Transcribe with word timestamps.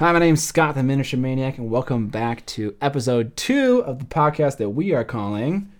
Hi, 0.00 0.12
my 0.12 0.18
name's 0.18 0.42
Scott 0.42 0.76
the 0.76 0.82
Miniature 0.82 1.20
Maniac, 1.20 1.58
and 1.58 1.68
welcome 1.68 2.08
back 2.08 2.46
to 2.46 2.74
episode 2.80 3.36
two 3.36 3.84
of 3.84 3.98
the 3.98 4.06
podcast 4.06 4.56
that 4.56 4.70
we 4.70 4.94
are 4.94 5.04
calling. 5.04 5.70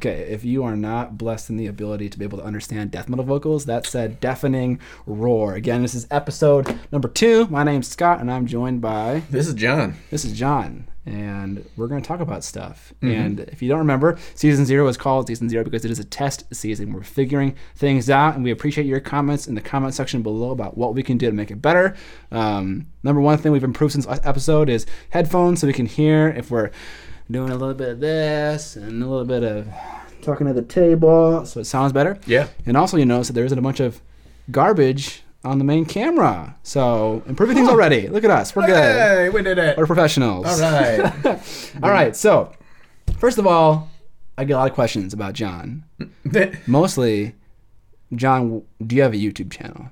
Okay, 0.00 0.22
if 0.30 0.46
you 0.46 0.64
are 0.64 0.76
not 0.76 1.18
blessed 1.18 1.50
in 1.50 1.58
the 1.58 1.66
ability 1.66 2.08
to 2.08 2.18
be 2.18 2.24
able 2.24 2.38
to 2.38 2.44
understand 2.44 2.90
death 2.90 3.06
metal 3.06 3.22
vocals, 3.22 3.66
that's 3.66 3.94
a 3.94 4.08
deafening 4.08 4.80
roar. 5.04 5.52
Again, 5.52 5.82
this 5.82 5.94
is 5.94 6.06
episode 6.10 6.78
number 6.90 7.06
two. 7.06 7.46
My 7.48 7.64
name's 7.64 7.88
Scott, 7.88 8.18
and 8.18 8.30
I'm 8.32 8.46
joined 8.46 8.80
by 8.80 9.24
This 9.28 9.46
is 9.46 9.52
Jon. 9.52 9.96
this 10.10 10.24
is 10.24 10.32
Jon, 10.32 10.88
and 11.04 11.68
we're 11.76 11.86
going 11.86 12.00
to 12.00 12.08
talk 12.08 12.20
about 12.20 12.44
stuff. 12.44 12.94
And 13.02 13.40
if 13.40 13.60
you 13.60 13.68
don't 13.68 13.80
remember, 13.80 14.18
season 14.34 14.64
zero 14.64 14.88
is 14.88 14.96
called 14.96 15.26
season 15.26 15.50
zero 15.50 15.64
because 15.64 15.84
it 15.84 15.90
is 15.90 15.98
a 15.98 16.04
test 16.04 16.44
season. 16.54 16.94
We're 16.94 17.02
figuring 17.02 17.54
things 17.76 18.08
out, 18.08 18.36
and 18.36 18.42
we 18.42 18.52
appreciate 18.52 18.86
your 18.86 19.00
comments 19.00 19.46
in 19.48 19.54
the 19.54 19.60
comment 19.60 19.92
section 19.92 20.22
below 20.22 20.50
about 20.50 20.78
what 20.78 20.94
we 20.94 21.02
can 21.02 21.18
do 21.18 21.26
to 21.26 21.32
make 21.36 21.50
it 21.50 21.60
better. 21.60 21.94
Um, 22.32 22.86
number 23.02 23.20
one 23.20 23.36
thing 23.36 23.52
we've 23.52 23.62
improved 23.62 23.92
since 23.92 24.06
last 24.06 24.24
episode 24.24 24.70
is 24.70 24.86
headphones, 25.10 25.60
so 25.60 25.66
we 25.66 25.74
can 25.74 25.84
hear 25.84 26.28
if 26.28 26.50
we're 26.50 26.70
doing 27.30 27.50
a 27.50 27.56
little 27.56 27.74
bit 27.74 27.88
of 27.90 28.00
this 28.00 28.76
and 28.76 29.02
a 29.02 29.06
little 29.06 29.24
bit 29.24 29.42
of 29.42 29.68
talking 30.22 30.46
to 30.46 30.52
the 30.52 30.62
table, 30.62 31.44
so 31.46 31.60
it 31.60 31.64
sounds 31.64 31.92
better. 31.92 32.18
Yeah. 32.26 32.48
And 32.66 32.76
also, 32.76 32.96
you 32.96 33.06
notice 33.06 33.28
that 33.28 33.34
there 33.34 33.44
isn't 33.44 33.58
a 33.58 33.62
bunch 33.62 33.80
of 33.80 34.00
garbage 34.50 35.22
on 35.44 35.58
the 35.58 35.64
main 35.64 35.84
camera. 35.84 36.56
So 36.62 37.22
improving 37.26 37.56
things 37.56 37.68
already. 37.68 38.08
Look 38.08 38.24
at 38.24 38.30
us. 38.30 38.54
We're 38.54 38.66
good. 38.66 38.76
Hey, 38.76 39.28
we 39.30 39.42
did 39.42 39.58
it. 39.58 39.76
We're 39.76 39.86
professionals. 39.86 40.46
All 40.46 40.72
right. 40.72 41.00
All 41.82 41.90
right. 41.90 42.14
So, 42.14 42.52
first 43.18 43.38
of 43.38 43.46
all, 43.46 43.88
I 44.36 44.44
get 44.44 44.54
a 44.54 44.56
lot 44.56 44.68
of 44.70 44.74
questions 44.74 45.12
about 45.12 45.34
Jon. 45.34 45.84
Mostly, 46.66 47.34
Jon, 48.14 48.62
do 48.84 48.96
you 48.96 49.02
have 49.02 49.12
a 49.12 49.16
YouTube 49.16 49.50
channel? 49.50 49.90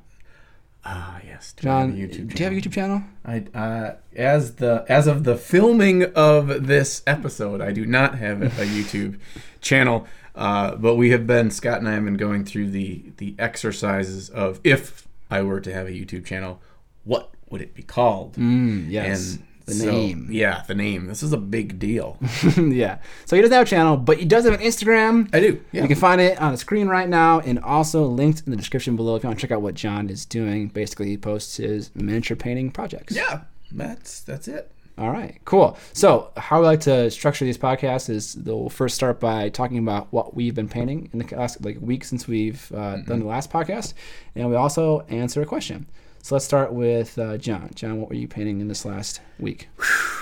Ah, 0.84 1.20
yes. 1.26 1.52
do 1.52 1.64
Jon, 1.64 1.90
have 1.90 1.98
a 1.98 2.02
YouTube 2.02 2.34
do 2.34 2.42
you 2.42 2.44
have 2.44 2.52
a 2.52 2.56
YouTube 2.60 2.72
channel? 2.72 3.02
I, 3.24 3.44
uh, 3.54 3.96
as 4.16 4.54
the 4.56 4.84
as 4.88 5.06
of 5.06 5.24
the 5.24 5.36
filming 5.36 6.04
of 6.14 6.66
this 6.66 7.02
episode, 7.06 7.60
I 7.60 7.72
do 7.72 7.84
not 7.84 8.16
have 8.18 8.42
a 8.42 8.48
YouTube 8.66 9.18
channel. 9.60 10.06
Uh, 10.34 10.76
but 10.76 10.94
we 10.94 11.10
have 11.10 11.26
been 11.26 11.50
Scott 11.50 11.78
and 11.78 11.88
I 11.88 11.94
have 11.94 12.04
been 12.04 12.16
going 12.16 12.44
through 12.44 12.70
the 12.70 13.12
the 13.16 13.34
exercises 13.38 14.30
of 14.30 14.60
if 14.62 15.08
I 15.30 15.42
were 15.42 15.60
to 15.60 15.72
have 15.72 15.86
a 15.86 15.90
YouTube 15.90 16.24
channel, 16.24 16.60
what 17.04 17.30
would 17.50 17.60
it 17.60 17.74
be 17.74 17.82
called? 17.82 18.34
Mm, 18.34 18.88
yes. 18.88 19.38
The 19.69 19.74
so- 19.74 19.91
name. 19.91 20.28
Yeah, 20.30 20.62
the 20.66 20.74
name. 20.74 21.06
This 21.06 21.22
is 21.22 21.33
a 21.33 21.36
big 21.38 21.78
deal. 21.78 22.19
yeah. 22.56 22.98
So 23.27 23.36
he 23.36 23.42
doesn't 23.42 23.55
have 23.55 23.66
a 23.66 23.70
channel, 23.70 23.97
but 23.97 24.19
he 24.19 24.25
does 24.25 24.44
have 24.44 24.55
an 24.55 24.60
Instagram. 24.60 25.28
I 25.34 25.41
do. 25.41 25.62
Yeah. 25.72 25.83
You 25.83 25.88
can 25.88 25.97
find 25.97 26.20
it 26.20 26.41
on 26.41 26.52
the 26.52 26.58
screen 26.58 26.88
right 26.88 27.08
now 27.08 27.41
and 27.41 27.58
also 27.58 28.05
linked 28.05 28.42
in 28.47 28.50
the 28.50 28.56
description 28.56 28.97
below 28.97 29.16
if 29.16 29.22
you 29.22 29.28
want 29.28 29.38
to 29.38 29.47
check 29.47 29.52
out 29.55 29.62
what 29.62 29.75
Jon 29.75 30.08
is 30.10 30.25
doing. 30.25 30.69
Basically, 30.69 31.08
he 31.08 31.16
posts 31.16 31.56
his 31.58 31.94
miniature 31.94 32.36
painting 32.36 32.70
projects. 32.70 33.14
yeah. 33.14 33.42
That's 33.70 34.20
that's 34.20 34.48
it. 34.48 34.72
All 34.97 35.10
right, 35.10 35.38
cool. 35.44 35.78
So, 35.92 36.32
how 36.36 36.58
we 36.60 36.66
like 36.66 36.80
to 36.80 37.08
structure 37.10 37.44
these 37.44 37.58
podcasts 37.58 38.10
is 38.10 38.36
we'll 38.44 38.69
first 38.69 38.97
start 38.97 39.20
by 39.20 39.48
talking 39.48 39.78
about 39.78 40.12
what 40.12 40.34
we've 40.34 40.55
been 40.56 40.69
painting 40.69 41.08
in 41.12 41.20
the 41.20 41.36
last 41.36 41.64
like 41.64 41.77
week 41.80 42.03
since 42.03 42.27
we've 42.27 42.72
uh, 42.75 42.97
done 43.03 43.20
the 43.20 43.27
last 43.27 43.48
podcast, 43.53 43.92
and 44.34 44.48
we 44.50 44.56
also 44.56 45.00
answer 45.08 45.41
a 45.41 45.47
question. 45.47 45.86
So 46.28 46.34
let's 46.34 46.44
start 46.44 46.74
with 46.74 47.18
uh, 47.18 47.38
Jon. 47.38 47.70
Jon, 47.74 47.98
what 47.98 48.10
were 48.10 48.14
you 48.14 48.28
painting 48.28 48.60
in 48.60 48.68
this 48.68 48.84
last 48.84 49.22
week? 49.38 49.70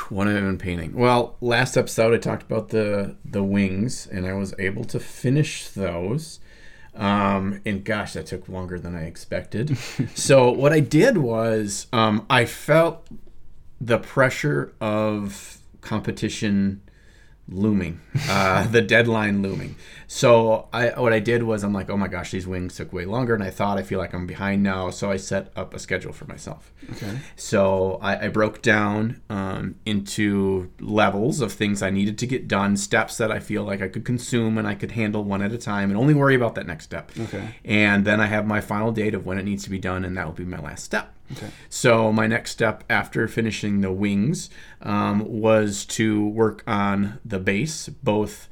What 0.08 0.28
have 0.28 0.36
I 0.36 0.40
been 0.40 0.56
painting? 0.56 0.94
Well, 0.94 1.34
last 1.40 1.76
episode 1.76 2.14
I 2.14 2.18
talked 2.18 2.44
about 2.44 2.68
the 2.68 3.16
the 3.24 3.42
wings, 3.42 4.06
and 4.06 4.24
I 4.24 4.34
was 4.34 4.54
able 4.56 4.84
to 4.84 5.00
finish 5.00 5.68
those. 5.68 6.38
Um, 6.94 7.60
and 7.66 7.84
gosh, 7.84 8.12
that 8.12 8.26
took 8.26 8.48
longer 8.48 8.78
than 8.78 8.94
I 8.94 9.02
expected. 9.06 9.76
so 10.14 10.52
what 10.52 10.72
I 10.72 10.78
did 10.78 11.18
was 11.18 11.88
um, 11.92 12.24
I 12.30 12.44
felt 12.44 13.04
the 13.80 13.98
pressure 13.98 14.74
of 14.80 15.58
competition 15.80 16.82
looming, 17.48 18.00
uh, 18.28 18.66
the 18.70 18.82
deadline 18.82 19.42
looming. 19.42 19.76
So 20.08 20.68
I 20.72 20.88
what 21.00 21.12
I 21.12 21.20
did 21.20 21.42
was 21.42 21.64
I'm 21.64 21.72
like, 21.72 21.90
oh 21.90 21.96
my 21.96 22.08
gosh, 22.08 22.30
these 22.30 22.46
wings 22.46 22.76
took 22.76 22.92
way 22.92 23.04
longer 23.04 23.36
than 23.36 23.46
I 23.46 23.50
thought. 23.50 23.78
I 23.78 23.82
feel 23.82 23.98
like 23.98 24.14
I'm 24.14 24.26
behind 24.26 24.62
now. 24.62 24.90
So 24.90 25.10
I 25.10 25.16
set 25.16 25.52
up 25.56 25.74
a 25.74 25.78
schedule 25.78 26.12
for 26.12 26.26
myself. 26.26 26.72
Okay. 26.92 27.18
So 27.36 27.98
I, 28.02 28.26
I 28.26 28.28
broke 28.28 28.62
down 28.62 29.22
um, 29.28 29.76
into 29.84 30.70
levels 30.80 31.40
of 31.40 31.52
things 31.52 31.82
I 31.82 31.90
needed 31.90 32.18
to 32.18 32.26
get 32.26 32.48
done, 32.48 32.76
steps 32.76 33.16
that 33.18 33.30
I 33.30 33.40
feel 33.40 33.64
like 33.64 33.82
I 33.82 33.88
could 33.88 34.04
consume 34.04 34.58
and 34.58 34.66
I 34.66 34.74
could 34.74 34.92
handle 34.92 35.24
one 35.24 35.42
at 35.42 35.52
a 35.52 35.58
time, 35.58 35.90
and 35.90 35.98
only 35.98 36.14
worry 36.14 36.34
about 36.34 36.54
that 36.56 36.66
next 36.66 36.84
step. 36.84 37.10
Okay. 37.18 37.56
And 37.64 38.04
then 38.04 38.20
I 38.20 38.26
have 38.26 38.46
my 38.46 38.60
final 38.60 38.92
date 38.92 39.14
of 39.14 39.26
when 39.26 39.38
it 39.38 39.44
needs 39.44 39.64
to 39.64 39.70
be 39.70 39.78
done, 39.78 40.04
and 40.04 40.16
that 40.16 40.26
will 40.26 40.32
be 40.32 40.44
my 40.44 40.60
last 40.60 40.84
step. 40.84 41.15
Okay. 41.32 41.48
So 41.68 42.12
my 42.12 42.26
next 42.26 42.52
step 42.52 42.84
after 42.88 43.26
finishing 43.28 43.80
the 43.80 43.92
wings 43.92 44.50
um, 44.82 45.40
was 45.40 45.84
to 45.86 46.26
work 46.28 46.62
on 46.66 47.18
the 47.24 47.38
base. 47.38 47.88
Both 47.88 48.48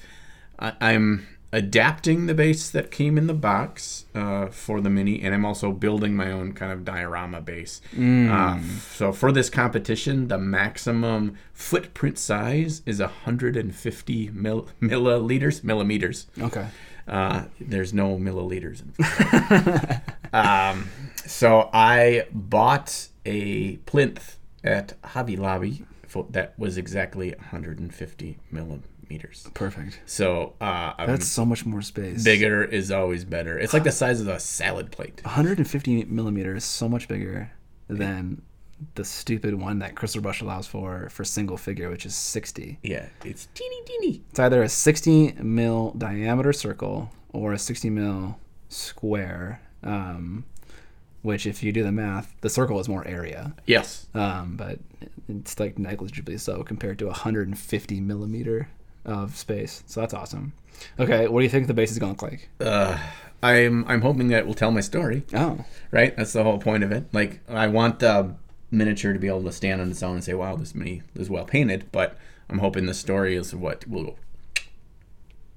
I, 0.58 0.72
I'm 0.80 1.26
adapting 1.52 2.26
the 2.26 2.34
base 2.34 2.68
that 2.68 2.90
came 2.90 3.16
in 3.16 3.28
the 3.28 3.34
box 3.34 4.06
uh, 4.12 4.46
for 4.46 4.80
the 4.80 4.90
mini, 4.90 5.22
and 5.22 5.32
I'm 5.32 5.44
also 5.44 5.70
building 5.70 6.16
my 6.16 6.32
own 6.32 6.52
kind 6.52 6.72
of 6.72 6.84
diorama 6.84 7.40
base. 7.40 7.80
Uh, 7.96 8.58
so 8.90 9.12
for 9.12 9.30
this 9.30 9.48
competition, 9.50 10.26
the 10.26 10.36
maximum 10.38 11.36
footprint 11.52 12.18
size 12.18 12.82
is 12.86 12.98
150 12.98 14.30
mil- 14.30 14.68
milliliters, 14.82 15.62
millimeters. 15.62 16.26
Okay. 16.40 16.66
Uh, 17.06 17.44
there's 17.60 17.94
no 17.94 18.16
milliliters. 18.16 18.82
In 18.82 20.32
um, 20.32 20.88
so 21.26 21.70
I 21.72 22.26
bought 22.32 23.08
a 23.24 23.76
plinth 23.78 24.36
at 24.62 24.94
Hobby 25.04 25.36
Lobby 25.36 25.84
for, 26.06 26.26
that 26.30 26.58
was 26.58 26.76
exactly 26.78 27.30
150 27.30 28.38
millimeters. 28.50 29.48
Perfect. 29.54 30.00
So 30.06 30.54
uh, 30.60 30.92
um, 30.98 31.06
That's 31.06 31.26
so 31.26 31.44
much 31.44 31.66
more 31.66 31.82
space. 31.82 32.22
bigger 32.24 32.62
is 32.64 32.90
always 32.90 33.24
better. 33.24 33.58
It's 33.58 33.72
like 33.74 33.84
the 33.84 33.92
size 33.92 34.20
of 34.20 34.28
a 34.28 34.38
salad 34.40 34.90
plate. 34.92 35.20
150 35.24 36.04
millimeters 36.04 36.62
is 36.62 36.68
so 36.68 36.88
much 36.88 37.08
bigger 37.08 37.50
than 37.88 38.42
the 38.96 39.04
stupid 39.04 39.54
one 39.54 39.78
that 39.78 39.94
Crystal 39.94 40.20
Brush 40.20 40.40
allows 40.40 40.66
for 40.66 41.08
for 41.10 41.24
single 41.24 41.56
figure, 41.56 41.90
which 41.90 42.04
is 42.06 42.14
60. 42.14 42.78
Yeah, 42.82 43.06
it's 43.24 43.48
teeny 43.54 43.82
teeny. 43.84 44.22
It's 44.30 44.38
either 44.38 44.62
a 44.62 44.68
60 44.68 45.34
mil 45.42 45.92
diameter 45.96 46.52
circle 46.52 47.10
or 47.32 47.52
a 47.52 47.58
60 47.58 47.90
mil 47.90 48.38
square. 48.68 49.60
Um, 49.82 50.44
which, 51.24 51.46
if 51.46 51.62
you 51.62 51.72
do 51.72 51.82
the 51.82 51.90
math, 51.90 52.32
the 52.42 52.48
circle 52.50 52.78
is 52.78 52.88
more 52.88 53.04
area, 53.08 53.54
Yes. 53.66 54.06
um, 54.14 54.56
but 54.56 54.78
it's 55.28 55.58
like 55.58 55.78
negligibly 55.78 56.36
so 56.38 56.62
compared 56.62 56.98
to 57.00 57.06
150 57.06 58.00
millimeter 58.00 58.68
of 59.04 59.36
space. 59.36 59.82
So 59.86 60.00
that's 60.00 60.14
awesome. 60.14 60.52
Okay, 61.00 61.26
what 61.26 61.40
do 61.40 61.44
you 61.44 61.50
think 61.50 61.66
the 61.66 61.74
base 61.74 61.90
is 61.90 61.98
going 61.98 62.14
to 62.14 62.24
look 62.24 62.30
like? 62.32 62.48
Uh, 62.60 62.98
I'm 63.42 63.84
I'm 63.88 64.00
hoping 64.02 64.28
that 64.28 64.38
it 64.40 64.46
will 64.46 64.54
tell 64.54 64.70
my 64.70 64.80
story. 64.80 65.24
Oh, 65.34 65.64
right? 65.90 66.16
That's 66.16 66.32
the 66.32 66.42
whole 66.42 66.58
point 66.58 66.84
of 66.84 66.92
it. 66.92 67.04
Like, 67.12 67.40
I 67.48 67.66
want 67.68 67.98
the 68.00 68.34
miniature 68.70 69.12
to 69.12 69.18
be 69.18 69.28
able 69.28 69.44
to 69.44 69.52
stand 69.52 69.80
on 69.80 69.90
its 69.90 70.02
own 70.02 70.14
and 70.16 70.24
say, 70.24 70.34
"Wow, 70.34 70.56
this 70.56 70.74
mini 70.74 71.02
is 71.14 71.30
well 71.30 71.44
painted." 71.44 71.86
But 71.92 72.18
I'm 72.50 72.58
hoping 72.58 72.86
the 72.86 72.94
story 72.94 73.34
is 73.36 73.54
what 73.54 73.86
will, 73.86 74.16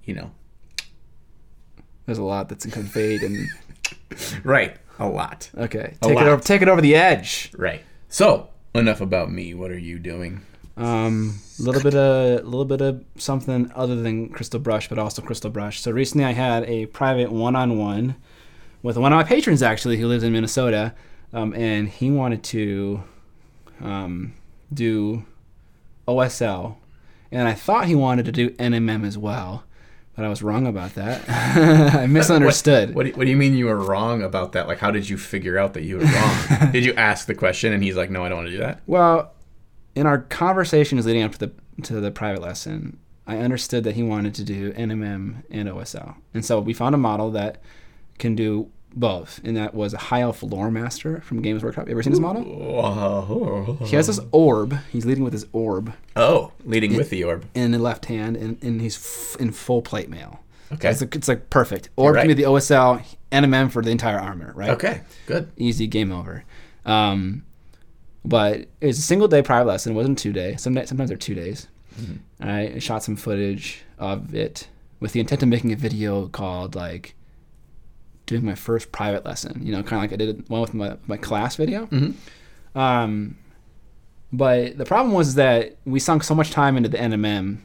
you 0.06 0.14
know, 0.14 0.32
there's 2.06 2.18
a 2.20 2.24
lot 2.24 2.50
that's 2.50 2.66
conveyed 2.66 3.22
and 3.24 3.48
right? 4.44 4.78
A 5.00 5.08
lot, 5.08 5.50
okay, 5.58 5.94
A 6.02 6.08
take 6.08 6.18
it 6.18 6.28
over, 6.28 6.42
take 6.42 6.62
it 6.62 6.68
over 6.68 6.82
the 6.82 6.96
edge. 6.96 7.52
right? 7.58 7.84
So 8.10 8.50
enough 8.74 9.02
about 9.02 9.32
me. 9.32 9.54
What 9.54 9.72
are 9.72 9.78
you 9.78 10.00
doing? 10.00 10.42
Um, 10.76 11.40
a 11.60 11.64
little 11.64 11.82
bit 11.82 11.96
of, 11.96 12.40
a 12.42 12.44
little 12.44 12.66
bit 12.66 12.82
of 12.82 13.04
something 13.16 13.72
other 13.76 13.96
than 13.96 14.30
Crystal 14.30 14.60
Brush, 14.60 14.88
but 14.90 15.00
also 15.00 15.22
Crystal 15.22 15.50
Brush. 15.50 15.82
So 15.82 15.92
recently, 15.92 16.24
I 16.26 16.34
had 16.34 16.64
a 16.66 16.86
private 16.88 17.32
one-on-one 17.32 18.16
with 18.84 18.98
one 18.98 19.12
of 19.12 19.18
my 19.18 19.24
patrons, 19.24 19.64
actually, 19.64 19.98
who 19.98 20.08
lives 20.08 20.24
in 20.24 20.32
Minnesota, 20.34 20.94
um, 21.34 21.54
and 21.56 21.90
he 21.90 22.12
wanted 22.12 22.44
to 22.44 23.04
um, 23.82 24.34
do 24.74 25.26
OSL, 26.08 26.76
and 27.32 27.48
I 27.48 27.54
thought 27.54 27.88
he 27.88 27.96
wanted 27.96 28.26
to 28.26 28.32
do 28.32 28.52
NMM 28.52 29.06
as 29.06 29.18
well, 29.18 29.64
but 30.18 30.26
I 30.26 30.30
was 30.30 30.42
wrong 30.42 30.66
about 30.66 30.96
that. 30.96 31.30
I 31.96 32.08
misunderstood. 32.08 32.96
What 32.96 33.06
do, 33.06 33.12
what 33.14 33.26
do 33.26 33.30
you 33.30 33.38
mean 33.38 33.56
you 33.56 33.68
were 33.68 33.78
wrong 33.78 34.24
about 34.24 34.54
that? 34.54 34.68
Like, 34.68 34.80
how 34.80 34.90
did 34.90 35.08
you 35.08 35.16
figure 35.16 35.60
out 35.60 35.76
that 35.76 35.84
you 35.84 36.00
were 36.00 36.06
wrong? 36.06 36.72
did 36.72 36.84
you 36.84 36.94
ask 36.96 37.28
the 37.28 37.36
question 37.36 37.72
and 37.72 37.84
he's 37.84 37.96
like, 37.96 38.10
"No, 38.10 38.26
I 38.26 38.30
don't 38.30 38.40
want 38.40 38.48
to 38.48 38.52
do 38.52 38.58
that." 38.58 38.82
Well, 38.88 39.32
in 39.96 40.08
our 40.08 40.18
conversations 40.18 41.06
leading 41.06 41.22
up 41.22 41.34
to 41.34 41.40
the 41.40 41.52
to 41.84 42.02
the 42.02 42.10
private 42.10 42.42
lesson, 42.42 42.98
I 43.28 43.38
understood 43.38 43.84
that 43.84 43.94
he 43.94 44.02
wanted 44.02 44.34
to 44.36 44.44
do 44.44 44.74
NMM 44.74 45.44
and 45.52 45.70
OSL, 45.70 46.16
and 46.34 46.44
so 46.44 46.60
we 46.60 46.74
found 46.74 46.96
a 46.96 46.98
model 46.98 47.30
that 47.32 47.62
can 48.18 48.36
do 48.36 48.72
both, 48.96 49.40
and 49.44 49.56
that 49.58 49.74
was 49.76 49.94
a 49.94 49.98
High 49.98 50.22
Elf 50.22 50.42
Lore 50.44 50.72
Master 50.72 51.22
from 51.22 51.42
Games 51.42 51.64
Workshop. 51.64 51.88
You 51.88 51.92
ever 51.92 52.04
seen 52.04 52.14
this 52.14 52.20
model? 52.20 53.78
He 53.86 53.96
has 53.96 54.08
this 54.08 54.20
orb. 54.32 54.78
He's 54.92 55.06
leading 55.06 55.24
with 55.24 55.34
his 55.34 55.46
orb 55.54 55.94
Oh, 56.16 56.52
leading 56.66 56.96
with 56.96 57.10
the 57.10 57.24
orb. 57.24 57.46
in 57.54 57.72
the 57.72 57.80
left 57.80 58.06
hand, 58.06 58.38
and, 58.38 58.62
and 58.64 58.82
he's 58.82 58.96
f- 58.98 59.40
in 59.40 59.52
full 59.52 59.82
plate 59.82 60.10
mail. 60.10 60.40
Okay. 60.72 60.90
It's 60.90 61.02
like, 61.02 61.16
it's 61.16 61.28
like 61.28 61.50
perfect. 61.50 61.90
Orb 61.96 62.16
right. 62.16 62.22
can 62.22 62.28
be 62.28 62.34
the 62.34 62.44
OSL, 62.44 63.04
NMM 63.32 63.72
for 63.72 63.82
the 63.82 63.92
entire 63.92 64.20
armor, 64.20 64.52
right? 64.56 64.72
Okay, 64.72 65.02
good. 65.26 65.50
Easy 65.58 65.88
game 65.88 66.12
over. 66.12 66.44
Um, 66.86 67.44
but 68.26 68.68
it 68.82 68.88
was 68.88 69.00
a 69.00 69.02
single 69.04 69.28
day 69.28 69.42
private 69.42 69.68
lesson. 69.68 69.94
It 69.94 69.96
wasn't 69.96 70.18
two 70.18 70.34
day. 70.34 70.56
Some 70.58 70.74
sometimes 70.86 71.10
they're 71.10 71.18
two 71.18 71.36
days. 71.36 71.68
I 72.40 72.78
shot 72.80 73.04
some 73.04 73.16
footage 73.16 73.84
of 73.98 74.36
it 74.36 74.68
with 75.00 75.14
the 75.14 75.20
intent 75.20 75.42
of 75.42 75.50
making 75.50 75.72
a 75.72 75.76
video 75.76 76.28
called 76.28 76.76
like 76.76 77.16
doing 78.28 78.46
my 78.46 78.54
first 78.56 78.92
private 78.92 79.26
lesson. 79.26 79.60
You 79.66 79.72
know, 79.72 79.82
kind 79.82 79.94
of 79.94 80.00
like 80.04 80.14
I 80.14 80.18
did 80.18 80.48
one 80.50 80.62
with 80.62 80.74
my 80.76 80.98
my 81.08 81.18
class 81.18 81.56
video. 81.56 81.88
Um, 82.76 83.38
but 84.32 84.78
the 84.78 84.86
problem 84.86 85.14
was 85.16 85.36
that 85.36 85.78
we 85.86 86.00
sunk 86.00 86.24
so 86.24 86.36
much 86.36 86.52
time 86.52 86.78
into 86.78 86.90
the 86.90 86.98
NMM 86.98 87.58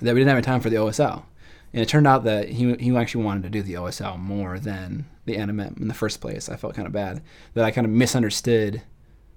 that 0.00 0.14
we 0.14 0.20
didn't 0.20 0.28
have 0.28 0.36
any 0.36 0.44
time 0.44 0.60
for 0.60 0.70
the 0.70 0.76
OSL. 0.76 1.24
And 1.72 1.82
it 1.82 1.88
turned 1.88 2.06
out 2.06 2.24
that 2.24 2.48
he, 2.48 2.74
he 2.76 2.96
actually 2.96 3.24
wanted 3.24 3.42
to 3.42 3.50
do 3.50 3.62
the 3.62 3.74
OSL 3.74 4.18
more 4.18 4.58
than 4.58 5.06
the 5.26 5.36
NMM 5.36 5.80
in 5.80 5.88
the 5.88 5.94
first 5.94 6.20
place. 6.20 6.48
I 6.48 6.56
felt 6.56 6.74
kind 6.74 6.86
of 6.86 6.92
bad 6.92 7.22
that 7.54 7.64
I 7.64 7.70
kind 7.70 7.86
of 7.86 7.90
misunderstood 7.92 8.82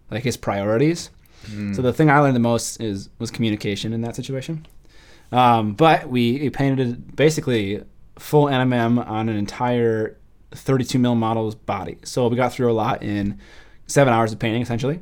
like 0.09 0.23
his 0.23 0.37
priorities. 0.37 1.09
So 1.73 1.81
the 1.81 1.91
thing 1.91 2.09
I 2.09 2.19
learned 2.19 2.35
the 2.35 2.39
most 2.39 2.79
is 2.79 3.09
was 3.17 3.31
communication 3.31 3.93
in 3.93 4.01
that 4.01 4.15
situation. 4.15 4.65
Um, 5.31 5.73
but 5.73 6.07
we, 6.07 6.33
we 6.39 6.49
painted 6.49 7.15
basically 7.15 7.83
full 8.21 8.45
NMM 8.45 9.05
on 9.07 9.27
an 9.29 9.35
entire 9.35 10.17
32 10.51 10.99
mil 10.99 11.15
model's 11.15 11.55
body. 11.55 11.97
So 12.03 12.27
we 12.27 12.35
got 12.35 12.53
through 12.53 12.71
a 12.71 12.73
lot 12.73 13.01
in 13.03 13.39
seven 13.87 14.13
hours 14.13 14.31
of 14.31 14.39
painting 14.39 14.61
essentially. 14.61 14.99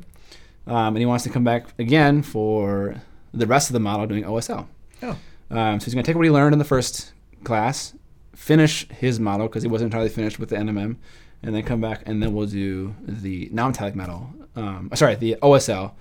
Um, 0.66 0.88
and 0.88 0.98
he 0.98 1.06
wants 1.06 1.24
to 1.24 1.30
come 1.30 1.44
back 1.44 1.66
again 1.78 2.22
for 2.22 3.00
the 3.32 3.46
rest 3.46 3.68
of 3.68 3.74
the 3.74 3.80
model 3.80 4.06
doing 4.06 4.24
OSL. 4.24 4.66
Oh. 5.02 5.18
Um, 5.50 5.80
so 5.80 5.84
he's 5.84 5.94
going 5.94 6.04
to 6.04 6.08
take 6.08 6.16
what 6.16 6.24
he 6.24 6.30
learned 6.30 6.52
in 6.52 6.58
the 6.58 6.64
first 6.64 7.12
class, 7.44 7.94
finish 8.34 8.88
his 8.88 9.20
model 9.20 9.48
because 9.48 9.62
he 9.62 9.68
wasn't 9.68 9.92
entirely 9.92 10.08
finished 10.08 10.38
with 10.38 10.48
the 10.48 10.56
NMM, 10.56 10.96
and 11.42 11.54
then 11.54 11.62
come 11.62 11.80
back 11.80 12.02
and 12.06 12.22
then 12.22 12.32
we'll 12.32 12.46
do 12.46 12.94
the 13.02 13.48
non-metallic 13.52 13.94
metal. 13.94 14.32
Um, 14.56 14.90
sorry, 14.94 15.14
the 15.16 15.36
OSL, 15.42 15.92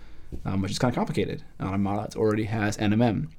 um, 0.45 0.61
which 0.61 0.71
is 0.71 0.79
kind 0.79 0.91
of 0.91 0.95
complicated 0.95 1.43
on 1.59 1.73
a 1.73 1.77
model 1.77 2.03
that 2.03 2.15
already 2.15 2.45
has 2.45 2.77
NMM. 2.77 3.29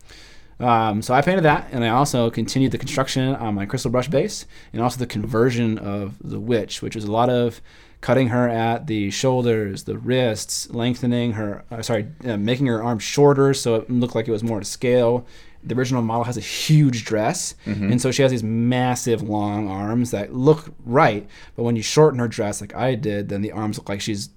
Um, 0.60 1.00
so 1.00 1.14
I 1.14 1.22
painted 1.22 1.44
that, 1.44 1.68
and 1.72 1.84
I 1.84 1.88
also 1.88 2.30
continued 2.30 2.72
the 2.72 2.78
construction 2.78 3.34
on 3.34 3.54
my 3.54 3.66
crystal 3.66 3.90
brush 3.90 4.08
base, 4.08 4.46
and 4.72 4.82
also 4.82 4.98
the 4.98 5.06
conversion 5.06 5.78
of 5.78 6.16
the 6.22 6.38
witch, 6.38 6.82
which 6.82 6.94
was 6.94 7.04
a 7.04 7.10
lot 7.10 7.30
of 7.30 7.60
cutting 8.00 8.28
her 8.28 8.48
at 8.48 8.86
the 8.86 9.10
shoulders, 9.10 9.84
the 9.84 9.98
wrists, 9.98 10.70
lengthening 10.70 11.32
her. 11.32 11.64
Uh, 11.70 11.82
sorry, 11.82 12.08
uh, 12.24 12.36
making 12.36 12.66
her 12.66 12.82
arms 12.82 13.02
shorter 13.02 13.52
so 13.54 13.76
it 13.76 13.90
looked 13.90 14.14
like 14.14 14.28
it 14.28 14.32
was 14.32 14.42
more 14.42 14.60
to 14.60 14.66
scale. 14.66 15.26
The 15.62 15.74
original 15.74 16.00
model 16.00 16.24
has 16.24 16.38
a 16.38 16.40
huge 16.40 17.04
dress, 17.04 17.54
and 17.90 18.00
so 18.00 18.10
she 18.10 18.22
has 18.22 18.30
these 18.30 18.42
massive 18.42 19.20
long 19.22 19.68
arms 19.68 20.10
that 20.10 20.32
look 20.34 20.72
right, 20.86 21.28
but 21.54 21.64
when 21.64 21.76
you 21.76 21.82
shorten 21.82 22.18
her 22.18 22.28
dress 22.28 22.62
like 22.62 22.74
I 22.74 22.94
did, 22.94 23.28
then 23.28 23.42
the 23.42 23.52
arms 23.52 23.76
look 23.76 23.88
like 23.90 24.00
she's 24.00 24.30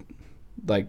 like 0.68 0.88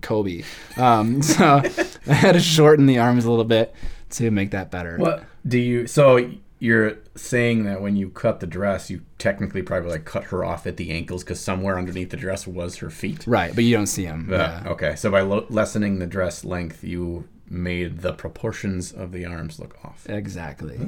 Kobe. 0.00 0.42
Um, 0.78 1.20
so 1.34 1.62
I 2.06 2.12
had 2.14 2.32
to 2.32 2.40
shorten 2.40 2.86
the 2.86 2.98
arms 2.98 3.26
a 3.26 3.30
little 3.30 3.44
bit 3.44 3.74
to 4.10 4.30
make 4.30 4.50
that 4.52 4.70
better. 4.70 4.96
What 4.96 5.24
do 5.46 5.58
you? 5.58 5.86
So 5.86 6.30
you're 6.60 6.96
saying 7.14 7.64
that 7.64 7.80
when 7.80 7.94
you 7.96 8.10
cut 8.10 8.40
the 8.40 8.46
dress, 8.46 8.90
you 8.90 9.02
technically 9.18 9.62
probably 9.62 9.90
like 9.90 10.04
cut 10.04 10.24
her 10.24 10.44
off 10.44 10.66
at 10.66 10.76
the 10.76 10.90
ankles 10.90 11.22
because 11.22 11.38
somewhere 11.40 11.78
underneath 11.78 12.10
the 12.10 12.16
dress 12.16 12.46
was 12.46 12.76
her 12.78 12.90
feet. 12.90 13.24
Right, 13.26 13.54
but 13.54 13.62
you 13.64 13.76
don't 13.76 13.86
see 13.86 14.04
them. 14.06 14.28
Uh, 14.32 14.62
Okay, 14.66 14.96
so 14.96 15.10
by 15.10 15.20
lo- 15.20 15.46
lessening 15.50 15.98
the 16.00 16.06
dress 16.06 16.44
length, 16.44 16.82
you 16.82 17.28
made 17.48 17.98
the 18.00 18.12
proportions 18.12 18.92
of 18.92 19.12
the 19.12 19.24
arms 19.24 19.58
look 19.60 19.76
off. 19.84 20.04
Exactly. 20.08 20.78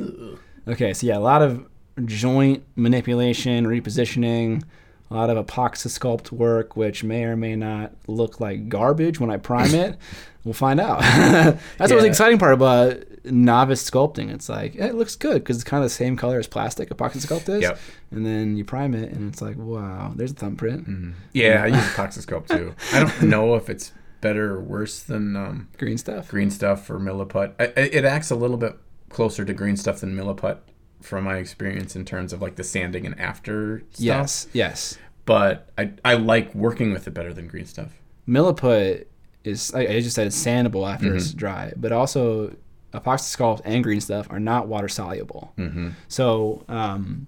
Okay, 0.69 0.93
so 0.93 1.06
yeah, 1.06 1.17
a 1.17 1.20
lot 1.20 1.40
of 1.40 1.64
joint 2.05 2.64
manipulation, 2.76 3.64
repositioning, 3.67 4.62
a 5.11 5.14
lot 5.14 5.31
of 5.31 5.44
epoxy 5.46 5.87
sculpt 5.88 6.31
work, 6.32 6.76
which 6.76 7.02
may 7.05 7.25
or 7.25 7.37
may 7.37 7.56
not 7.56 7.93
look 8.06 8.40
like 8.40 8.69
garbage 8.69 9.19
when 9.20 9.31
I 9.31 9.37
prime 9.37 9.75
it. 9.75 9.96
We'll 10.43 10.55
find 10.55 10.81
out. 10.81 11.00
That's 11.02 11.61
what 11.78 11.96
was 11.96 12.02
the 12.02 12.08
exciting 12.08 12.38
part 12.38 12.55
about 12.55 12.96
novice 13.25 13.88
sculpting. 13.88 14.31
It's 14.32 14.49
like 14.49 14.76
eh, 14.76 14.87
it 14.88 14.94
looks 14.94 15.17
good 15.17 15.34
because 15.43 15.56
it's 15.56 15.64
kind 15.64 15.82
of 15.82 15.90
the 15.90 15.94
same 15.94 16.17
color 16.17 16.38
as 16.38 16.46
plastic 16.46 16.88
epoxy 16.90 17.25
sculpt 17.26 17.49
is. 17.49 17.62
Yep. 17.62 17.78
And 18.11 18.25
then 18.26 18.56
you 18.56 18.64
prime 18.64 18.94
it, 18.94 19.12
and 19.12 19.32
it's 19.32 19.40
like, 19.43 19.56
wow, 19.56 20.12
there's 20.17 20.32
a 20.32 20.34
thumbprint. 20.34 21.14
Yeah, 21.32 21.62
I 21.64 21.67
use 21.69 21.84
Toxiscope 21.94 22.49
too. 22.49 22.75
I 22.93 23.00
don't 23.00 23.22
know 23.31 23.55
if 23.55 23.69
it's 23.70 23.93
better 24.20 24.55
or 24.56 24.61
worse 24.61 25.02
than 25.02 25.34
um, 25.37 25.69
Green 25.78 25.96
stuff. 25.96 26.28
green 26.28 26.50
stuff 26.50 26.90
or 26.90 26.99
milliput. 26.99 27.55
I- 27.58 27.72
it 27.81 28.05
acts 28.05 28.31
a 28.31 28.37
little 28.37 28.56
bit 28.58 28.76
closer 29.08 29.44
to 29.44 29.52
green 29.55 29.76
stuff 29.76 30.00
than 30.00 30.14
milliput 30.14 30.58
from 31.00 31.25
my 31.25 31.37
experience 31.37 31.96
in 31.96 32.05
terms 32.05 32.32
of 32.32 32.43
like 32.43 32.56
the 32.56 32.64
sanding 32.64 33.06
and 33.06 33.19
after 33.19 33.81
stuff. 33.93 34.00
Yes, 34.05 34.46
yes. 34.52 34.99
But 35.25 35.70
I, 35.78 35.93
I 36.05 36.14
like 36.14 36.55
working 36.55 36.93
with 36.93 37.06
it 37.06 37.12
better 37.12 37.32
than 37.32 37.46
green 37.49 37.64
stuff. 37.67 37.93
Milliput 38.28 39.06
is 39.44 39.72
like 39.72 39.88
I 39.88 40.00
just 40.00 40.14
said 40.14 40.26
it's 40.26 40.44
sandable 40.44 40.90
after 40.90 41.06
Mm-hmm. 41.06 41.17
it's 41.17 41.32
dry, 41.32 41.72
but 41.76 41.93
also 41.93 42.55
epoxy 42.93 43.37
sculpt 43.37 43.61
and 43.65 43.83
green 43.85 44.01
stuff 44.01 44.27
are 44.31 44.41
not 44.41 44.67
water 44.69 44.89
soluble. 44.89 45.53
Mm-hmm. 45.59 45.91
So 46.09 46.65
um, 46.69 47.27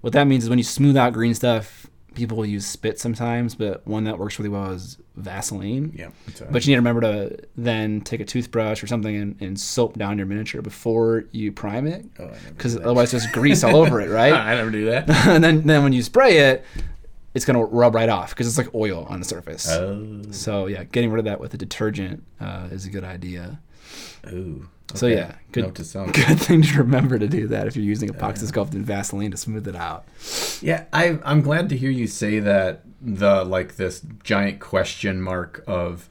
what 0.00 0.12
that 0.12 0.24
means 0.26 0.44
is 0.44 0.50
when 0.50 0.58
you 0.58 0.64
smooth 0.64 0.96
out 0.96 1.12
green 1.12 1.34
stuff, 1.34 1.86
people 2.14 2.36
will 2.36 2.46
use 2.46 2.64
spit 2.64 3.00
sometimes, 3.00 3.56
but 3.56 3.84
one 3.86 4.04
that 4.04 4.18
works 4.18 4.38
really 4.38 4.48
well 4.48 4.70
is 4.70 4.98
Vaseline. 5.16 5.92
Yeah. 5.96 6.10
But 6.50 6.64
you 6.64 6.70
need 6.70 6.74
to 6.76 6.80
remember 6.88 7.00
to 7.00 7.38
then 7.56 8.00
take 8.02 8.20
a 8.20 8.24
toothbrush 8.24 8.82
or 8.82 8.86
something 8.86 9.16
and, 9.16 9.36
and 9.40 9.58
soap 9.58 9.98
down 9.98 10.16
your 10.18 10.26
miniature 10.26 10.62
before 10.62 11.24
you 11.32 11.50
prime 11.50 11.86
it, 11.88 12.06
Oh, 12.18 12.24
I 12.24 12.26
never 12.28 12.38
do 12.40 12.50
because 12.54 12.74
that. 12.74 12.82
otherwise 12.84 13.10
there's 13.10 13.26
grease 13.28 13.64
all 13.64 13.76
over 13.76 14.00
it, 14.00 14.10
right? 14.10 14.32
I 14.32 14.54
never 14.54 14.70
do 14.70 14.84
that. 14.86 15.10
and 15.26 15.42
then 15.42 15.62
then 15.66 15.82
when 15.82 15.92
you 15.92 16.02
spray 16.04 16.38
it, 16.38 16.64
it's 17.34 17.44
gonna 17.44 17.64
rub 17.64 17.96
right 17.96 18.08
off 18.08 18.30
because 18.30 18.46
it's 18.46 18.58
like 18.58 18.72
oil 18.76 19.06
on 19.08 19.18
the 19.18 19.26
surface. 19.26 19.68
Oh. 19.68 20.22
So 20.30 20.66
yeah, 20.66 20.84
getting 20.84 21.10
rid 21.10 21.18
of 21.18 21.24
that 21.24 21.40
with 21.40 21.52
a 21.54 21.56
detergent 21.56 22.22
uh, 22.40 22.68
is 22.70 22.86
a 22.86 22.90
good 22.90 23.02
idea. 23.04 23.60
Ooh. 24.28 24.68
So 24.92 25.06
yeah, 25.06 25.36
good 25.50 25.74
to 25.74 25.82
good 26.12 26.38
thing 26.40 26.62
to 26.62 26.78
remember 26.78 27.18
to 27.18 27.26
do 27.26 27.48
that 27.48 27.66
if 27.66 27.74
you're 27.74 27.84
using 27.84 28.10
epoxy 28.10 28.50
sculpt 28.50 28.74
and 28.74 28.84
Vaseline 28.84 29.30
to 29.30 29.36
smooth 29.36 29.66
it 29.66 29.74
out. 29.74 30.04
Yeah, 30.60 30.84
I, 30.92 31.18
I'm 31.24 31.40
glad 31.40 31.68
to 31.70 31.76
hear 31.76 31.90
you 31.90 32.06
say 32.06 32.38
that 32.40 32.82
the 33.00 33.44
like 33.44 33.76
this 33.76 34.02
giant 34.22 34.60
question 34.60 35.20
mark 35.20 35.64
of 35.66 36.08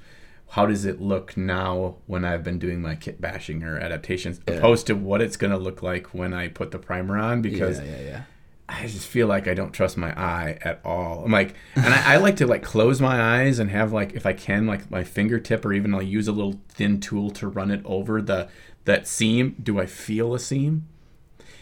how 0.49 0.65
does 0.65 0.85
it 0.85 1.01
look 1.01 1.37
now 1.37 1.95
when 2.05 2.25
I've 2.25 2.43
been 2.43 2.59
doing 2.59 2.81
my 2.81 2.95
kit 2.95 3.21
bashing 3.21 3.63
or 3.63 3.79
adaptations, 3.79 4.39
opposed 4.47 4.87
to 4.87 4.95
what 4.95 5.21
it's 5.21 5.37
gonna 5.37 5.57
look 5.57 5.81
like 5.81 6.13
when 6.13 6.33
I 6.33 6.47
put 6.47 6.71
the 6.71 6.79
primer 6.79 7.17
on 7.17 7.41
because 7.41 7.79
yeah, 7.79 7.85
yeah, 7.85 8.01
yeah. 8.01 8.23
I 8.69 8.87
just 8.87 9.07
feel 9.07 9.27
like 9.27 9.47
I 9.47 9.53
don't 9.53 9.71
trust 9.73 9.97
my 9.97 10.11
eye 10.17 10.57
at 10.61 10.79
all. 10.85 11.23
I'm 11.25 11.31
like, 11.31 11.53
and 11.75 11.93
I, 11.93 12.13
I 12.13 12.17
like 12.17 12.37
to 12.37 12.47
like 12.47 12.63
close 12.63 13.01
my 13.01 13.41
eyes 13.41 13.59
and 13.59 13.69
have 13.69 13.91
like, 13.91 14.13
if 14.13 14.25
I 14.25 14.33
can, 14.33 14.65
like 14.67 14.89
my 14.89 15.03
fingertip 15.03 15.65
or 15.65 15.73
even 15.73 15.93
I'll 15.93 16.01
use 16.01 16.27
a 16.27 16.31
little 16.31 16.59
thin 16.69 16.99
tool 16.99 17.29
to 17.31 17.47
run 17.47 17.71
it 17.71 17.81
over 17.85 18.21
the 18.21 18.47
that 18.85 19.07
seam. 19.07 19.55
Do 19.61 19.79
I 19.79 19.85
feel 19.85 20.33
a 20.33 20.39
seam? 20.39 20.87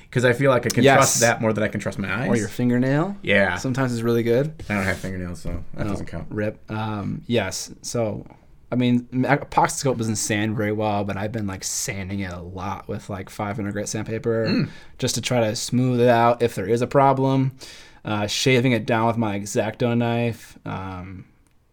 Because 0.03 0.25
I 0.25 0.33
feel 0.33 0.51
like 0.51 0.65
I 0.65 0.69
can 0.69 0.83
Yes. 0.83 0.97
trust 0.97 1.19
that 1.21 1.41
more 1.41 1.53
than 1.53 1.63
I 1.63 1.69
can 1.69 1.79
trust 1.79 1.97
my 1.97 2.13
eyes. 2.23 2.29
Or 2.29 2.35
your 2.35 2.49
fingernail. 2.49 3.15
yeah, 3.21 3.55
Sometimes 3.57 3.93
it's 3.93 4.01
really 4.01 4.23
good. 4.23 4.53
I 4.69 4.75
don't 4.75 4.83
have 4.83 4.97
fingernails, 4.97 5.41
so 5.41 5.63
that 5.75 5.87
doesn't 5.87 6.05
count. 6.07 6.27
Rip. 6.29 6.59
Um, 6.69 7.23
yes. 7.27 7.73
So, 7.81 8.25
I 8.71 8.75
mean, 8.75 9.01
epoxy 9.11 9.83
sculpt 9.83 9.97
doesn't 9.97 10.15
sand 10.15 10.55
very 10.55 10.71
well, 10.71 11.03
but 11.03 11.17
I've 11.17 11.31
been 11.31 11.47
like 11.47 11.63
sanding 11.63 12.21
it 12.21 12.31
a 12.31 12.39
lot 12.41 12.87
with 12.87 13.09
like 13.09 13.29
500 13.29 13.71
grit 13.73 13.89
sandpaper 13.89 14.45
Mm. 14.47 14.69
just 14.97 15.15
to 15.15 15.21
try 15.21 15.41
to 15.41 15.55
smooth 15.55 15.99
it 15.99 16.07
out 16.09 16.41
if 16.41 16.55
there 16.55 16.67
is 16.67 16.81
a 16.81 16.87
problem. 16.87 17.51
Uh, 18.05 18.27
shaving 18.27 18.71
it 18.71 18.85
down 18.85 19.07
with 19.07 19.17
my 19.17 19.37
exacto 19.39 19.95
knife. 19.97 20.57
Um, 20.65 21.25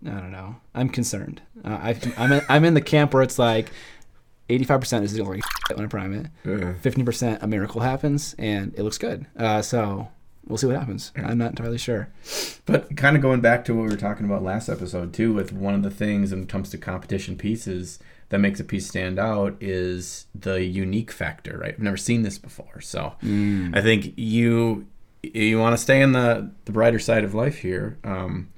I 0.04 0.10
don't 0.10 0.32
know. 0.32 0.56
I'm 0.74 0.88
concerned. 0.88 1.40
Uh, 1.64 1.68
I, 1.80 2.00
I'm 2.16 2.32
in, 2.32 2.42
I'm 2.48 2.64
in 2.64 2.74
the 2.74 2.80
camp 2.80 3.14
where 3.14 3.22
it's 3.22 3.38
like 3.38 3.70
85% 4.50 5.02
is 5.04 5.16
going 5.16 5.40
to 5.68 5.74
when 5.76 5.84
I 5.84 5.88
prime 5.88 6.12
it. 6.14 6.26
Ugh. 6.46 6.74
15% 6.82 7.42
a 7.42 7.46
miracle 7.46 7.80
happens 7.80 8.34
and 8.38 8.74
it 8.74 8.82
looks 8.82 8.98
good. 8.98 9.26
Uh, 9.36 9.62
so 9.62 10.08
we'll 10.48 10.56
see 10.58 10.66
what 10.66 10.76
happens. 10.76 11.12
I'm 11.16 11.38
not 11.38 11.50
entirely 11.50 11.78
sure. 11.78 12.08
But 12.66 12.96
kind 12.96 13.14
of 13.14 13.22
going 13.22 13.40
back 13.40 13.64
to 13.66 13.74
what 13.74 13.82
we 13.82 13.90
were 13.90 13.96
talking 13.96 14.26
about 14.26 14.42
last 14.42 14.68
episode 14.68 15.12
too, 15.12 15.32
with 15.32 15.52
one 15.52 15.74
of 15.74 15.82
the 15.82 15.90
things 15.90 16.30
when 16.30 16.42
it 16.42 16.48
comes 16.48 16.70
to 16.70 16.78
competition 16.78 17.36
pieces 17.36 17.98
that 18.30 18.38
makes 18.38 18.58
a 18.60 18.64
piece 18.64 18.86
stand 18.86 19.18
out 19.18 19.56
is 19.60 20.26
the 20.34 20.64
unique 20.64 21.12
factor, 21.12 21.58
right? 21.58 21.74
I've 21.74 21.82
never 21.82 21.96
seen 21.96 22.22
this 22.22 22.38
before, 22.38 22.80
so 22.80 23.14
I 23.22 23.80
think 23.80 24.14
you 24.16 24.86
you 25.22 25.58
want 25.58 25.74
to 25.74 25.78
stay 25.78 26.00
in 26.00 26.12
the 26.12 26.50
the 26.64 26.72
brighter 26.72 26.98
side 26.98 27.24
of 27.24 27.34
life 27.34 27.58
here. 27.58 27.98
Um, 28.04 28.50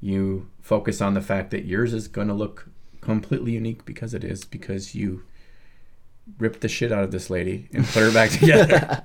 you 0.00 0.48
focus 0.60 1.00
on 1.00 1.14
the 1.14 1.20
fact 1.20 1.50
that 1.50 1.64
yours 1.64 1.92
is 1.92 2.08
going 2.08 2.28
to 2.28 2.34
look 2.34 2.68
completely 3.00 3.52
unique 3.52 3.84
because 3.84 4.14
it 4.14 4.22
is 4.22 4.44
because 4.44 4.94
you 4.94 5.24
ripped 6.38 6.60
the 6.60 6.68
shit 6.68 6.92
out 6.92 7.04
of 7.04 7.10
this 7.10 7.30
lady 7.30 7.68
and 7.72 7.86
put 7.86 8.02
her 8.02 8.12
back 8.12 8.30
together. 8.38 9.02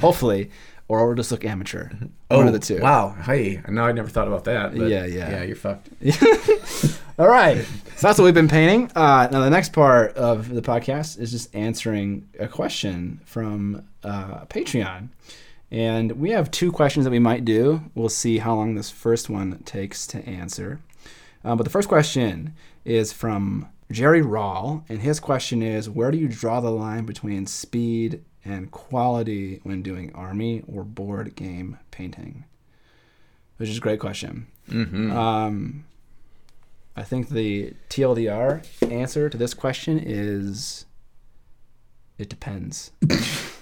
Hopefully. 0.00 0.50
Or 0.88 1.14
just 1.14 1.32
look 1.32 1.44
amateur. 1.44 1.88
One 2.28 2.46
of 2.46 2.52
the 2.52 2.58
two. 2.58 2.78
Oh, 2.78 2.82
Wow. 2.82 3.16
Hey, 3.22 3.60
now 3.68 3.86
I 3.86 3.92
never 3.92 4.08
thought 4.08 4.28
about 4.28 4.44
that. 4.44 4.76
But 4.76 4.88
Yeah, 4.88 5.04
yeah. 5.04 5.30
Yeah, 5.30 5.42
you're 5.42 5.56
fucked. 5.56 5.88
All 7.18 7.28
right. 7.28 7.64
So 7.96 8.08
that's 8.08 8.18
what 8.18 8.26
we've 8.26 8.34
been 8.34 8.48
painting. 8.48 8.90
Uh, 8.94 9.28
now, 9.32 9.40
the 9.40 9.50
next 9.50 9.72
part 9.72 10.14
of 10.16 10.50
the 10.50 10.60
podcast 10.60 11.18
is 11.18 11.30
just 11.30 11.54
answering 11.54 12.28
a 12.38 12.46
question 12.46 13.20
from 13.24 13.84
uh, 14.04 14.44
Patreon. 14.46 15.08
And 15.70 16.12
we 16.12 16.30
have 16.30 16.50
two 16.50 16.70
questions 16.70 17.04
that 17.04 17.10
we 17.10 17.18
might 17.18 17.44
do. 17.44 17.82
We'll 17.94 18.08
see 18.08 18.38
how 18.38 18.54
long 18.54 18.74
this 18.74 18.90
first 18.90 19.28
one 19.30 19.58
takes 19.64 20.06
to 20.08 20.24
answer. 20.28 20.80
Uh, 21.44 21.56
but 21.56 21.64
the 21.64 21.70
first 21.70 21.88
question 21.88 22.54
is 22.84 23.12
from 23.12 23.66
Jerry 23.90 24.20
Rawl. 24.22 24.84
And 24.88 25.00
his 25.00 25.18
question 25.18 25.62
is 25.62 25.88
Where 25.88 26.10
do 26.10 26.18
you 26.18 26.28
draw 26.28 26.60
the 26.60 26.70
line 26.70 27.06
between 27.06 27.46
speed 27.46 28.22
and 28.46 28.70
quality 28.70 29.60
when 29.62 29.82
doing 29.82 30.12
army 30.14 30.62
or 30.66 30.84
board 30.84 31.34
game 31.34 31.78
painting? 31.90 32.44
Which 33.56 33.68
is 33.68 33.78
a 33.78 33.80
great 33.80 34.00
question. 34.00 34.46
Mm-hmm. 34.68 35.12
Um, 35.12 35.84
I 36.94 37.02
think 37.02 37.30
the 37.30 37.74
TLDR 37.90 38.90
answer 38.90 39.28
to 39.28 39.36
this 39.36 39.54
question 39.54 39.98
is 39.98 40.86
it 42.18 42.28
depends. 42.28 42.92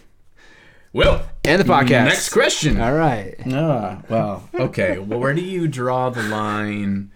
Well, 0.94 1.26
And 1.42 1.60
the 1.60 1.64
podcast. 1.64 2.04
Next 2.04 2.28
question. 2.28 2.80
All 2.80 2.94
right. 2.94 3.34
Ah, 3.52 4.00
well, 4.08 4.48
okay. 4.54 5.00
Well, 5.00 5.18
where 5.18 5.34
do 5.34 5.40
you 5.40 5.66
draw 5.66 6.08
the 6.08 6.22
line 6.22 7.10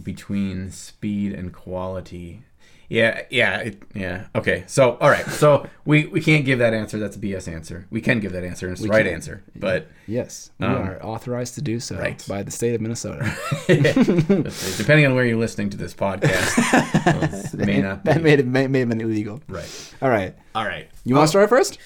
between 0.00 0.70
speed 0.70 1.32
and 1.32 1.52
quality? 1.52 2.44
Yeah, 2.90 3.22
yeah, 3.28 3.58
it, 3.58 3.82
yeah. 3.94 4.28
Okay, 4.34 4.64
so 4.66 4.96
all 4.98 5.10
right, 5.10 5.26
so 5.26 5.68
we 5.84 6.06
we 6.06 6.22
can't 6.22 6.46
give 6.46 6.58
that 6.60 6.72
answer. 6.72 6.98
That's 6.98 7.16
a 7.16 7.18
BS 7.18 7.46
answer. 7.46 7.86
We 7.90 8.00
can 8.00 8.18
give 8.18 8.32
that 8.32 8.44
answer, 8.44 8.66
and 8.66 8.72
it's 8.72 8.80
the 8.82 8.88
right 8.88 9.04
can. 9.04 9.12
answer. 9.14 9.44
But 9.54 9.88
Yes, 10.06 10.50
we 10.58 10.66
Um, 10.66 10.74
are 10.88 10.98
authorized 11.04 11.56
to 11.56 11.62
do 11.62 11.80
so 11.80 11.96
right. 11.98 12.24
by 12.26 12.42
the 12.42 12.50
state 12.50 12.74
of 12.74 12.80
Minnesota. 12.80 13.30
depending 13.66 15.06
on 15.06 15.14
where 15.14 15.24
you're 15.26 15.36
listening 15.36 15.68
to 15.70 15.76
this 15.76 15.92
podcast, 15.94 17.54
it 17.54 17.58
may 17.66 17.82
not. 17.82 18.04
Be. 18.04 18.12
that 18.12 18.22
made 18.22 18.40
it 18.40 18.46
may, 18.46 18.66
may 18.66 18.80
have 18.80 18.88
been 18.88 19.00
illegal. 19.02 19.42
right. 19.48 19.94
All 20.00 20.08
right. 20.08 20.34
All 20.54 20.64
right. 20.64 20.88
You 21.04 21.14
want 21.14 21.24
to 21.26 21.28
start 21.28 21.48
first? 21.50 21.78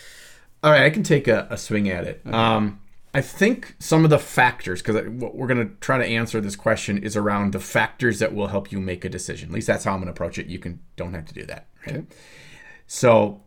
All 0.62 0.71
right, 0.71 0.82
I 0.85 0.90
can 0.90 1.02
take 1.02 1.26
a, 1.26 1.49
a 1.50 1.56
swing 1.59 1.88
at 1.88 2.04
it. 2.06 2.21
Um, 2.32 2.78
I 3.14 3.21
think 3.21 3.76
some 3.78 4.04
of 4.04 4.11
the 4.11 4.19
factors, 4.19 4.81
because 4.81 5.07
what 5.09 5.35
we're 5.35 5.47
going 5.47 5.69
to 5.69 5.75
try 5.81 5.99
to 5.99 6.04
answer 6.04 6.40
this 6.40 6.57
question 6.57 6.97
is 6.97 7.14
around 7.16 7.52
the 7.52 7.61
factors 7.61 8.19
that 8.21 8.35
will 8.35 8.47
help 8.47 8.73
you 8.73 8.81
make 8.81 9.04
a 9.04 9.09
decision. 9.09 9.50
At 9.50 9.54
least 9.54 9.66
that's 9.66 9.85
how 9.85 9.92
I'm 9.92 9.99
going 9.99 10.07
to 10.07 10.12
approach 10.12 10.38
it. 10.38 10.47
You 10.47 10.59
can 10.59 10.81
don't 10.97 11.12
have 11.12 11.26
to 11.26 11.35
do 11.35 11.45
that. 11.47 11.66
Right? 11.87 11.97
Okay. 11.97 12.07
So, 12.87 13.42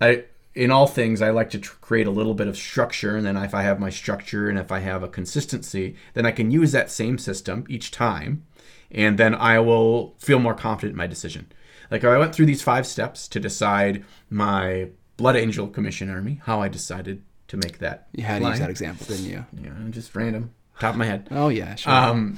I 0.00 0.24
in 0.56 0.70
all 0.70 0.86
things, 0.86 1.20
I 1.20 1.30
like 1.30 1.50
to 1.50 1.58
tr- 1.58 1.76
create 1.82 2.06
a 2.06 2.10
little 2.10 2.32
bit 2.34 2.48
of 2.48 2.56
structure, 2.56 3.14
and 3.14 3.26
then 3.26 3.36
if 3.36 3.54
I 3.54 3.62
have 3.62 3.78
my 3.78 3.90
structure 3.90 4.48
and 4.48 4.58
if 4.58 4.72
I 4.72 4.78
have 4.80 5.02
a 5.02 5.08
consistency, 5.08 5.96
then 6.14 6.24
I 6.24 6.32
can 6.32 6.50
use 6.50 6.72
that 6.72 6.90
same 6.90 7.18
system 7.18 7.64
each 7.68 7.90
time, 7.90 8.44
and 8.90 9.18
then 9.18 9.34
I 9.34 9.60
will 9.60 10.14
feel 10.18 10.38
more 10.38 10.54
confident 10.54 10.94
in 10.94 10.96
my 10.96 11.06
decision. 11.06 11.52
Like 11.90 12.04
I 12.04 12.18
went 12.18 12.34
through 12.34 12.46
these 12.46 12.62
five 12.62 12.86
steps 12.86 13.28
to 13.28 13.38
decide 13.38 14.04
my 14.30 14.88
Blood 15.18 15.36
Angel 15.36 15.68
Commission 15.68 16.10
Army, 16.10 16.40
how 16.44 16.60
I 16.60 16.68
decided 16.68 17.22
to 17.48 17.56
make 17.56 17.78
that. 17.78 18.08
You 18.12 18.24
had 18.24 18.42
to 18.42 18.48
use 18.48 18.58
that 18.58 18.70
example, 18.70 19.06
didn't 19.06 19.26
you? 19.26 19.44
Yeah, 19.62 19.70
just 19.90 20.14
random, 20.14 20.52
top 20.80 20.94
of 20.94 20.98
my 20.98 21.06
head. 21.06 21.28
Oh 21.30 21.48
yeah, 21.48 21.74
sure. 21.74 21.92
Um, 21.92 22.36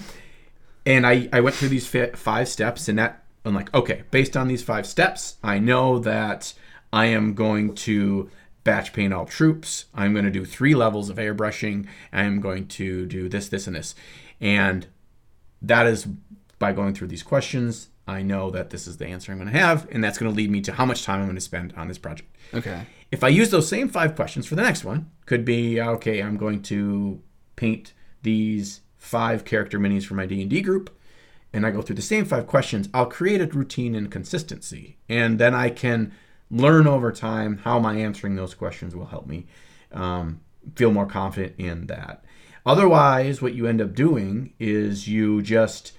and 0.86 1.06
I, 1.06 1.28
I 1.32 1.40
went 1.40 1.56
through 1.56 1.68
these 1.68 1.86
five 1.86 2.48
steps, 2.48 2.88
and 2.88 2.98
that 2.98 3.24
I'm 3.44 3.54
like, 3.54 3.72
okay, 3.74 4.04
based 4.10 4.36
on 4.36 4.48
these 4.48 4.62
five 4.62 4.86
steps, 4.86 5.36
I 5.42 5.58
know 5.58 5.98
that 5.98 6.54
I 6.92 7.06
am 7.06 7.34
going 7.34 7.74
to 7.76 8.30
batch 8.64 8.92
paint 8.92 9.14
all 9.14 9.26
troops. 9.26 9.86
I'm 9.94 10.12
going 10.12 10.24
to 10.24 10.30
do 10.30 10.44
three 10.44 10.74
levels 10.74 11.10
of 11.10 11.16
airbrushing. 11.16 11.86
I'm 12.12 12.40
going 12.40 12.66
to 12.68 13.06
do 13.06 13.28
this, 13.28 13.48
this, 13.48 13.66
and 13.66 13.76
this, 13.76 13.94
and 14.40 14.86
that 15.62 15.86
is 15.86 16.06
by 16.58 16.72
going 16.72 16.94
through 16.94 17.08
these 17.08 17.22
questions. 17.22 17.88
I 18.08 18.22
know 18.22 18.50
that 18.50 18.70
this 18.70 18.86
is 18.86 18.96
the 18.96 19.06
answer 19.06 19.30
I'm 19.30 19.38
going 19.38 19.52
to 19.52 19.58
have, 19.58 19.86
and 19.92 20.02
that's 20.02 20.16
going 20.16 20.32
to 20.32 20.36
lead 20.36 20.50
me 20.50 20.62
to 20.62 20.72
how 20.72 20.86
much 20.86 21.04
time 21.04 21.20
I'm 21.20 21.26
going 21.26 21.34
to 21.36 21.40
spend 21.42 21.74
on 21.76 21.88
this 21.88 21.98
project. 21.98 22.34
okay. 22.54 22.86
If 23.10 23.22
I 23.24 23.28
use 23.28 23.50
those 23.50 23.68
same 23.68 23.88
five 23.88 24.16
questions 24.16 24.46
for 24.46 24.54
the 24.54 24.62
next 24.62 24.84
one, 24.84 25.10
could 25.24 25.44
be 25.44 25.80
okay. 25.80 26.20
I'm 26.22 26.36
going 26.36 26.62
to 26.64 27.22
paint 27.56 27.92
these 28.22 28.80
five 28.96 29.44
character 29.44 29.78
minis 29.78 30.04
for 30.04 30.14
my 30.14 30.26
D 30.26 30.42
and 30.42 30.50
D 30.50 30.60
group, 30.60 30.94
and 31.52 31.64
I 31.64 31.70
go 31.70 31.80
through 31.80 31.96
the 31.96 32.02
same 32.02 32.24
five 32.24 32.46
questions. 32.46 32.88
I'll 32.92 33.06
create 33.06 33.40
a 33.40 33.46
routine 33.46 33.94
and 33.94 34.10
consistency, 34.10 34.98
and 35.08 35.38
then 35.38 35.54
I 35.54 35.70
can 35.70 36.12
learn 36.50 36.86
over 36.86 37.12
time 37.12 37.58
how 37.58 37.78
my 37.78 37.96
answering 37.96 38.36
those 38.36 38.54
questions 38.54 38.94
will 38.94 39.06
help 39.06 39.26
me 39.26 39.46
um, 39.92 40.40
feel 40.74 40.92
more 40.92 41.06
confident 41.06 41.54
in 41.58 41.86
that. 41.86 42.24
Otherwise, 42.66 43.40
what 43.40 43.54
you 43.54 43.66
end 43.66 43.80
up 43.80 43.94
doing 43.94 44.52
is 44.58 45.08
you 45.08 45.40
just 45.40 45.92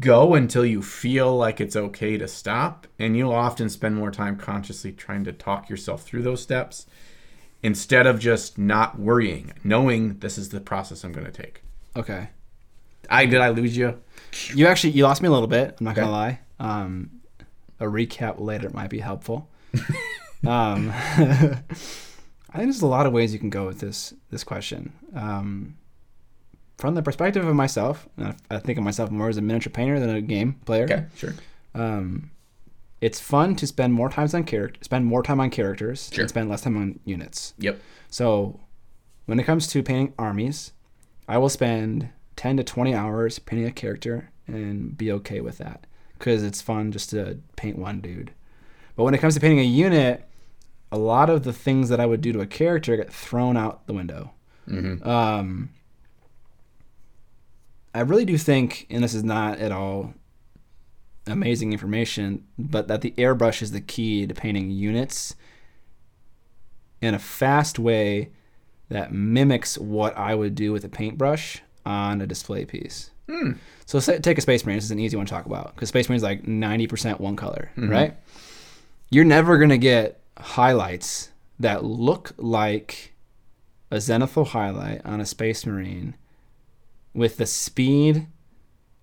go 0.00 0.34
until 0.34 0.64
you 0.64 0.80
feel 0.82 1.36
like 1.36 1.60
it's 1.60 1.76
okay 1.76 2.16
to 2.16 2.26
stop 2.26 2.86
and 2.98 3.16
you'll 3.16 3.32
often 3.32 3.68
spend 3.68 3.94
more 3.94 4.10
time 4.10 4.36
consciously 4.36 4.90
trying 4.92 5.22
to 5.24 5.32
talk 5.32 5.68
yourself 5.68 6.02
through 6.02 6.22
those 6.22 6.42
steps 6.42 6.86
instead 7.62 8.06
of 8.06 8.18
just 8.18 8.56
not 8.58 8.98
worrying 8.98 9.52
knowing 9.62 10.18
this 10.20 10.38
is 10.38 10.48
the 10.48 10.60
process 10.60 11.04
i'm 11.04 11.12
going 11.12 11.26
to 11.26 11.32
take 11.32 11.62
Okay. 11.94 12.30
i 13.10 13.26
did 13.26 13.40
i 13.40 13.50
lose 13.50 13.76
you 13.76 14.00
You 14.54 14.66
actually 14.66 14.94
you 14.94 15.02
lost 15.04 15.20
me 15.20 15.28
a 15.28 15.30
little 15.30 15.46
bit. 15.46 15.76
I'm 15.78 15.84
not 15.84 15.94
gonna 15.94 16.10
lie. 16.10 16.40
Um, 16.58 17.10
a 17.78 17.84
recap 17.84 18.40
later 18.40 18.70
might 18.70 18.88
be 18.88 19.00
helpful. 19.00 19.50
um, 20.46 20.90
I 20.94 22.58
think 22.58 22.64
there's 22.64 22.80
a 22.80 22.86
lot 22.86 23.04
of 23.04 23.12
ways 23.12 23.34
you 23.34 23.38
can 23.38 23.50
go 23.50 23.66
with 23.66 23.78
this 23.80 24.14
this 24.30 24.42
question. 24.42 24.94
Um, 25.14 25.76
from 26.78 26.94
the 26.94 27.02
perspective 27.02 27.46
of 27.46 27.54
myself, 27.54 28.08
and 28.16 28.34
I 28.50 28.58
think 28.58 28.78
of 28.78 28.84
myself 28.84 29.10
more 29.10 29.28
as 29.28 29.36
a 29.36 29.42
miniature 29.42 29.70
painter 29.72 30.00
than 30.00 30.10
a 30.10 30.20
game 30.20 30.54
player. 30.64 30.84
okay 30.84 31.04
sure 31.16 31.34
Um, 31.74 32.30
it's 33.00 33.18
fun 33.20 33.56
to 33.56 33.66
spend 33.66 33.92
more 33.94 34.08
times 34.08 34.34
on 34.34 34.44
character, 34.44 34.78
spend 34.82 35.04
more 35.06 35.22
time 35.22 35.40
on 35.40 35.50
characters, 35.50 36.10
Sure. 36.12 36.22
and 36.22 36.28
spend 36.30 36.48
less 36.48 36.62
time 36.62 36.76
on 36.76 37.00
units. 37.04 37.54
yep 37.58 37.80
So, 38.08 38.60
when 39.26 39.38
it 39.40 39.44
comes 39.44 39.66
to 39.68 39.82
painting 39.82 40.12
armies, 40.18 40.72
I 41.28 41.38
will 41.38 41.48
spend 41.48 42.08
10 42.36 42.56
to 42.58 42.64
20 42.64 42.94
hours 42.94 43.38
painting 43.38 43.66
a 43.66 43.72
character 43.72 44.30
and 44.46 44.96
be 44.98 45.10
okay 45.12 45.40
with 45.40 45.58
that 45.58 45.86
because 46.18 46.42
it's 46.42 46.60
fun 46.60 46.90
just 46.92 47.10
to 47.10 47.38
paint 47.56 47.78
one 47.78 48.00
dude. 48.00 48.32
But 48.96 49.04
when 49.04 49.14
it 49.14 49.18
comes 49.18 49.34
to 49.34 49.40
painting 49.40 49.60
a 49.60 49.64
unit, 49.64 50.24
a 50.90 50.98
lot 50.98 51.30
of 51.30 51.44
the 51.44 51.52
things 51.52 51.88
that 51.88 52.00
I 52.00 52.06
would 52.06 52.20
do 52.20 52.32
to 52.32 52.40
a 52.40 52.46
character 52.46 52.96
get 52.96 53.12
thrown 53.12 53.56
out 53.56 53.86
the 53.86 53.94
window. 53.94 54.32
mm-hmm. 54.68 55.08
Um, 55.08 55.70
I 57.94 58.00
really 58.00 58.24
do 58.24 58.38
think, 58.38 58.86
and 58.90 59.04
this 59.04 59.14
is 59.14 59.24
not 59.24 59.58
at 59.58 59.72
all 59.72 60.14
amazing 61.26 61.72
information, 61.72 62.46
but 62.58 62.88
that 62.88 63.00
the 63.02 63.12
airbrush 63.12 63.62
is 63.62 63.72
the 63.72 63.80
key 63.80 64.26
to 64.26 64.34
painting 64.34 64.70
units 64.70 65.34
in 67.00 67.14
a 67.14 67.18
fast 67.18 67.78
way 67.78 68.30
that 68.88 69.12
mimics 69.12 69.78
what 69.78 70.16
I 70.16 70.34
would 70.34 70.54
do 70.54 70.72
with 70.72 70.84
a 70.84 70.88
paintbrush 70.88 71.60
on 71.84 72.20
a 72.20 72.26
display 72.26 72.64
piece. 72.64 73.10
Hmm. 73.28 73.52
So 73.86 73.98
say, 74.00 74.18
take 74.18 74.38
a 74.38 74.40
Space 74.40 74.64
Marine. 74.64 74.76
This 74.76 74.84
is 74.84 74.90
an 74.90 74.98
easy 74.98 75.16
one 75.16 75.26
to 75.26 75.30
talk 75.30 75.46
about 75.46 75.74
because 75.74 75.88
Space 75.88 76.08
Marine 76.08 76.16
is 76.16 76.22
like 76.22 76.44
90% 76.44 77.20
one 77.20 77.36
color, 77.36 77.70
right? 77.76 78.16
You're 79.10 79.24
never 79.24 79.58
going 79.58 79.70
to 79.70 79.78
get 79.78 80.20
highlights 80.38 81.30
that 81.60 81.84
look 81.84 82.32
like 82.38 83.14
a 83.90 83.96
zenithal 83.96 84.46
highlight 84.48 85.04
on 85.04 85.20
a 85.20 85.26
Space 85.26 85.66
Marine 85.66 86.16
with 87.14 87.36
the 87.36 87.46
speed 87.46 88.26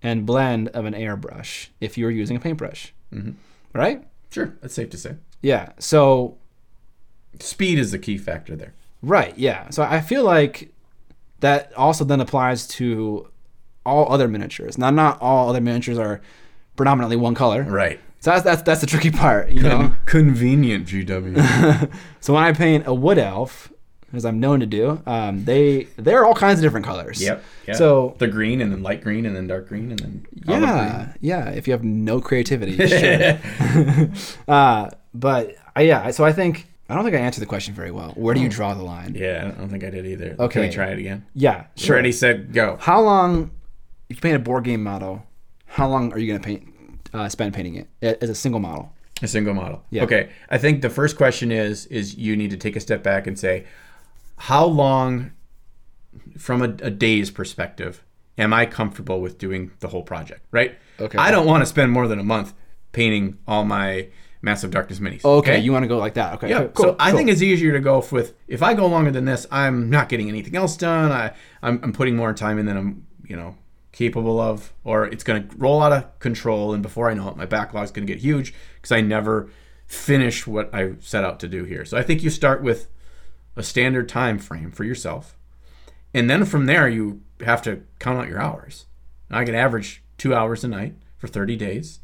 and 0.02 0.24
blend 0.26 0.68
of 0.68 0.84
an 0.86 0.94
airbrush 0.94 1.68
if 1.80 1.96
you 1.98 2.04
were 2.04 2.10
using 2.10 2.36
a 2.36 2.40
paintbrush, 2.40 2.92
Mhm. 3.12 3.34
right? 3.74 4.06
sure 4.30 4.54
that's 4.60 4.74
safe 4.74 4.88
to 4.90 4.96
say 4.96 5.16
Yeah. 5.42 5.70
So 5.78 6.36
speed 7.40 7.78
is 7.78 7.90
the 7.90 7.98
key 7.98 8.18
factor 8.18 8.54
there 8.56 8.74
Right, 9.02 9.32
yeah. 9.38 9.70
So 9.70 9.82
I 9.82 10.00
feel 10.02 10.24
like 10.24 10.72
that 11.40 11.72
also 11.74 12.04
then 12.04 12.20
applies 12.20 12.66
to 12.68 13.28
all 13.86 14.12
other 14.12 14.28
miniatures. 14.28 14.76
Now, 14.76 14.90
not 14.90 15.18
all 15.22 15.48
other 15.48 15.60
miniatures 15.62 15.98
are 15.98 16.20
predominantly 16.76 17.16
one 17.16 17.34
color. 17.34 17.62
right 17.62 17.98
So 18.20 18.30
that's 18.32 18.42
that's, 18.44 18.62
that's 18.62 18.80
the 18.82 18.86
tricky 18.86 19.10
part, 19.10 19.50
you 19.50 19.62
know. 19.62 19.94
convenient 20.04 20.86
gw 20.86 21.90
so 22.20 22.34
when 22.34 22.42
I 22.42 22.52
paint 22.52 22.86
a 22.86 22.92
wood 22.94 23.16
elf, 23.18 23.72
as 24.12 24.24
I'm 24.24 24.40
known 24.40 24.60
to 24.60 24.66
do, 24.66 25.00
um, 25.06 25.44
they 25.44 25.84
they're 25.96 26.24
all 26.24 26.34
kinds 26.34 26.58
of 26.58 26.62
different 26.62 26.86
colors. 26.86 27.22
yep 27.22 27.42
yeah. 27.66 27.74
So 27.74 28.16
the 28.18 28.26
green 28.26 28.60
and 28.60 28.72
then 28.72 28.82
light 28.82 29.02
green 29.02 29.26
and 29.26 29.36
then 29.36 29.46
dark 29.46 29.68
green 29.68 29.90
and 29.90 29.98
then 29.98 30.26
yeah, 30.46 31.12
yeah. 31.20 31.48
If 31.50 31.66
you 31.68 31.72
have 31.72 31.84
no 31.84 32.20
creativity, 32.20 32.76
sure. 32.86 33.38
uh, 34.48 34.90
but 35.14 35.54
uh, 35.76 35.80
yeah. 35.82 36.10
So 36.10 36.24
I 36.24 36.32
think 36.32 36.66
I 36.88 36.94
don't 36.94 37.04
think 37.04 37.14
I 37.16 37.20
answered 37.20 37.40
the 37.40 37.46
question 37.46 37.74
very 37.74 37.90
well. 37.92 38.12
Where 38.16 38.34
do 38.34 38.40
you 38.40 38.48
draw 38.48 38.74
the 38.74 38.82
line? 38.82 39.14
yeah 39.14 39.52
i 39.56 39.60
don't 39.60 39.68
think 39.68 39.84
i 39.84 39.90
did 39.90 40.06
either 40.06 40.34
Okay, 40.38 40.52
can 40.54 40.62
we 40.62 40.70
try 40.70 40.88
it 40.88 40.98
again 40.98 41.24
Yeah, 41.34 41.66
sure. 41.76 41.96
ready 41.96 42.10
set 42.12 42.52
go 42.52 42.76
How 42.80 43.00
long, 43.00 43.52
if 44.08 44.16
you 44.16 44.20
paint 44.20 44.36
a 44.36 44.40
board 44.40 44.64
game 44.64 44.82
model, 44.82 45.22
how 45.66 45.88
long 45.88 46.12
are 46.12 46.18
you 46.18 46.26
gonna 46.26 46.42
paint, 46.42 46.64
uh, 47.14 47.28
spend 47.28 47.54
painting 47.54 47.76
it 47.76 47.88
as 48.22 48.28
a 48.28 48.34
single 48.34 48.60
model? 48.60 48.92
A 49.22 49.28
single 49.28 49.52
model. 49.54 49.84
Yeah. 49.90 50.04
Okay. 50.04 50.30
I 50.48 50.56
think 50.58 50.80
the 50.82 50.88
first 50.90 51.16
question 51.16 51.52
is 51.52 51.86
is 51.86 52.16
you 52.16 52.36
need 52.36 52.50
to 52.50 52.56
take 52.56 52.74
a 52.74 52.80
step 52.80 53.02
back 53.02 53.26
and 53.26 53.38
say, 53.38 53.66
how 54.40 54.64
long, 54.64 55.32
from 56.38 56.62
a, 56.62 56.64
a 56.82 56.90
day's 56.90 57.30
perspective, 57.30 58.02
am 58.38 58.54
I 58.54 58.64
comfortable 58.64 59.20
with 59.20 59.36
doing 59.36 59.70
the 59.80 59.88
whole 59.88 60.02
project? 60.02 60.46
Right. 60.50 60.76
Okay. 60.98 61.18
I 61.18 61.30
don't 61.30 61.46
want 61.46 61.60
to 61.60 61.66
spend 61.66 61.92
more 61.92 62.08
than 62.08 62.18
a 62.18 62.24
month 62.24 62.54
painting 62.92 63.38
all 63.46 63.66
my 63.66 64.08
massive 64.40 64.70
darkness 64.70 64.98
minis. 64.98 65.22
Okay, 65.26 65.58
you 65.58 65.72
want 65.72 65.82
to 65.82 65.88
go 65.88 65.98
like 65.98 66.14
that? 66.14 66.34
Okay. 66.34 66.48
Yeah, 66.48 66.68
cool, 66.68 66.86
so 66.86 66.96
I 66.98 67.12
think 67.12 67.28
it's 67.28 67.42
easier 67.42 67.72
to 67.72 67.80
go 67.80 68.02
with 68.10 68.32
if 68.48 68.62
I 68.62 68.72
go 68.72 68.86
longer 68.86 69.10
than 69.10 69.26
this, 69.26 69.46
I'm 69.50 69.90
not 69.90 70.08
getting 70.08 70.30
anything 70.30 70.56
else 70.56 70.74
done. 70.74 71.12
I 71.12 71.34
I'm, 71.62 71.78
I'm 71.82 71.92
putting 71.92 72.16
more 72.16 72.32
time 72.32 72.58
in 72.58 72.64
than 72.64 72.78
I'm 72.78 73.06
you 73.26 73.36
know 73.36 73.56
capable 73.92 74.40
of, 74.40 74.72
or 74.84 75.04
it's 75.04 75.22
going 75.22 75.46
to 75.46 75.56
roll 75.56 75.82
out 75.82 75.92
of 75.92 76.18
control, 76.18 76.72
and 76.72 76.82
before 76.82 77.10
I 77.10 77.14
know 77.14 77.28
it, 77.28 77.36
my 77.36 77.44
backlog's 77.44 77.90
going 77.90 78.06
to 78.06 78.12
get 78.12 78.22
huge 78.22 78.54
because 78.76 78.92
I 78.92 79.02
never 79.02 79.50
finish 79.86 80.46
what 80.46 80.74
I 80.74 80.94
set 81.00 81.24
out 81.24 81.40
to 81.40 81.48
do 81.48 81.64
here. 81.64 81.84
So 81.84 81.98
I 81.98 82.02
think 82.02 82.22
you 82.22 82.30
start 82.30 82.62
with 82.62 82.88
a 83.56 83.62
standard 83.62 84.08
time 84.08 84.38
frame 84.38 84.70
for 84.70 84.84
yourself, 84.84 85.36
and 86.14 86.28
then 86.28 86.44
from 86.44 86.66
there 86.66 86.88
you 86.88 87.22
have 87.44 87.62
to 87.62 87.82
count 87.98 88.18
out 88.18 88.28
your 88.28 88.40
hours. 88.40 88.86
I 89.30 89.44
can 89.44 89.54
average 89.54 90.02
two 90.18 90.34
hours 90.34 90.64
a 90.64 90.68
night 90.68 90.94
for 91.16 91.28
30 91.28 91.56
days. 91.56 92.00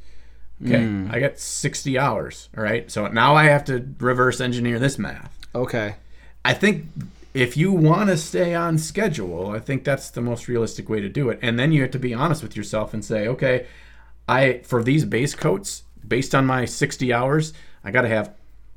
Okay, 0.64 0.84
hmm. 0.84 1.08
I 1.10 1.20
got 1.20 1.38
60 1.38 1.98
hours. 1.98 2.48
All 2.56 2.62
right, 2.62 2.90
so 2.90 3.06
now 3.08 3.34
I 3.34 3.44
have 3.44 3.64
to 3.66 3.86
reverse 3.98 4.40
engineer 4.40 4.78
this 4.78 4.98
math. 4.98 5.36
Okay. 5.54 5.96
I 6.44 6.54
think 6.54 6.86
if 7.34 7.56
you 7.56 7.72
want 7.72 8.08
to 8.08 8.16
stay 8.16 8.54
on 8.54 8.78
schedule, 8.78 9.50
I 9.50 9.58
think 9.58 9.84
that's 9.84 10.10
the 10.10 10.22
most 10.22 10.48
realistic 10.48 10.88
way 10.88 11.00
to 11.00 11.08
do 11.08 11.28
it. 11.28 11.38
And 11.42 11.58
then 11.58 11.72
you 11.72 11.82
have 11.82 11.90
to 11.90 11.98
be 11.98 12.14
honest 12.14 12.42
with 12.42 12.56
yourself 12.56 12.94
and 12.94 13.04
say, 13.04 13.26
okay, 13.28 13.66
I 14.28 14.60
for 14.64 14.82
these 14.82 15.04
base 15.04 15.34
coats, 15.34 15.82
based 16.06 16.34
on 16.34 16.46
my 16.46 16.64
60 16.64 17.12
hours, 17.12 17.52
I 17.84 17.90
got 17.90 18.02
to 18.02 18.08
have 18.08 18.35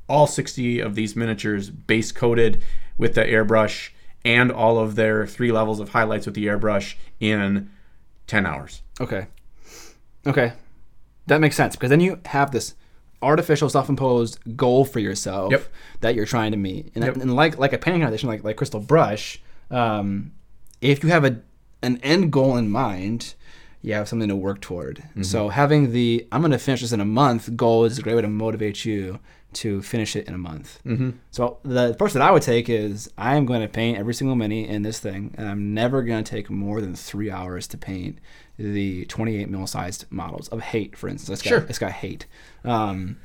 all 0.10 0.28
60 0.28 0.80
of 0.80 0.96
these 0.96 1.16
miniatures 1.16 1.70
base 1.70 2.12
coated 2.12 2.62
with 2.98 3.14
the 3.16 3.22
airbrush 3.24 3.90
and 4.26 4.52
all 4.52 4.78
of 4.78 4.96
their 4.96 5.26
three 5.26 5.52
levels 5.52 5.80
of 5.80 5.90
highlights 5.90 6.26
with 6.26 6.36
the 6.36 6.48
airbrush 6.48 6.96
in 7.20 7.70
10 8.28 8.46
hours. 8.46 8.82
Okay. 9.00 9.28
Okay. 10.28 10.54
That 11.28 11.40
makes 11.40 11.56
sense 11.56 11.76
because 11.76 11.90
then 11.90 12.00
you 12.02 12.20
have 12.26 12.52
this 12.52 12.76
artificial 13.22 13.70
self-imposed 13.70 14.40
goal 14.58 14.86
for 14.86 15.00
yourself 15.00 15.52
Yep. 15.52 15.64
that 16.02 16.16
you're 16.16 16.26
trying 16.26 16.52
to 16.52 16.58
meet. 16.58 16.92
And, 16.96 17.04
Yep. 17.04 17.18
and 17.18 17.36
like 17.36 17.58
like 17.58 17.74
a 17.74 17.78
painting 17.78 18.02
competition 18.02 18.30
like 18.30 18.44
like 18.44 18.56
Crystal 18.58 18.80
Brush, 18.80 19.42
um, 19.72 20.32
if 20.82 21.04
you 21.04 21.10
have 21.10 21.24
a 21.26 21.42
an 21.82 21.98
end 22.04 22.32
goal 22.32 22.58
in 22.58 22.70
mind, 22.70 23.36
you 23.82 23.94
have 23.94 24.08
something 24.10 24.28
to 24.28 24.36
work 24.36 24.60
toward. 24.62 24.98
Mm-hmm. 24.98 25.24
So 25.24 25.50
having 25.50 25.92
the 25.92 26.28
I'm 26.32 26.42
going 26.42 26.52
to 26.52 26.58
finish 26.60 26.82
this 26.82 26.92
in 26.92 27.00
a 27.00 27.06
month 27.06 27.56
goal 27.56 27.86
is 27.86 27.98
a 27.98 28.02
great 28.02 28.16
way 28.16 28.22
to 28.22 28.28
motivate 28.28 28.84
you 28.86 29.20
to 29.54 29.82
finish 29.82 30.16
it 30.16 30.28
in 30.28 30.34
a 30.34 30.38
month. 30.38 30.80
Mm-hmm. 30.86 31.12
So 31.32 31.58
the 31.64 31.92
approach 31.92 32.14
that 32.14 32.22
I 32.22 32.32
would 32.32 32.44
take 32.44 32.70
is 32.70 33.10
I'm 33.18 33.46
going 33.46 33.62
to 33.62 33.68
paint 33.68 33.98
every 33.98 34.14
single 34.14 34.36
mini 34.36 34.68
in 34.68 34.84
this 34.84 35.00
thing, 35.00 35.34
and 35.38 35.48
I'm 35.48 35.74
never 35.74 36.04
going 36.04 36.24
to 36.24 36.30
take 36.30 36.50
more 36.50 36.82
than 36.82 36.96
three 36.96 37.32
hours 37.32 37.68
to 37.68 37.78
paint 37.78 38.20
the 38.58 39.06
28 39.06 39.50
mil 39.50 39.66
sized 39.68 40.06
models 40.10 40.48
of 40.50 40.62
hate, 40.62 40.96
for 40.96 41.08
instance. 41.10 41.40
It's 41.40 41.42
got, 41.42 41.50
Sure. 41.50 41.66
it's 41.70 41.80
got 41.80 41.92
hate. 41.92 42.26
Um, 42.64 43.18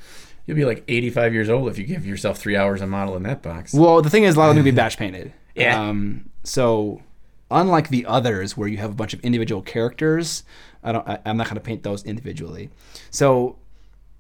You'll 0.47 0.57
be 0.57 0.65
like 0.65 0.85
85 0.89 1.33
years 1.33 1.49
old 1.49 1.69
if 1.69 1.79
you 1.79 1.85
give 1.85 2.05
yourself 2.07 2.39
three 2.39 2.57
hours 2.57 2.81
a 2.83 2.87
model 2.87 3.17
in 3.17 3.23
that 3.25 3.43
box. 3.43 3.73
well, 3.75 4.03
the 4.03 4.11
thing 4.11 4.25
is, 4.25 4.37
a 4.37 4.39
lot 4.39 4.51
of 4.51 4.55
them 4.57 4.65
will 4.65 4.71
be 4.71 4.77
batch 4.77 4.97
painted. 4.99 5.33
Yeah. 5.55 5.81
Um, 5.89 6.29
so 6.43 7.03
unlike 7.51 7.89
the 7.89 8.05
others 8.07 8.57
where 8.57 8.69
you 8.69 8.77
have 8.79 8.91
a 8.91 8.95
bunch 8.95 9.15
of 9.15 9.21
individual 9.21 9.63
characters, 9.63 10.43
I 10.83 10.93
don't. 10.93 11.09
I, 11.09 11.19
I'm 11.25 11.37
not 11.39 11.47
going 11.47 11.55
to 11.57 11.61
paint 11.63 11.83
those 11.83 12.05
individually. 12.05 12.69
So 13.11 13.57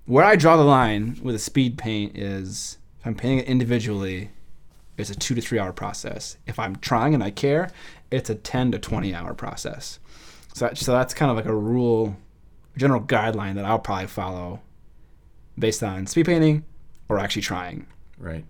where 0.06 0.25
I 0.25 0.37
draw 0.37 0.56
the 0.56 0.64
line 0.64 1.18
with 1.23 1.34
a 1.34 1.38
speed 1.38 1.78
paint 1.78 2.16
is 2.16 2.78
if 3.00 3.06
I'm 3.06 3.14
painting 3.14 3.38
it 3.40 3.46
individually, 3.46 4.30
it's 4.96 5.11
a 5.11 5.14
two 5.14 5.34
to 5.34 5.40
three 5.40 5.58
hour 5.58 5.73
process. 5.73 6.37
If 6.46 6.58
I'm 6.58 6.76
trying 6.76 7.14
and 7.14 7.23
I 7.23 7.30
care, 7.30 7.70
it's 8.11 8.30
a 8.30 8.34
10 8.34 8.73
to 8.73 8.78
20 8.78 9.14
hour 9.14 9.34
process. 9.34 9.99
So, 10.52 10.70
so 10.75 10.92
that's 10.92 11.14
kind 11.14 11.30
of 11.30 11.37
like 11.37 11.46
a 11.46 11.54
rule, 11.54 12.16
general 12.76 13.00
guideline 13.00 13.54
that 13.56 13.64
I'll 13.64 13.78
probably 13.78 14.06
follow 14.06 14.61
based 15.58 15.82
on 15.82 16.06
speed 16.06 16.26
painting 16.26 16.64
or 17.08 17.18
actually 17.18 17.42
trying. 17.42 17.87
Right. 18.18 18.44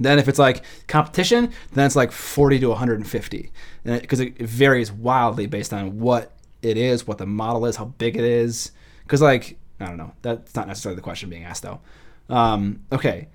Then 0.00 0.18
if 0.18 0.26
it's 0.26 0.40
like 0.40 0.64
competition, 0.88 1.52
then 1.72 1.86
it's 1.86 1.94
like 1.94 2.10
40 2.10 2.58
to 2.60 2.68
150, 2.70 3.52
because 3.84 4.18
it, 4.18 4.34
it 4.40 4.46
varies 4.48 4.90
wildly 4.90 5.46
based 5.46 5.72
on 5.72 6.00
what 6.00 6.32
it 6.62 6.76
is, 6.76 7.06
what 7.06 7.18
the 7.18 7.26
model 7.26 7.66
is, 7.66 7.76
how 7.76 7.84
big 7.84 8.16
it 8.16 8.24
is. 8.24 8.72
Because 9.04 9.22
like 9.22 9.56
I 9.80 9.86
don't 9.86 9.96
know, 9.96 10.12
that's 10.22 10.54
not 10.54 10.66
necessarily 10.68 10.96
the 10.96 11.02
question 11.02 11.28
being 11.30 11.44
asked 11.44 11.62
though. 11.62 11.80
Um, 12.28 12.80
okay, 12.92 13.28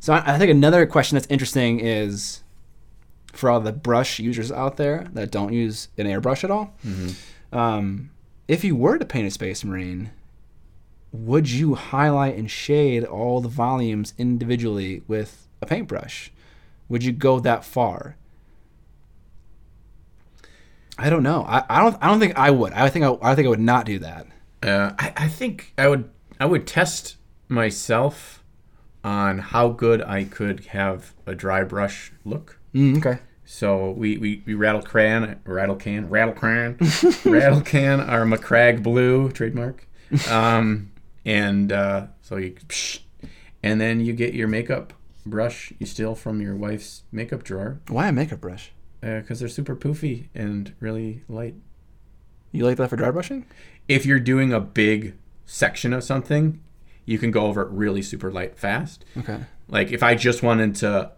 so 0.00 0.12
I, 0.14 0.34
I 0.34 0.38
think 0.38 0.50
another 0.50 0.86
question 0.86 1.16
that's 1.16 1.26
interesting 1.28 1.80
is 1.80 2.42
for 3.32 3.48
all 3.50 3.60
the 3.60 3.72
brush 3.72 4.18
users 4.18 4.50
out 4.50 4.76
there 4.76 5.06
that 5.12 5.30
don't 5.30 5.52
use 5.52 5.88
an 5.98 6.06
airbrush 6.06 6.42
at 6.42 6.50
all. 6.50 6.74
Um, 7.52 8.10
if 8.48 8.64
you 8.64 8.74
were 8.74 8.98
to 8.98 9.04
paint 9.04 9.28
a 9.28 9.30
Space 9.30 9.62
Marine, 9.62 10.10
would 11.12 11.48
you 11.50 11.74
highlight 11.74 12.36
and 12.36 12.50
shade 12.50 13.04
all 13.04 13.40
the 13.40 13.48
volumes 13.48 14.14
individually 14.18 15.02
with 15.06 15.46
a 15.62 15.66
paintbrush? 15.66 16.30
Would 16.88 17.04
you 17.04 17.12
go 17.12 17.38
that 17.40 17.64
far? 17.64 18.16
I 20.98 21.08
don't 21.10 21.22
know. 21.22 21.44
I, 21.48 21.64
I 21.68 21.80
don't. 21.82 21.96
I 22.00 22.08
don't 22.08 22.20
think 22.20 22.36
I 22.36 22.50
would. 22.50 22.72
I 22.72 22.88
think 22.90 23.04
I, 23.04 23.16
I 23.22 23.34
think 23.34 23.46
I 23.46 23.48
would 23.48 23.60
not 23.60 23.86
do 23.86 23.98
that. 24.00 24.26
Uh, 24.62 24.92
I, 24.98 25.12
I 25.16 25.28
think 25.28 25.72
I 25.78 25.88
would 25.88 26.10
I 26.38 26.46
would 26.46 26.66
test 26.66 27.16
myself 27.48 28.42
on 29.02 29.38
how 29.38 29.68
good 29.68 30.02
I 30.02 30.24
could 30.24 30.66
have 30.66 31.14
a 31.26 31.34
dry 31.34 31.64
brush 31.64 32.12
look. 32.24 32.58
Mm, 32.74 32.98
okay. 32.98 33.20
So 33.44 33.90
we, 33.90 34.16
we, 34.16 34.42
we 34.46 34.54
rattle 34.54 34.82
cran, 34.82 35.40
rattle 35.44 35.74
can, 35.74 36.08
rattle 36.08 36.34
cran, 36.34 36.78
rattle 37.24 37.62
can, 37.62 37.98
our 38.00 38.24
Macragge 38.24 38.80
blue 38.80 39.28
trademark. 39.32 39.88
Um, 40.30 40.92
and 41.24 41.72
uh, 41.72 42.06
so 42.22 42.36
you, 42.36 42.52
psh, 42.52 43.00
and 43.62 43.80
then 43.80 44.00
you 44.00 44.12
get 44.12 44.34
your 44.34 44.46
makeup 44.46 44.92
brush 45.26 45.72
you 45.78 45.84
steal 45.86 46.14
from 46.14 46.40
your 46.40 46.56
wife's 46.56 47.02
makeup 47.12 47.42
drawer 47.42 47.78
Why 47.88 48.08
a 48.08 48.12
makeup 48.12 48.40
brush? 48.40 48.72
because 49.00 49.40
they're 49.40 49.48
super 49.48 49.74
poofy 49.74 50.28
and 50.34 50.74
really 50.78 51.22
light. 51.26 51.54
You 52.52 52.64
like 52.64 52.76
that 52.78 52.90
for 52.90 52.96
dry 52.96 53.10
brushing? 53.10 53.46
If 53.88 54.04
you're 54.06 54.20
doing 54.20 54.52
a 54.52 54.60
big 54.60 55.14
section 55.46 55.92
of 55.92 56.04
something, 56.04 56.60
you 57.04 57.18
can 57.18 57.30
go 57.30 57.46
over 57.46 57.62
it 57.62 57.68
really 57.70 58.02
super 58.02 58.30
light 58.30 58.58
fast. 58.58 59.04
Okay. 59.16 59.40
Like 59.68 59.92
if 59.92 60.02
I 60.02 60.14
just 60.14 60.42
wanted 60.42 60.74
to 60.76 61.12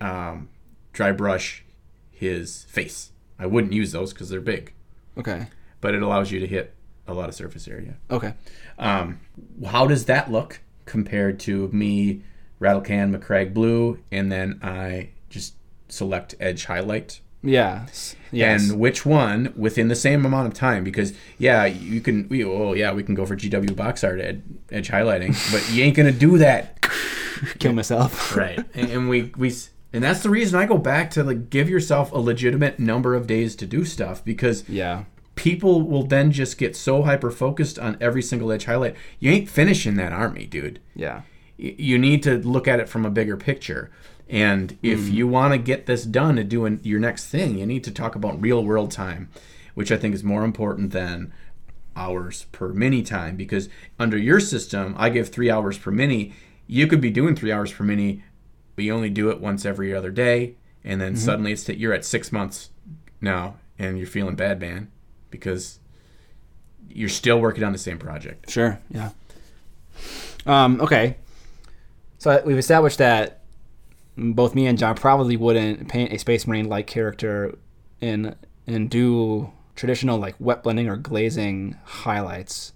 um, 0.00 0.48
dry 0.92 1.12
brush 1.12 1.64
his 2.10 2.64
face, 2.64 3.12
I 3.38 3.46
wouldn't 3.46 3.72
use 3.72 3.92
those 3.92 4.12
because 4.12 4.28
they're 4.28 4.40
big. 4.40 4.72
Okay. 5.16 5.46
But 5.80 5.94
it 5.94 6.02
allows 6.02 6.30
you 6.30 6.40
to 6.40 6.46
hit 6.46 6.74
a 7.06 7.14
lot 7.14 7.28
of 7.28 7.34
surface 7.34 7.68
area. 7.68 7.96
Okay. 8.10 8.34
Um, 8.78 9.20
how 9.66 9.86
does 9.86 10.06
that 10.06 10.30
look 10.30 10.60
compared 10.86 11.38
to 11.40 11.68
me, 11.68 12.22
Rattle 12.58 12.80
Can, 12.80 13.14
Macragge 13.14 13.52
Blue, 13.52 13.98
and 14.10 14.30
then 14.30 14.60
I 14.62 15.10
just 15.28 15.54
select 15.88 16.34
Edge 16.40 16.64
Highlight? 16.64 17.20
Yeah. 17.44 17.82
S- 17.88 18.16
Yes. 18.32 18.68
And 18.68 18.80
which 18.80 19.06
one 19.06 19.52
within 19.56 19.86
the 19.86 19.94
same 19.94 20.26
amount 20.26 20.48
of 20.48 20.54
time? 20.54 20.82
Because 20.82 21.12
yeah, 21.38 21.66
you 21.66 22.00
can. 22.00 22.28
We, 22.28 22.42
oh 22.44 22.72
yeah, 22.72 22.92
we 22.92 23.04
can 23.04 23.14
go 23.14 23.24
for 23.24 23.36
GW 23.36 23.76
box 23.76 24.02
art 24.02 24.20
ed, 24.20 24.42
edge 24.72 24.88
highlighting, 24.88 25.36
but 25.52 25.72
you 25.72 25.84
ain't 25.84 25.96
gonna 25.96 26.10
do 26.10 26.36
that 26.38 26.80
Kill 27.60 27.72
myself. 27.72 28.36
right 28.36 28.58
and, 28.74 28.90
and 28.90 29.08
we 29.08 29.32
we 29.36 29.54
and 29.92 30.02
that's 30.02 30.24
the 30.24 30.30
reason 30.30 30.58
i 30.58 30.66
go 30.66 30.78
back 30.78 31.10
to 31.12 31.22
like 31.22 31.48
give 31.50 31.68
yourself 31.70 32.10
a 32.10 32.18
legitimate 32.18 32.80
number 32.80 33.14
of 33.14 33.26
days 33.28 33.54
to 33.56 33.66
do 33.66 33.84
stuff 33.84 34.24
because 34.24 34.68
Yeah. 34.68 35.04
people 35.36 35.82
will 35.82 36.04
then 36.04 36.32
just 36.32 36.58
get 36.58 36.74
so 36.74 37.02
hyper 37.04 37.30
focused 37.30 37.78
on 37.78 37.96
every 38.00 38.22
single 38.22 38.50
edge 38.50 38.64
highlight 38.64 38.96
you 39.20 39.30
ain't 39.30 39.48
finishing 39.48 39.94
that 39.96 40.12
army 40.12 40.46
dude 40.46 40.80
Yeah. 40.96 41.22
Y- 41.58 41.76
you 41.78 41.98
need 41.98 42.22
to 42.24 42.38
look 42.38 42.66
at 42.66 42.80
it 42.80 42.88
from 42.88 43.04
a 43.06 43.10
bigger 43.10 43.36
picture 43.36 43.90
and 44.28 44.78
if 44.82 45.08
you 45.08 45.28
want 45.28 45.52
to 45.52 45.58
get 45.58 45.86
this 45.86 46.04
done 46.04 46.38
and 46.38 46.48
do 46.48 46.64
an, 46.64 46.80
your 46.82 46.98
next 47.00 47.26
thing 47.26 47.58
you 47.58 47.66
need 47.66 47.84
to 47.84 47.90
talk 47.90 48.14
about 48.14 48.40
real 48.40 48.64
world 48.64 48.90
time 48.90 49.28
which 49.74 49.92
i 49.92 49.96
think 49.96 50.14
is 50.14 50.24
more 50.24 50.44
important 50.44 50.90
than 50.92 51.32
hours 51.96 52.46
per 52.50 52.68
mini 52.68 53.02
time 53.02 53.36
because 53.36 53.68
under 53.98 54.16
your 54.16 54.40
system 54.40 54.94
i 54.98 55.08
give 55.08 55.28
three 55.28 55.50
hours 55.50 55.76
per 55.78 55.90
mini 55.90 56.32
you 56.66 56.86
could 56.86 57.00
be 57.00 57.10
doing 57.10 57.36
three 57.36 57.52
hours 57.52 57.72
per 57.72 57.84
mini 57.84 58.22
but 58.74 58.84
you 58.84 58.92
only 58.94 59.10
do 59.10 59.30
it 59.30 59.40
once 59.40 59.64
every 59.64 59.94
other 59.94 60.10
day 60.10 60.54
and 60.82 61.00
then 61.00 61.14
suddenly 61.16 61.52
it's 61.52 61.64
that 61.64 61.78
you're 61.78 61.92
at 61.92 62.04
six 62.04 62.32
months 62.32 62.70
now 63.20 63.56
and 63.78 63.98
you're 63.98 64.06
feeling 64.06 64.34
bad 64.34 64.60
man 64.60 64.90
because 65.30 65.78
you're 66.88 67.08
still 67.08 67.38
working 67.40 67.62
on 67.64 67.72
the 67.72 67.78
same 67.78 67.98
project 67.98 68.50
Sure. 68.50 68.80
Yeah. 68.90 69.10
Um, 70.46 70.80
okay. 70.80 71.16
So 72.18 72.42
we've 72.44 72.58
established 72.58 72.98
that 72.98 73.43
both 74.16 74.54
me 74.54 74.66
and 74.66 74.78
Jon 74.78 74.94
probably 74.94 75.36
wouldn't 75.36 75.88
paint 75.88 76.12
a 76.12 76.18
Space 76.18 76.46
Marine 76.46 76.68
like 76.68 76.86
character 76.86 77.56
and 78.00 78.36
and 78.66 78.88
do 78.88 79.50
traditional 79.76 80.18
like 80.18 80.34
wet 80.38 80.62
blending 80.62 80.88
or 80.88 80.96
glazing 80.96 81.76
highlights 81.84 82.72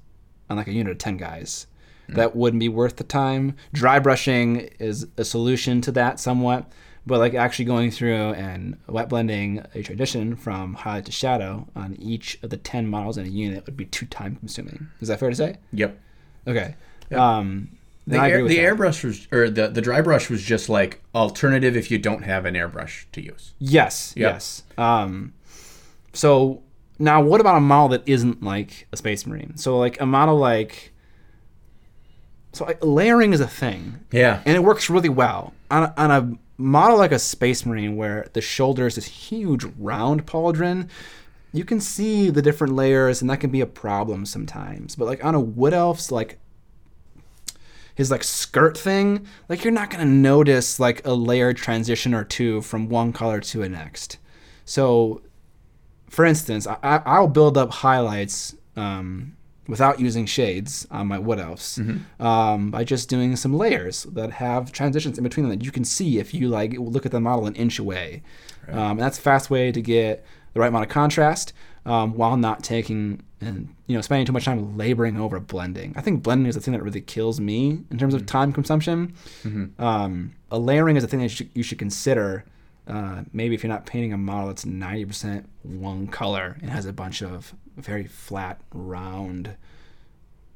on 0.51 0.57
like 0.57 0.66
a 0.66 0.72
unit 0.72 0.92
of 0.92 0.98
ten 0.98 1.16
guys. 1.16 1.66
That 2.11 2.35
wouldn't 2.35 2.59
be 2.61 2.70
worth 2.70 2.96
the 2.96 3.05
time. 3.05 3.55
Dry 3.74 3.98
brushing 3.98 4.70
is 4.81 5.07
a 5.18 5.24
solution 5.27 5.83
to 5.83 5.92
that 5.92 6.18
somewhat, 6.18 6.72
But 7.07 7.18
like 7.18 7.35
actually 7.35 7.66
going 7.66 7.90
through 7.90 8.33
and 8.33 8.79
wet 8.87 9.11
blending 9.11 9.62
a 9.74 9.83
transition 9.83 10.35
from 10.35 10.72
highlight 10.72 11.05
to 11.05 11.12
shadow 11.12 11.68
on 11.77 11.96
each 12.01 12.38
of 12.42 12.48
the 12.48 12.57
10 12.57 12.87
models 12.87 13.18
in 13.18 13.27
a 13.27 13.29
unit 13.29 13.66
would 13.66 13.77
be 13.77 13.85
too 13.85 14.07
time 14.07 14.37
consuming. 14.37 14.88
Is 15.01 15.09
that 15.09 15.20
fair 15.20 15.29
to 15.29 15.37
say? 15.37 15.57
Yep. 15.72 15.98
Okay. 16.46 16.77
Um, 17.14 17.70
The, 18.09 18.12
then 18.12 18.21
I 18.21 18.29
agree 18.29 18.59
air, 18.59 18.75
the 18.75 18.83
airbrush 18.83 19.05
was, 19.05 19.29
or 19.31 19.51
the, 19.51 19.68
the 19.68 19.81
dry 19.81 20.01
brush 20.01 20.31
was 20.31 20.42
just 20.42 20.68
like 20.68 21.03
alternative 21.14 21.77
if 21.77 21.90
you 21.90 21.99
don't 21.99 22.23
have 22.25 22.44
an 22.47 22.55
airbrush 22.55 23.05
to 23.12 23.23
use. 23.23 23.55
Yes, 23.59 24.14
Yep. 24.16 24.33
yes. 24.35 24.62
Um, 24.79 25.35
so 26.12 26.62
now, 26.99 27.21
what 27.23 27.40
about 27.40 27.57
a 27.57 27.61
model 27.61 27.88
that 27.88 28.03
isn't 28.07 28.42
like 28.42 28.87
a 28.92 28.97
Space 28.97 29.27
Marine? 29.27 29.57
So 29.57 29.79
like 29.79 30.01
a 30.01 30.07
model 30.07 30.37
like, 30.37 30.92
so 32.53 32.64
like, 32.64 32.79
layering 32.83 33.33
is 33.33 33.40
a 33.40 33.47
thing, 33.47 34.01
Yeah. 34.11 34.40
and 34.44 34.57
it 34.57 34.61
works 34.64 34.88
really 34.90 35.09
well 35.11 35.53
on 35.71 35.85
a, 35.85 35.94
on 35.97 36.11
a 36.11 36.38
model 36.61 36.97
like 36.99 37.12
a 37.12 37.18
Space 37.18 37.64
Marine 37.66 37.97
where 37.97 38.27
the 38.33 38.40
shoulder 38.40 38.87
is 38.87 38.94
this 38.97 39.07
huge 39.07 39.64
round 39.79 40.27
pauldron. 40.27 40.88
You 41.53 41.64
can 41.64 41.81
see 41.81 42.31
the 42.31 42.42
different 42.42 42.75
layers, 42.75 43.21
and 43.21 43.31
that 43.31 43.38
can 43.40 43.51
be 43.51 43.61
a 43.61 43.66
problem 43.66 44.27
sometimes. 44.27 44.97
But 44.97 45.05
like 45.07 45.25
on 45.25 45.35
a 45.35 45.40
Wood 45.40 45.73
Elf's 45.75 46.11
like 46.11 46.38
his 47.98 48.11
like 48.12 48.22
skirt 48.22 48.78
thing, 48.78 49.26
like 49.48 49.64
you're 49.64 49.72
not 49.72 49.90
gonna 49.90 50.04
notice 50.04 50.78
like 50.78 51.04
a 51.06 51.12
layered 51.12 51.56
transition 51.56 52.14
or 52.14 52.22
two 52.24 52.61
from 52.62 52.88
one 52.88 53.12
color 53.12 53.40
to 53.40 53.58
the 53.58 53.68
next. 53.68 54.18
So, 54.64 55.20
for 56.08 56.24
instance, 56.24 56.66
I, 56.66 56.76
I- 56.82 57.02
I'll 57.04 57.28
build 57.28 57.58
up 57.58 57.70
highlights 57.72 58.54
um, 58.76 59.37
without 59.66 59.98
using 60.00 60.26
shades 60.26 60.87
on 60.90 61.08
my 61.08 61.18
wood 61.18 61.40
elves 61.40 61.80
um, 62.20 62.70
by 62.70 62.84
just 62.84 63.08
doing 63.11 63.34
some 63.37 63.52
layers 63.52 64.04
that 64.04 64.30
have 64.34 64.70
transitions 64.70 65.18
in 65.18 65.24
between 65.24 65.48
them 65.48 65.58
that 65.58 65.64
you 65.64 65.72
can 65.72 65.84
see 65.84 66.18
if 66.18 66.32
you 66.32 66.48
like 66.48 66.74
look 66.78 67.04
at 67.04 67.12
the 67.12 67.20
model 67.20 67.46
an 67.46 67.54
inch 67.56 67.78
away. 67.80 68.22
Um, 68.68 68.92
and 68.92 69.00
that's 69.00 69.18
a 69.18 69.22
fast 69.22 69.50
way 69.50 69.72
to 69.72 69.82
get 69.82 70.24
the 70.54 70.61
right 70.61 70.68
amount 70.68 70.84
of 70.84 70.90
contrast 70.90 71.52
um, 71.88 72.14
while 72.14 72.37
not 72.37 72.62
taking 72.62 73.22
and 73.40 73.68
you 73.87 73.94
know 73.96 74.01
spending 74.01 74.27
too 74.27 74.33
much 74.33 74.44
time 74.44 74.77
laboring 74.77 75.18
over 75.18 75.38
blending. 75.40 75.92
I 75.96 76.01
think 76.01 76.22
blending 76.22 76.46
is 76.48 76.55
the 76.55 76.61
thing 76.61 76.72
that 76.72 76.83
really 76.83 77.01
kills 77.01 77.40
me 77.40 77.83
in 77.90 77.98
terms 77.98 78.14
of 78.14 78.27
time 78.27 78.53
consumption. 78.53 79.14
Um, 79.79 80.33
a 80.51 80.59
layering 80.59 80.96
is 80.96 81.05
a 81.05 81.09
thing 81.09 81.20
that 81.20 81.24
you 81.27 81.29
should, 81.31 81.51
you 81.55 81.62
should 81.62 81.79
consider. 81.79 82.44
Uh, 82.87 83.22
maybe 83.35 83.55
if 83.55 83.62
you're 83.62 83.68
not 83.72 83.85
painting 83.85 84.14
a 84.14 84.16
model 84.16 84.48
that's 84.48 84.64
90% 84.64 85.44
one 85.62 86.07
color 86.07 86.57
and 86.62 86.70
has 86.70 86.87
a 86.87 86.92
bunch 86.92 87.22
of 87.22 87.55
very 87.77 88.07
flat, 88.07 88.61
round, 88.72 89.55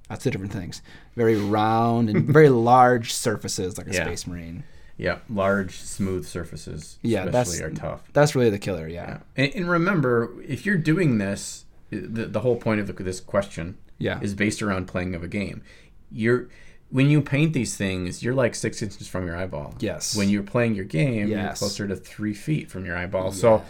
that's 0.08 0.24
two 0.24 0.30
different 0.30 0.50
things. 0.52 0.80
Very 1.14 1.36
round 1.36 2.08
and 2.08 2.24
very 2.38 2.48
large 2.48 3.12
surfaces 3.12 3.76
like 3.76 3.86
a 3.86 3.92
Yeah. 3.92 4.04
Space 4.04 4.26
Marine. 4.26 4.64
Yep. 5.02 5.24
Large, 5.28 5.74
smooth 5.78 6.26
surfaces, 6.26 6.98
Yeah, 7.02 7.24
especially, 7.24 7.58
that's 7.58 7.60
are 7.60 7.70
tough. 7.74 8.02
That's 8.12 8.34
really 8.34 8.50
the 8.50 8.58
killer. 8.58 8.86
Yeah. 8.88 9.18
Yeah. 9.36 9.44
And, 9.44 9.54
and 9.54 9.70
remember, 9.70 10.32
if 10.46 10.64
you're 10.64 10.76
doing 10.78 11.18
this, 11.18 11.64
the, 11.90 12.26
the 12.26 12.40
whole 12.40 12.56
point 12.56 12.80
of 12.80 12.86
the, 12.86 12.92
this 13.02 13.20
question 13.20 13.76
Yeah. 13.98 14.20
is 14.22 14.34
based 14.34 14.62
around 14.62 14.86
playing 14.86 15.14
of 15.14 15.22
a 15.22 15.28
game. 15.28 15.62
You're 16.10 16.48
when 16.90 17.08
you 17.08 17.22
paint 17.22 17.54
these 17.54 17.74
things, 17.74 18.22
you're 18.22 18.34
like 18.34 18.54
six 18.54 18.82
inches 18.82 19.08
from 19.08 19.26
your 19.26 19.34
eyeball. 19.34 19.74
Yes. 19.80 20.14
When 20.14 20.28
you're 20.28 20.42
playing 20.42 20.74
your 20.74 20.84
game, 20.84 21.28
you're 21.28 21.38
Yes. 21.38 21.58
closer 21.58 21.88
to 21.88 21.96
three 21.96 22.34
feet 22.34 22.70
from 22.70 22.84
your 22.84 22.96
eyeball. 22.96 23.32
So, 23.32 23.62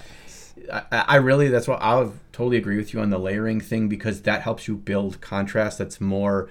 I, 0.72 0.82
I 0.90 1.16
really 1.16 1.48
that's 1.48 1.66
what 1.68 1.80
I'll 1.80 2.14
totally 2.32 2.56
agree 2.58 2.76
with 2.76 2.92
you 2.92 3.00
on 3.00 3.10
the 3.10 3.18
layering 3.18 3.60
thing 3.60 3.88
because 3.88 4.22
that 4.22 4.42
helps 4.42 4.68
you 4.68 4.76
build 4.76 5.20
contrast 5.20 5.78
that's 5.78 6.00
more 6.00 6.50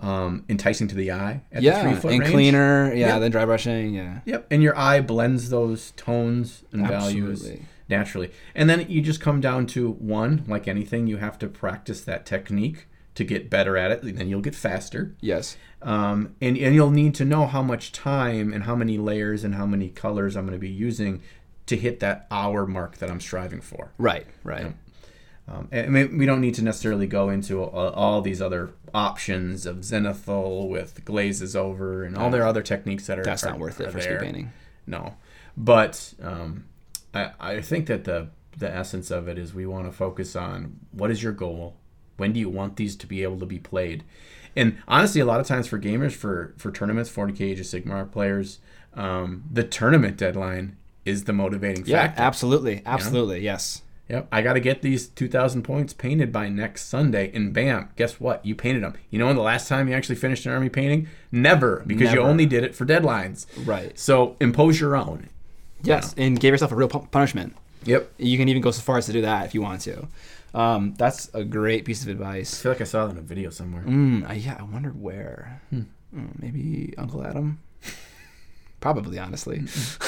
um, 0.00 0.44
enticing 0.48 0.88
to 0.88 0.94
the 0.94 1.12
eye 1.12 1.42
at 1.52 1.58
the 1.58 1.62
yeah, 1.62 1.82
three 1.82 1.94
foot 1.94 2.12
and 2.12 2.20
range. 2.20 2.32
cleaner. 2.32 2.88
Yeah, 2.94 3.08
Yeah. 3.08 3.18
than 3.18 3.30
dry 3.32 3.44
brushing. 3.44 3.94
Yeah. 3.94 4.20
Yep, 4.24 4.46
and 4.50 4.62
your 4.62 4.76
eye 4.76 5.00
blends 5.00 5.50
those 5.50 5.92
tones 5.92 6.64
and 6.72 6.86
values 6.86 7.50
naturally. 7.88 8.30
And 8.54 8.70
then 8.70 8.86
you 8.88 9.02
just 9.02 9.20
come 9.20 9.40
down 9.40 9.66
to 9.68 9.90
one, 9.92 10.44
like 10.46 10.66
anything, 10.68 11.06
you 11.06 11.18
have 11.18 11.38
to 11.40 11.48
practice 11.48 12.00
that 12.02 12.24
technique 12.24 12.86
to 13.16 13.24
get 13.24 13.50
better 13.50 13.76
at 13.76 13.90
it. 13.90 14.02
Then 14.16 14.28
you'll 14.28 14.40
get 14.40 14.54
faster. 14.54 15.14
Yes. 15.20 15.56
Um, 15.82 16.34
and, 16.40 16.56
and 16.56 16.74
you'll 16.74 16.90
need 16.90 17.14
to 17.16 17.24
know 17.24 17.46
how 17.46 17.62
much 17.62 17.90
time 17.92 18.52
and 18.52 18.64
how 18.64 18.76
many 18.76 18.96
layers 18.96 19.44
and 19.44 19.54
how 19.56 19.66
many 19.66 19.88
colors 19.88 20.36
I'm 20.36 20.44
going 20.46 20.54
to 20.56 20.60
be 20.60 20.68
using 20.70 21.20
to 21.66 21.76
hit 21.76 22.00
that 22.00 22.26
hour 22.30 22.66
mark 22.66 22.98
that 22.98 23.10
I'm 23.10 23.20
striving 23.20 23.60
for. 23.60 23.92
Right. 23.98 24.26
Right. 24.44 24.74
Um, 25.50 25.68
I 25.72 25.82
mean, 25.86 26.16
we 26.16 26.26
don't 26.26 26.40
need 26.40 26.54
to 26.54 26.62
necessarily 26.62 27.06
go 27.08 27.28
into 27.28 27.62
all, 27.64 27.88
all 27.90 28.20
these 28.22 28.40
other 28.40 28.70
options 28.94 29.66
of 29.66 29.78
zenithal 29.78 30.68
with 30.68 31.04
glazes 31.04 31.56
over 31.56 32.04
and 32.04 32.16
all 32.16 32.30
their 32.30 32.46
other 32.46 32.62
techniques 32.62 33.06
that 33.08 33.18
are 33.18 33.24
That's 33.24 33.42
are- 33.44 33.50
not 33.50 33.58
worth 33.58 33.80
it 33.80 33.90
for 33.90 33.98
there. 33.98 34.20
painting. 34.20 34.52
No, 34.86 35.14
but 35.56 36.14
um, 36.22 36.66
I, 37.14 37.30
I 37.40 37.60
think 37.60 37.86
that 37.86 38.04
the 38.04 38.28
the 38.56 38.72
essence 38.72 39.10
of 39.10 39.26
it 39.28 39.38
is 39.38 39.54
we 39.54 39.64
want 39.66 39.86
to 39.86 39.92
focus 39.92 40.34
on 40.36 40.78
what 40.92 41.10
is 41.10 41.22
your 41.22 41.32
goal, 41.32 41.76
when 42.16 42.32
do 42.32 42.40
you 42.40 42.48
want 42.48 42.76
these 42.76 42.94
to 42.96 43.06
be 43.06 43.22
able 43.22 43.38
to 43.40 43.46
be 43.46 43.58
played, 43.58 44.04
and 44.56 44.78
honestly, 44.88 45.20
a 45.20 45.24
lot 45.24 45.40
of 45.40 45.46
times 45.46 45.66
for 45.66 45.78
gamers 45.78 46.12
for 46.12 46.54
for 46.58 46.70
tournaments, 46.72 47.10
40k 47.10 47.40
Age 47.40 47.60
of 47.60 47.66
Sigmar 47.66 48.10
players, 48.10 48.58
um, 48.94 49.44
the 49.50 49.62
tournament 49.64 50.16
deadline 50.16 50.76
is 51.04 51.24
the 51.24 51.32
motivating 51.32 51.84
Yeah. 51.86 52.06
factor. 52.08 52.22
Absolutely. 52.22 52.82
Absolutely. 52.84 53.40
Yes. 53.40 53.82
Yep, 54.10 54.26
I 54.32 54.42
got 54.42 54.54
to 54.54 54.60
get 54.60 54.82
these 54.82 55.06
2,000 55.06 55.62
points 55.62 55.92
painted 55.92 56.32
by 56.32 56.48
next 56.48 56.86
Sunday, 56.86 57.30
and 57.32 57.52
bam, 57.52 57.90
guess 57.94 58.18
what? 58.18 58.44
You 58.44 58.56
painted 58.56 58.82
them. 58.82 58.94
You 59.08 59.20
know 59.20 59.26
when 59.26 59.36
the 59.36 59.42
last 59.42 59.68
time 59.68 59.88
you 59.88 59.94
actually 59.94 60.16
finished 60.16 60.44
an 60.46 60.52
army 60.52 60.68
painting? 60.68 61.06
Never, 61.30 61.84
because 61.86 62.12
you 62.12 62.20
only 62.20 62.44
did 62.44 62.64
it 62.64 62.74
for 62.74 62.84
deadlines. 62.84 63.46
Right. 63.64 63.96
So 63.96 64.36
impose 64.40 64.80
your 64.80 64.96
own. 64.96 65.28
Yes. 65.84 66.12
And 66.16 66.40
give 66.40 66.52
yourself 66.52 66.72
a 66.72 66.74
real 66.74 66.88
punishment. 66.88 67.54
Yep. 67.84 68.12
You 68.18 68.36
can 68.36 68.48
even 68.48 68.60
go 68.60 68.72
so 68.72 68.82
far 68.82 68.98
as 68.98 69.06
to 69.06 69.12
do 69.12 69.22
that 69.22 69.46
if 69.46 69.54
you 69.54 69.62
want 69.62 69.80
to. 69.82 70.08
Um, 70.54 70.94
that's 70.98 71.30
a 71.32 71.44
great 71.44 71.84
piece 71.84 72.02
of 72.02 72.08
advice. 72.08 72.58
I 72.58 72.62
feel 72.64 72.72
like 72.72 72.80
I 72.80 72.84
saw 72.84 73.06
that 73.06 73.12
in 73.12 73.18
a 73.18 73.22
video 73.22 73.50
somewhere. 73.50 73.84
Mm, 73.84 74.28
uh, 74.28 74.32
yeah, 74.32 74.56
I 74.58 74.64
wonder 74.64 74.90
where. 74.90 75.62
Mm, 75.72 75.86
maybe 76.40 76.94
Uncle 76.98 77.24
Atom. 77.24 77.60
Probably, 78.80 79.18
honestly. 79.18 79.62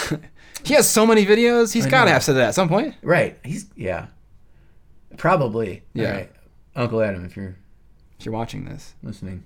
he 0.64 0.74
has 0.74 0.88
so 0.88 1.06
many 1.06 1.26
videos. 1.26 1.72
He's 1.72 1.86
got 1.86 2.04
to 2.06 2.10
have 2.10 2.22
said 2.24 2.34
that 2.36 2.48
at 2.48 2.54
some 2.54 2.68
point. 2.68 2.94
Right. 3.02 3.38
He's 3.44 3.66
yeah. 3.76 4.06
Probably. 5.16 5.82
Yeah. 5.94 6.06
All 6.08 6.12
right. 6.16 6.32
Uncle 6.74 7.02
Atom, 7.02 7.24
if 7.24 7.36
you're 7.36 7.56
If 8.18 8.24
you're 8.26 8.32
watching 8.34 8.64
this 8.64 8.94
listening. 9.02 9.44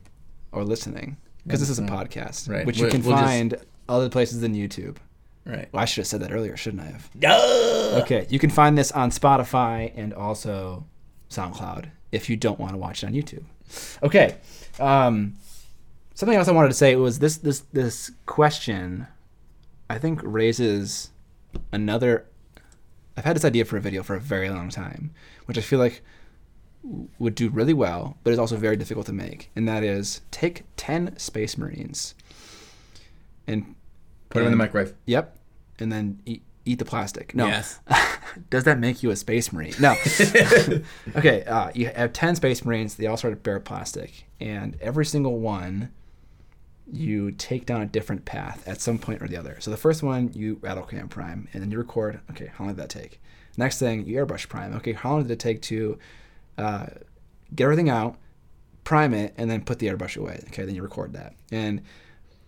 or 0.52 0.64
listening, 0.64 1.16
because 1.44 1.60
this 1.60 1.70
is 1.70 1.78
a 1.78 1.82
podcast, 1.82 2.48
Right. 2.48 2.64
which 2.64 2.76
you 2.78 2.84
We'll- 2.84 2.92
can 2.92 3.02
we'll 3.02 3.16
just- 3.16 3.24
find 3.24 3.56
other 3.88 4.08
places 4.08 4.40
than 4.40 4.54
YouTube. 4.54 4.96
Right. 5.44 5.68
Well, 5.72 5.82
I 5.82 5.84
should 5.84 6.02
have 6.02 6.06
said 6.08 6.20
that 6.22 6.32
earlier, 6.32 6.56
shouldn't 6.56 6.82
I 6.82 6.86
have? 6.86 7.08
Duh! 7.18 8.00
Okay, 8.02 8.26
you 8.30 8.38
can 8.40 8.50
find 8.50 8.76
this 8.76 8.90
on 8.90 9.10
Spotify 9.10 9.92
and 9.94 10.12
also 10.12 10.84
SoundCloud 11.30 11.86
if 12.10 12.28
you 12.28 12.36
don't 12.36 12.58
want 12.58 12.72
to 12.72 12.78
watch 12.78 13.02
it 13.04 13.06
on 13.06 13.12
YouTube. 13.12 13.44
Okay, 14.02 14.36
um, 14.80 15.34
something 16.14 16.36
else 16.36 16.48
I 16.48 16.52
wanted 16.52 16.68
to 16.68 16.74
say 16.74 16.96
was 16.96 17.20
this 17.20 17.36
this 17.38 17.60
this 17.72 18.10
question, 18.26 19.06
I 19.88 19.98
think 19.98 20.20
raises 20.22 21.10
another. 21.72 22.26
I've 23.16 23.24
had 23.24 23.36
this 23.36 23.44
idea 23.44 23.64
for 23.64 23.76
a 23.76 23.80
video 23.80 24.02
for 24.02 24.14
a 24.14 24.20
very 24.20 24.50
long 24.50 24.68
time, 24.68 25.12
which 25.46 25.56
I 25.56 25.62
feel 25.62 25.78
like 25.78 26.02
would 27.18 27.34
do 27.34 27.48
really 27.48 27.74
well, 27.74 28.18
but 28.22 28.32
is 28.32 28.38
also 28.38 28.56
very 28.56 28.76
difficult 28.76 29.06
to 29.06 29.12
make, 29.12 29.50
and 29.56 29.66
that 29.68 29.82
is 29.82 30.20
take 30.30 30.64
ten 30.76 31.16
Space 31.18 31.56
Marines 31.56 32.14
and 33.46 33.74
Put 34.28 34.40
them 34.40 34.46
in 34.46 34.52
the 34.52 34.64
microwave. 34.64 34.94
Yep. 35.06 35.38
And 35.78 35.92
then 35.92 36.20
eat, 36.26 36.42
eat 36.64 36.78
the 36.78 36.84
plastic. 36.84 37.34
No. 37.34 37.46
Yes. 37.46 37.80
Does 38.50 38.64
that 38.64 38.78
make 38.78 39.02
you 39.02 39.10
a 39.10 39.16
space 39.16 39.52
marine? 39.52 39.74
No. 39.80 39.92
okay. 41.16 41.44
Uh, 41.44 41.70
you 41.74 41.86
have 41.86 42.12
10 42.12 42.36
space 42.36 42.64
marines. 42.64 42.96
They 42.96 43.06
all 43.06 43.16
start 43.16 43.32
at 43.32 43.42
bare 43.42 43.60
plastic. 43.60 44.26
And 44.40 44.76
every 44.80 45.06
single 45.06 45.38
one, 45.38 45.90
you 46.90 47.32
take 47.32 47.66
down 47.66 47.82
a 47.82 47.86
different 47.86 48.24
path 48.24 48.66
at 48.66 48.80
some 48.80 48.98
point 48.98 49.20
or 49.22 49.28
the 49.28 49.36
other. 49.36 49.56
So 49.60 49.70
the 49.70 49.76
first 49.76 50.02
one, 50.02 50.32
you 50.34 50.58
rattle 50.60 50.84
can 50.84 51.08
prime. 51.08 51.48
And 51.52 51.62
then 51.62 51.70
you 51.70 51.78
record, 51.78 52.20
okay, 52.30 52.50
how 52.54 52.64
long 52.64 52.74
did 52.74 52.82
that 52.82 52.90
take? 52.90 53.20
Next 53.56 53.78
thing, 53.78 54.06
you 54.06 54.16
airbrush 54.16 54.48
prime. 54.48 54.74
Okay, 54.76 54.92
how 54.92 55.12
long 55.12 55.22
did 55.22 55.30
it 55.30 55.38
take 55.38 55.62
to 55.62 55.98
uh, 56.58 56.86
get 57.54 57.64
everything 57.64 57.88
out, 57.88 58.18
prime 58.84 59.14
it, 59.14 59.34
and 59.36 59.50
then 59.50 59.64
put 59.64 59.78
the 59.78 59.88
airbrush 59.88 60.16
away? 60.16 60.40
Okay, 60.48 60.64
then 60.64 60.74
you 60.74 60.82
record 60.82 61.14
that. 61.14 61.34
And 61.50 61.82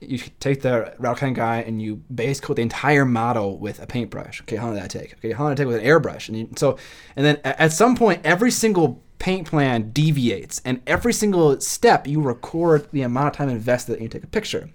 you 0.00 0.18
take 0.38 0.62
the 0.62 0.94
Railcan 1.00 1.34
guy 1.34 1.58
and 1.62 1.82
you 1.82 1.96
base 2.14 2.40
coat 2.40 2.54
the 2.54 2.62
entire 2.62 3.04
model 3.04 3.58
with 3.58 3.82
a 3.82 3.86
paintbrush. 3.86 4.40
Okay, 4.42 4.56
how 4.56 4.66
long 4.66 4.74
did 4.74 4.84
that 4.84 4.90
take? 4.90 5.14
Okay, 5.14 5.32
how 5.32 5.44
long 5.44 5.54
did 5.54 5.62
it 5.62 5.64
take 5.64 5.72
with 5.72 5.82
an 5.82 5.86
airbrush? 5.86 6.28
And 6.28 6.38
you, 6.38 6.48
so, 6.56 6.78
and 7.16 7.26
then 7.26 7.40
at 7.42 7.72
some 7.72 7.96
point, 7.96 8.20
every 8.24 8.52
single 8.52 9.02
paint 9.18 9.46
plan 9.46 9.90
deviates, 9.90 10.60
and 10.64 10.80
every 10.86 11.12
single 11.12 11.60
step 11.60 12.06
you 12.06 12.20
record 12.20 12.88
the 12.92 13.02
amount 13.02 13.28
of 13.28 13.32
time 13.34 13.48
invested 13.48 13.94
and 13.94 14.02
you 14.02 14.08
take 14.08 14.24
a 14.24 14.28
picture, 14.28 14.70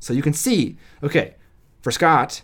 so 0.00 0.12
you 0.12 0.22
can 0.22 0.32
see. 0.32 0.76
Okay, 1.02 1.34
for 1.80 1.90
Scott, 1.90 2.42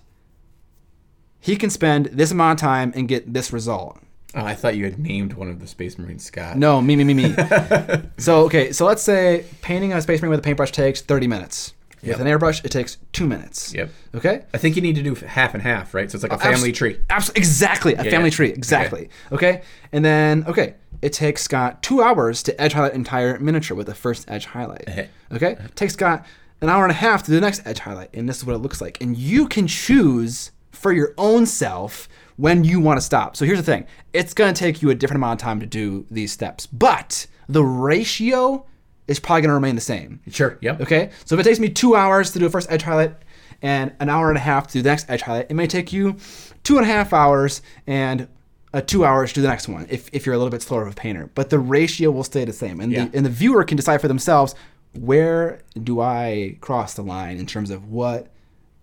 he 1.41 1.57
can 1.57 1.71
spend 1.71 2.07
this 2.07 2.31
amount 2.31 2.61
of 2.61 2.63
time 2.63 2.93
and 2.95 3.09
get 3.09 3.33
this 3.33 3.53
result. 3.53 3.99
Oh, 4.35 4.45
I 4.45 4.55
thought 4.55 4.77
you 4.77 4.85
had 4.85 4.99
named 4.99 5.35
one 5.35 5.49
of 5.49 5.61
the 5.61 5.67
Space 5.67 5.97
Marines 5.97 6.25
Scott. 6.25 6.57
No, 6.59 6.83
me, 6.83 6.97
me, 6.97 7.05
me, 7.05 7.15
me. 7.15 7.35
so 8.19 8.45
okay, 8.47 8.73
so 8.73 8.85
let's 8.85 9.03
say 9.03 9.45
painting 9.63 9.93
a 9.93 10.03
space 10.03 10.21
marine 10.23 10.31
with 10.31 10.41
a 10.41 10.43
paintbrush 10.43 10.73
takes 10.73 11.01
30 11.01 11.29
minutes. 11.29 11.75
With 12.07 12.21
an 12.21 12.27
airbrush, 12.27 12.65
it 12.65 12.71
takes 12.71 12.99
two 13.13 13.27
minutes. 13.27 13.73
Yep. 13.73 13.91
Okay. 14.17 14.45
I 14.53 14.59
think 14.59 14.77
you 14.77 14.83
need 14.83 14.97
to 14.97 15.03
do 15.03 15.15
half 15.15 15.55
and 15.55 15.63
half, 15.63 15.95
right? 15.95 16.11
So 16.11 16.17
it's 16.17 16.23
like 16.23 16.33
a 16.33 16.39
family 16.39 16.69
Abs- 16.69 16.79
tree. 16.79 17.01
abs- 17.09 17.31
exactly. 17.31 17.95
A 17.95 18.05
family 18.05 18.29
yeah. 18.29 18.37
tree. 18.37 18.51
Exactly. 18.51 19.09
Okay. 19.33 19.63
And 19.93 20.05
then, 20.05 20.45
okay, 20.47 20.75
it 21.03 21.13
takes 21.13 21.43
Scott 21.43 21.83
two 21.83 22.03
hours 22.03 22.43
to 22.45 22.61
edge 22.61 22.73
highlight 22.73 22.95
entire 22.95 23.39
miniature 23.39 23.77
with 23.77 23.87
the 23.87 23.95
first 23.95 24.31
edge 24.31 24.47
highlight. 24.47 24.89
Uh-huh. 24.89 25.03
Okay. 25.33 25.53
It 25.53 25.77
takes 25.77 25.95
Scott 25.95 26.25
an 26.61 26.69
hour 26.69 26.85
and 26.85 26.91
a 26.91 26.95
half 26.95 27.23
to 27.25 27.31
do 27.31 27.35
the 27.35 27.41
next 27.41 27.67
edge 27.67 27.81
highlight. 27.81 28.11
And 28.15 28.29
this 28.29 28.39
is 28.39 28.45
what 28.45 28.55
it 28.55 28.59
looks 28.59 28.81
like. 28.81 29.01
And 29.01 29.17
you 29.17 29.49
can 29.49 29.67
choose 29.67 30.51
for 30.71 30.93
your 30.93 31.15
own 31.19 31.47
self 31.47 32.09
when 32.37 32.65
you 32.65 32.81
want 32.81 32.99
to 32.99 33.01
stop. 33.01 33.37
So 33.37 33.45
here's 33.45 33.59
the 33.59 33.65
thing 33.65 33.87
it's 34.13 34.35
going 34.35 34.53
to 34.53 34.59
take 34.59 34.83
you 34.83 34.91
a 34.91 34.95
different 34.95 35.19
amount 35.19 35.41
of 35.41 35.45
time 35.45 35.61
to 35.61 35.67
do 35.67 36.07
these 36.11 36.33
steps, 36.33 36.67
but 36.67 37.27
the 37.49 37.65
ratio 37.65 38.67
is 39.07 39.21
probably 39.21 39.43
going 39.43 39.51
to 39.51 39.55
remain 39.55 39.75
the 39.75 39.81
same. 39.81 40.21
Sure. 40.31 40.59
Yep. 40.61 40.81
Okay, 40.81 41.11
so 41.25 41.35
if 41.35 41.41
it 41.41 41.45
takes 41.45 41.61
me 41.61 41.69
two 41.69 41.95
hours 41.95 42.33
to 42.33 42.39
do 42.39 42.47
a 42.47 42.51
first 42.51 42.71
edge 42.71 42.83
highlight 42.83 43.15
and 43.63 43.93
an 44.01 44.09
hour 44.09 44.29
and 44.29 44.39
a 44.39 44.41
half 44.41 44.67
to 44.69 44.73
do 44.75 44.83
the 44.83 44.89
next 44.89 45.09
edge 45.11 45.23
highlight, 45.23 45.51
it 45.51 45.55
may 45.55 45.67
take 45.67 45.93
you 45.93 46.17
two 46.63 46.79
and 46.79 46.85
a 46.87 46.89
half 46.89 47.13
hours 47.13 47.63
and 47.87 48.29
uh, 48.75 48.81
two 48.83 49.05
hours 49.07 49.31
to 49.31 49.37
do 49.37 49.43
the 49.43 49.49
next 49.49 49.69
one 49.69 49.87
if, 49.89 50.11
if 50.13 50.27
you're 50.27 50.35
a 50.35 50.39
little 50.39 50.51
bit 50.51 50.61
slower 50.61 50.83
of 50.83 50.93
a 50.93 50.95
painter. 50.95 51.31
But 51.35 51.49
the 51.49 51.59
ratio 51.59 52.11
will 52.11 52.25
stay 52.25 52.45
the 52.45 52.53
same, 52.53 52.81
and 52.81 52.93
Yeah. 52.93 53.07
the 53.07 53.17
and 53.17 53.25
the 53.27 53.31
viewer 53.31 53.65
can 53.65 53.77
decide 53.77 54.01
for 54.03 54.09
themselves 54.09 54.55
where 54.93 55.61
do 55.83 56.01
I 56.01 56.57
cross 56.61 56.95
the 56.95 57.03
line 57.03 57.39
in 57.39 57.47
terms 57.47 57.71
of 57.71 57.91
what 57.91 58.29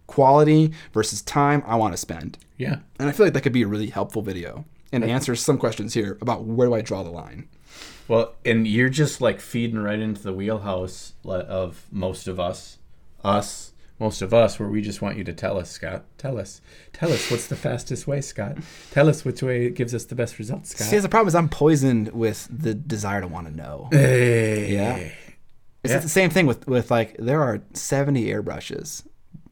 quality 0.08 0.71
versus 0.93 1.21
time 1.21 1.63
I 1.65 1.75
want 1.75 1.93
to 1.93 1.97
spend. 1.97 2.38
Yeah. 2.58 2.77
And 2.99 3.08
I 3.08 3.12
feel 3.13 3.25
like 3.25 3.34
that 3.34 3.41
could 3.41 3.54
be 3.54 3.62
a 3.62 3.67
really 3.67 3.88
helpful 3.88 4.21
video 4.21 4.65
and 4.91 5.04
answer 5.06 5.36
some 5.38 5.58
questions 5.58 5.93
here 5.93 6.17
about 6.19 6.43
where 6.43 6.67
do 6.67 6.73
I 6.73 6.82
draw 6.82 7.01
the 7.04 7.10
line. 7.12 7.47
Well, 8.10 8.34
and 8.43 8.67
you're 8.67 8.89
just 8.89 9.21
like 9.21 9.39
feeding 9.39 9.80
right 9.80 9.99
into 9.99 10.21
the 10.21 10.34
wheelhouse 10.34 11.13
of 11.25 11.86
most 11.91 12.27
of 12.27 12.41
us, 12.41 12.77
us, 13.23 13.70
most 14.02 14.22
of 14.22 14.34
us, 14.34 14.60
where 14.60 14.68
we 14.68 14.82
just 14.82 15.02
want 15.02 15.16
you 15.18 15.24
to 15.24 15.32
tell 15.34 15.58
us, 15.58 15.70
Scott. 15.70 16.04
Tell 16.18 16.38
us, 16.38 16.60
tell 16.92 17.14
us 17.14 17.32
what's 17.32 17.48
the 17.48 17.56
fastest 17.56 18.08
way, 18.08 18.20
Scott. 18.20 18.58
Tell 18.92 19.08
us 19.08 19.24
which 19.24 19.42
way 19.42 19.70
gives 19.70 19.94
us 19.96 20.04
the 20.06 20.16
best 20.16 20.38
results, 20.40 20.72
Scott. 20.72 20.88
See, 20.88 20.98
the 21.00 21.08
problem 21.08 21.30
is 21.30 21.36
I'm 21.36 21.48
poisoned 21.48 22.10
with 22.10 22.48
the 22.52 22.74
desire 22.74 23.22
to 23.22 23.28
want 23.28 23.48
to 23.48 23.56
know. 23.56 23.88
Hey. 23.92 24.74
Yeah. 24.74 24.96
It's 25.84 25.94
Yeah. 25.94 26.00
the 26.00 26.10
same 26.10 26.30
thing 26.30 26.46
with 26.46 26.68
with 26.68 26.92
like 26.92 27.16
there 27.18 27.42
are 27.42 27.62
70 27.74 28.26
airbrushes. 28.26 29.04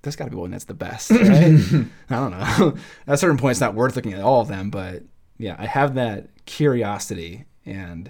There's 0.02 0.16
got 0.16 0.26
to 0.26 0.32
be 0.32 0.38
one 0.38 0.52
that's 0.52 0.66
the 0.66 0.74
best, 0.74 1.10
right? 1.12 1.86
I 2.10 2.16
don't 2.16 2.32
know. 2.32 2.78
at 3.08 3.14
a 3.14 3.18
certain 3.18 3.38
point, 3.38 3.52
it's 3.52 3.62
not 3.62 3.76
worth 3.76 3.96
looking 3.96 4.14
at 4.14 4.22
all 4.22 4.42
of 4.42 4.48
them, 4.48 4.70
but 4.70 5.04
yeah, 5.38 5.56
I 5.60 5.66
have 5.66 5.96
that 5.96 6.28
curiosity, 6.46 7.46
and 7.66 8.10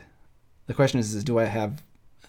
the 0.67 0.73
question 0.73 0.99
is, 0.99 1.13
is 1.15 1.23
do 1.23 1.39
I 1.39 1.45
have 1.45 1.81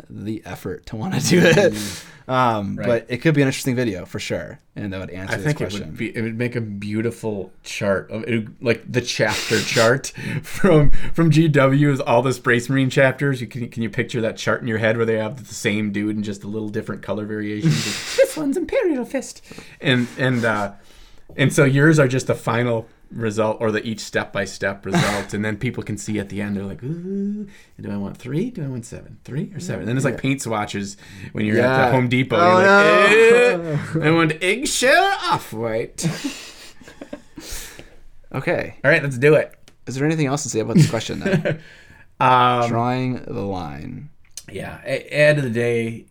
the 0.08 0.42
effort 0.44 0.86
to 0.86 0.96
want 0.96 1.14
to 1.14 1.20
do 1.20 1.40
it? 1.42 2.04
Um, 2.28 2.76
Right. 2.76 2.86
But 2.86 3.06
it 3.08 3.18
could 3.18 3.34
be 3.34 3.42
an 3.42 3.48
interesting 3.48 3.74
video 3.74 4.06
for 4.06 4.20
sure, 4.20 4.60
and 4.76 4.92
that 4.92 5.00
would 5.00 5.10
answer 5.10 5.34
I 5.34 5.36
this 5.38 5.46
think 5.46 5.60
it 5.60 5.72
would 5.72 5.96
be 5.96 6.16
it 6.16 6.22
would 6.22 6.38
make 6.38 6.54
a 6.54 6.60
beautiful 6.60 7.52
chart 7.64 8.08
of 8.12 8.22
it 8.22 8.46
like 8.62 8.84
the 8.90 9.00
chapter 9.00 9.60
chart 9.62 10.12
from 10.44 10.92
from 11.12 11.32
GW 11.32 11.90
with 11.90 12.00
all 12.02 12.22
the 12.22 12.32
Space 12.32 12.68
Marine 12.68 12.88
chapters. 12.88 13.40
You 13.40 13.48
can 13.48 13.68
can 13.68 13.82
you 13.82 13.90
picture 13.90 14.20
that 14.20 14.36
chart 14.36 14.62
in 14.62 14.68
your 14.68 14.78
head 14.78 14.96
where 14.96 15.04
they 15.04 15.18
have 15.18 15.48
the 15.48 15.54
same 15.54 15.90
dude 15.90 16.14
and 16.14 16.24
just 16.24 16.44
a 16.44 16.46
little 16.46 16.68
different 16.68 17.02
color 17.02 17.24
variations? 17.24 17.74
this 18.16 18.36
one's 18.36 18.56
Imperial 18.56 19.04
Fist, 19.04 19.42
and 19.80 20.06
and 20.16 20.44
uh, 20.44 20.72
and 21.36 21.52
so 21.52 21.64
yours 21.64 21.98
are 21.98 22.06
just 22.06 22.28
the 22.28 22.36
final 22.36 22.86
result 23.11 23.59
or 23.61 23.70
the 23.70 23.87
each 23.87 24.01
step 24.01 24.33
by 24.33 24.44
step 24.44 24.87
result, 24.87 25.35
and 25.35 25.44
then 25.44 25.57
people 25.57 25.83
can 25.83 25.99
see 25.99 26.18
at 26.18 26.29
the 26.29 26.40
end. 26.40 26.57
They're 26.57 26.64
like, 26.64 26.83
ooh, 26.83 27.46
do 27.81 27.90
I 27.90 27.96
want 27.96 28.16
three? 28.16 28.51
Do 28.51 28.64
I 28.64 28.68
want 28.68 28.87
seven? 28.87 29.18
Three 29.25 29.53
or 29.55 29.61
seven? 29.61 29.87
then 29.87 29.96
it's 29.96 30.05
like 30.05 30.20
paint 30.20 30.42
swatches 30.42 30.96
when 31.33 31.46
you're 31.46 31.61
at 31.61 31.87
the 31.87 31.92
Home 31.92 32.09
Depot. 32.09 32.37
Oh, 32.38 32.59
you're 32.59 33.59
no. 33.59 33.73
like, 33.73 33.96
eh, 33.96 34.09
I 34.09 34.11
want 34.11 34.42
eggshell 34.42 35.05
off 35.25 35.53
white. 35.53 36.05
okay, 38.33 38.77
All 38.85 38.90
right, 38.90 39.03
let's 39.03 39.18
do 39.18 39.35
it. 39.35 39.55
is 39.87 39.96
there 39.96 40.07
anything 40.07 40.27
else 40.27 40.42
to 40.44 40.49
say 40.49 40.61
about 40.61 40.77
this 40.77 40.90
question? 40.90 41.20
Then? 41.20 41.61
Um, 42.20 42.68
Drawing 42.68 43.25
the 43.25 43.40
line. 43.40 44.11
yeah, 44.53 44.83
at, 44.85 45.05
the 45.05 45.12
end 45.14 45.38
of 45.38 45.44
the 45.44 45.49
day, 45.49 46.05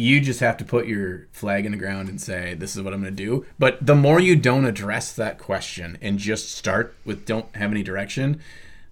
you 0.00 0.18
just 0.20 0.40
have 0.40 0.56
to 0.56 0.64
put 0.64 0.86
your 0.86 1.26
flag 1.30 1.66
in 1.66 1.72
the 1.72 1.78
ground 1.78 2.08
and 2.08 2.18
say, 2.20 2.54
"This 2.54 2.74
is 2.74 2.82
what 2.82 2.94
I'm 2.94 3.02
going 3.02 3.14
to 3.14 3.24
do." 3.24 3.44
But 3.58 3.84
the 3.84 3.94
more 3.94 4.18
you 4.18 4.34
don't 4.34 4.64
address 4.64 5.12
that 5.12 5.38
question 5.38 5.98
and 6.00 6.18
just 6.18 6.52
start 6.54 6.94
with 7.04 7.26
don't 7.26 7.54
have 7.54 7.70
any 7.70 7.82
direction, 7.82 8.40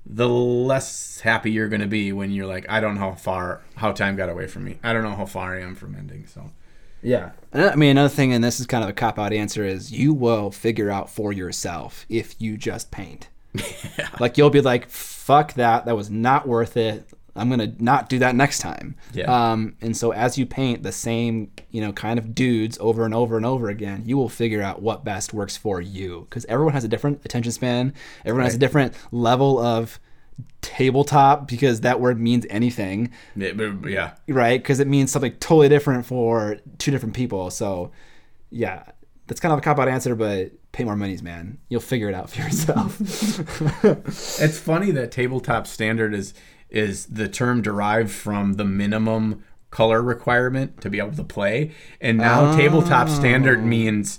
the 0.05 0.29
less 0.29 1.21
happy 1.21 1.51
you're 1.51 1.69
going 1.69 1.81
to 1.81 1.87
be 1.87 2.13
when 2.13 2.31
you're 2.31 2.47
like, 2.47 2.67
"I 2.69 2.81
don't 2.81 2.97
know 2.97 3.01
how 3.01 3.13
far, 3.15 3.63
how 3.77 3.93
time 3.93 4.17
got 4.17 4.29
away 4.29 4.47
from 4.47 4.65
me. 4.65 4.79
I 4.83 4.93
don't 4.93 5.03
know 5.03 5.17
how 5.17 5.27
far 5.27 5.57
I 5.57 5.63
am 5.63 5.75
from 5.75 5.95
ending." 5.95 6.27
So, 6.27 6.51
Yeah. 7.03 7.31
I 7.55 7.75
mean, 7.77 7.93
another 7.93 8.09
thing, 8.15 8.33
and 8.35 8.45
this 8.45 8.61
is 8.61 8.67
kind 8.67 8.85
of 8.85 8.91
a 8.91 8.93
cop 8.93 9.19
out 9.19 9.33
answer, 9.33 9.65
is 9.65 9.91
you 9.93 10.13
will 10.13 10.51
figure 10.51 10.91
out 10.91 11.09
for 11.09 11.33
yourself 11.33 12.05
if 12.09 12.35
you 12.39 12.57
just 12.59 12.91
paint. 12.91 13.29
Like, 14.21 14.37
you'll 14.37 14.51
be 14.51 14.61
like, 14.61 14.89
fuck 14.91 15.55
that. 15.55 15.85
That 15.87 15.97
was 15.97 16.11
not 16.11 16.47
worth 16.47 16.77
it. 16.77 17.09
I'm 17.39 17.49
going 17.49 17.61
to 17.61 17.83
not 17.83 18.09
do 18.09 18.19
that 18.19 18.35
next 18.35 18.59
time. 18.59 18.97
Yeah. 19.13 19.25
Um, 19.25 19.77
and 19.81 19.97
so 19.97 20.13
as 20.13 20.37
you 20.37 20.47
paint 20.47 20.83
the 20.83 20.93
same, 20.93 21.51
you 21.71 21.81
know, 21.81 21.93
kind 21.93 22.19
of 22.19 22.35
dudes 22.35 22.79
over 22.81 23.05
and 23.05 23.15
over 23.15 23.37
and 23.37 23.47
over 23.47 23.69
again, 23.69 24.03
you 24.05 24.17
will 24.17 24.29
figure 24.29 24.63
out 24.63 24.83
what 24.83 25.05
best 25.05 25.33
works 25.33 25.57
for 25.57 25.81
you. 25.81 26.27
Because 26.29 26.45
everyone 26.47 26.75
has 26.75 26.85
a 26.85 26.89
different 26.89 27.25
attention 27.25 27.53
span. 27.53 27.95
Everyone 28.25 28.45
has 28.45 28.55
a 28.55 28.59
different 28.59 28.95
level 29.13 29.59
of 29.59 29.99
tabletop 30.61 31.49
because 31.49 31.81
that 31.81 32.01
word 32.01 32.21
means 32.21 32.47
anything 32.51 33.11
yeah. 33.87 34.15
right? 34.29 34.61
Because 34.61 34.81
it 34.81 34.87
means 34.87 35.11
something 35.11 35.33
totally 35.37 35.69
different 35.69 36.07
for 36.07 36.59
two 36.79 36.91
different 36.91 37.15
people. 37.15 37.51
So, 37.51 37.93
yeah, 38.51 38.85
that's 39.27 39.41
kind 39.41 39.53
of 39.53 39.59
a 39.59 39.63
cop 39.63 39.79
out 39.79 39.89
answer, 39.89 40.15
but 40.15 40.53
pay 40.73 40.85
more 40.85 40.97
monies, 40.97 41.23
man. 41.23 41.59
You'll 41.69 41.81
figure 41.81 42.09
it 42.09 42.15
out 42.15 42.31
for 42.31 42.43
yourself. 42.43 42.99
It's 44.41 44.59
funny 44.59 44.91
that 44.93 45.13
tabletop 45.13 45.67
standard 45.67 46.15
is 46.15 46.35
is 46.71 47.07
the 47.07 47.29
term 47.29 47.63
derived 47.63 48.11
from 48.11 48.55
the 48.55 48.65
minimum 48.65 49.43
color 49.71 50.03
requirement 50.03 50.81
to 50.81 50.91
be 50.91 50.99
able 50.99 51.15
to 51.17 51.25
play, 51.25 51.73
and 52.01 52.19
now 52.19 52.57
tabletop 52.57 53.09
standard 53.09 53.65
means 53.65 54.19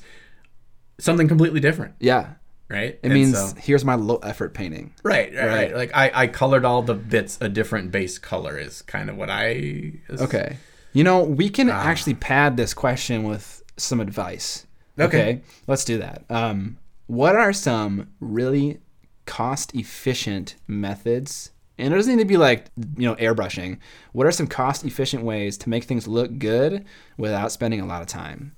something 0.99 1.27
completely 1.27 1.59
different, 1.59 1.93
yeah, 1.99 2.33
right? 2.69 2.93
it 2.95 2.99
And 3.03 3.13
means 3.13 3.37
so- 3.37 3.53
here's 3.57 3.83
my 3.85 3.95
low 3.95 4.17
effort 4.17 4.53
painting. 4.53 4.93
right, 5.03 5.33
right, 5.33 5.47
Right. 5.47 5.75
Like 5.75 5.91
I, 5.95 6.11
I 6.13 6.27
colored 6.27 6.65
all 6.65 6.81
the 6.81 6.93
bits 6.93 7.37
a 7.41 7.49
different 7.49 7.91
base 7.91 8.17
color 8.19 8.57
is 8.57 8.81
kind 8.83 9.09
of 9.09 9.15
what 9.17 9.29
I. 9.29 9.93
is- 10.09 10.21
Okay. 10.21 10.57
You 10.93 11.03
know, 11.03 11.23
we 11.23 11.49
can 11.49 11.69
actually 11.69 12.15
pad 12.15 12.57
this 12.57 12.73
question 12.73 13.23
with 13.23 13.61
some 13.77 13.99
advice. 13.99 14.65
Okay. 14.99 15.41
Let's 15.67 15.85
do 15.85 15.99
that. 15.99 16.23
Um, 16.29 16.77
what 17.07 17.35
are 17.35 17.53
some 17.53 18.09
really 18.19 18.79
cost 19.25 19.73
efficient 19.75 20.55
methods? 20.67 21.51
And 21.79 21.93
it 21.93 21.97
doesn't 21.97 22.15
need 22.15 22.21
to 22.21 22.27
be 22.27 22.37
like, 22.37 22.65
you 22.97 23.07
know, 23.07 23.15
airbrushing. 23.15 23.77
What 24.11 24.27
are 24.27 24.31
some 24.31 24.47
cost 24.47 24.83
efficient 24.85 25.23
ways 25.23 25.57
to 25.59 25.69
make 25.69 25.85
things 25.85 26.07
look 26.07 26.37
good 26.37 26.85
without 27.17 27.51
spending 27.51 27.79
a 27.79 27.85
lot 27.85 28.01
of 28.01 28.07
time? 28.07 28.55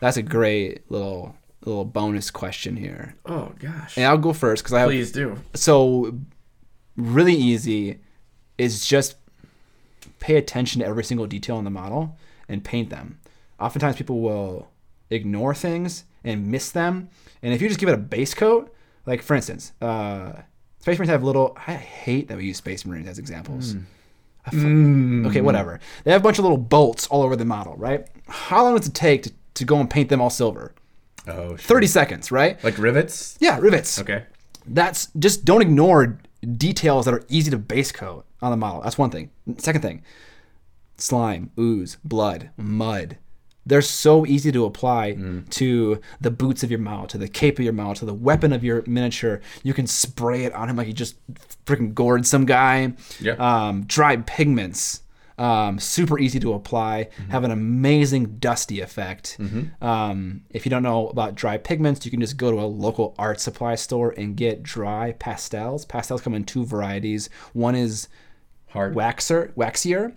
That's 0.00 0.16
a 0.16 0.22
great 0.22 0.90
little 0.90 1.36
little 1.64 1.84
bonus 1.84 2.30
question 2.30 2.76
here. 2.76 3.14
Oh 3.26 3.52
gosh. 3.58 3.96
And 3.96 4.06
I'll 4.06 4.18
go 4.18 4.32
first 4.32 4.62
because 4.62 4.72
I 4.72 4.80
have 4.80 4.88
Please 4.88 5.12
do. 5.12 5.36
so 5.54 6.18
really 6.96 7.34
easy 7.34 8.00
is 8.58 8.84
just 8.86 9.16
pay 10.18 10.36
attention 10.36 10.80
to 10.80 10.86
every 10.86 11.04
single 11.04 11.26
detail 11.26 11.58
in 11.58 11.64
the 11.64 11.70
model 11.70 12.16
and 12.48 12.64
paint 12.64 12.90
them. 12.90 13.20
Oftentimes 13.58 13.96
people 13.96 14.20
will 14.20 14.70
ignore 15.10 15.54
things 15.54 16.04
and 16.24 16.50
miss 16.50 16.70
them. 16.70 17.10
And 17.42 17.52
if 17.52 17.60
you 17.60 17.68
just 17.68 17.80
give 17.80 17.88
it 17.88 17.94
a 17.94 17.98
base 17.98 18.34
coat, 18.34 18.74
like 19.06 19.22
for 19.22 19.34
instance, 19.34 19.72
uh, 19.82 20.32
Space 20.80 20.98
Marines 20.98 21.10
have 21.10 21.22
little. 21.22 21.56
I 21.66 21.74
hate 21.74 22.28
that 22.28 22.36
we 22.36 22.44
use 22.46 22.56
Space 22.58 22.84
Marines 22.84 23.06
as 23.08 23.18
examples. 23.18 23.72
Hmm. 23.72 23.80
I 24.46 24.50
fu- 24.50 25.26
Okay, 25.28 25.38
hmm. 25.40 25.44
whatever. 25.44 25.80
They 26.04 26.12
have 26.12 26.22
a 26.22 26.24
bunch 26.24 26.38
of 26.38 26.44
little 26.44 26.56
bolts 26.58 27.06
all 27.08 27.22
over 27.22 27.36
the 27.36 27.44
model, 27.44 27.74
right? 27.76 28.06
How 28.26 28.64
long 28.64 28.76
does 28.76 28.88
it 28.88 28.94
take 28.94 29.22
to, 29.24 29.32
to 29.54 29.64
go 29.64 29.78
and 29.78 29.88
paint 29.90 30.08
them 30.08 30.20
all 30.20 30.30
silver? 30.30 30.72
Oh, 31.28 31.50
sure. 31.50 31.58
30 31.58 31.86
seconds, 31.86 32.32
right? 32.32 32.62
Like 32.64 32.78
rivets. 32.78 33.36
Yeah, 33.40 33.58
rivets 33.58 34.00
Okay. 34.00 34.24
that's 34.66 35.08
just 35.18 35.44
don't 35.44 35.60
ignore 35.60 36.18
details 36.56 37.04
that 37.04 37.12
are 37.12 37.22
easy 37.28 37.50
to 37.50 37.58
base 37.58 37.92
coat 37.92 38.24
on 38.40 38.50
the 38.50 38.56
model. 38.56 38.80
That's 38.80 38.96
one 38.96 39.10
thing. 39.10 39.28
Second 39.58 39.82
thing, 39.82 40.02
slime, 40.96 41.50
ooze, 41.58 41.98
blood, 42.02 42.48
mud. 42.56 43.18
They're 43.70 43.82
so 43.82 44.26
easy 44.26 44.50
to 44.52 44.64
apply 44.64 45.16
to 45.50 46.00
the 46.20 46.30
boots 46.30 46.62
of 46.64 46.70
your 46.70 46.80
model, 46.80 47.06
to 47.06 47.18
the 47.18 47.28
cape 47.28 47.58
of 47.58 47.64
your 47.64 47.72
model, 47.72 47.94
to 47.94 48.04
the 48.04 48.12
weapon 48.14 48.52
of 48.52 48.62
your 48.64 48.82
miniature. 48.86 49.40
You 49.62 49.72
can 49.74 49.86
spray 49.86 50.44
it 50.44 50.52
on 50.54 50.68
him 50.68 50.76
like 50.76 50.88
you 50.88 50.92
just 50.92 51.14
freaking 51.64 51.94
gored 51.94 52.26
some 52.26 52.44
guy. 52.46 52.94
Yeah. 53.20 53.34
Um, 53.34 53.84
dried 53.86 54.26
pigments, 54.26 55.02
um, 55.38 55.78
super 55.78 56.18
easy 56.18 56.38
to 56.40 56.52
apply, 56.52 57.08
have 57.30 57.44
an 57.44 57.50
amazing 57.50 58.38
dusty 58.40 58.80
effect. 58.80 59.38
Um, 59.80 60.42
if 60.50 60.66
you 60.66 60.70
don't 60.70 60.82
know 60.82 61.08
about 61.08 61.34
dry 61.34 61.56
pigments, 61.56 62.04
you 62.04 62.10
can 62.10 62.20
just 62.20 62.36
go 62.36 62.50
to 62.50 62.60
a 62.60 62.66
local 62.66 63.14
art 63.18 63.40
supply 63.40 63.76
store 63.76 64.12
and 64.18 64.36
get 64.36 64.62
dry 64.62 65.12
pastels. 65.12 65.84
Pastels 65.86 66.20
come 66.22 66.34
in 66.34 66.44
two 66.44 66.66
varieties. 66.66 67.30
One 67.52 67.74
is 67.74 68.08
Hard. 68.68 68.94
waxer, 68.94 69.52
waxier, 69.54 70.12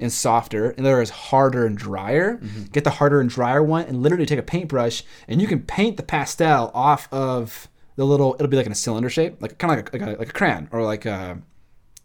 and 0.00 0.12
softer, 0.12 0.70
and 0.70 0.86
there 0.86 1.02
is 1.02 1.10
harder 1.10 1.66
and 1.66 1.76
drier. 1.76 2.36
Mm-hmm. 2.36 2.64
Get 2.64 2.84
the 2.84 2.90
harder 2.90 3.20
and 3.20 3.28
drier 3.28 3.62
one, 3.62 3.84
and 3.84 4.02
literally 4.02 4.26
take 4.26 4.38
a 4.38 4.42
paintbrush, 4.42 5.02
and 5.26 5.40
you 5.40 5.46
can 5.46 5.60
paint 5.60 5.96
the 5.96 6.02
pastel 6.02 6.70
off 6.74 7.08
of 7.12 7.68
the 7.96 8.04
little. 8.04 8.34
It'll 8.34 8.48
be 8.48 8.56
like 8.56 8.66
in 8.66 8.72
a 8.72 8.76
cylinder 8.76 9.10
shape, 9.10 9.40
like 9.40 9.58
kind 9.58 9.72
of 9.72 9.92
like 9.92 9.94
a, 9.94 10.06
like 10.06 10.16
a, 10.16 10.18
like 10.20 10.28
a 10.30 10.32
crayon 10.32 10.68
or 10.72 10.84
like 10.84 11.04
a 11.04 11.40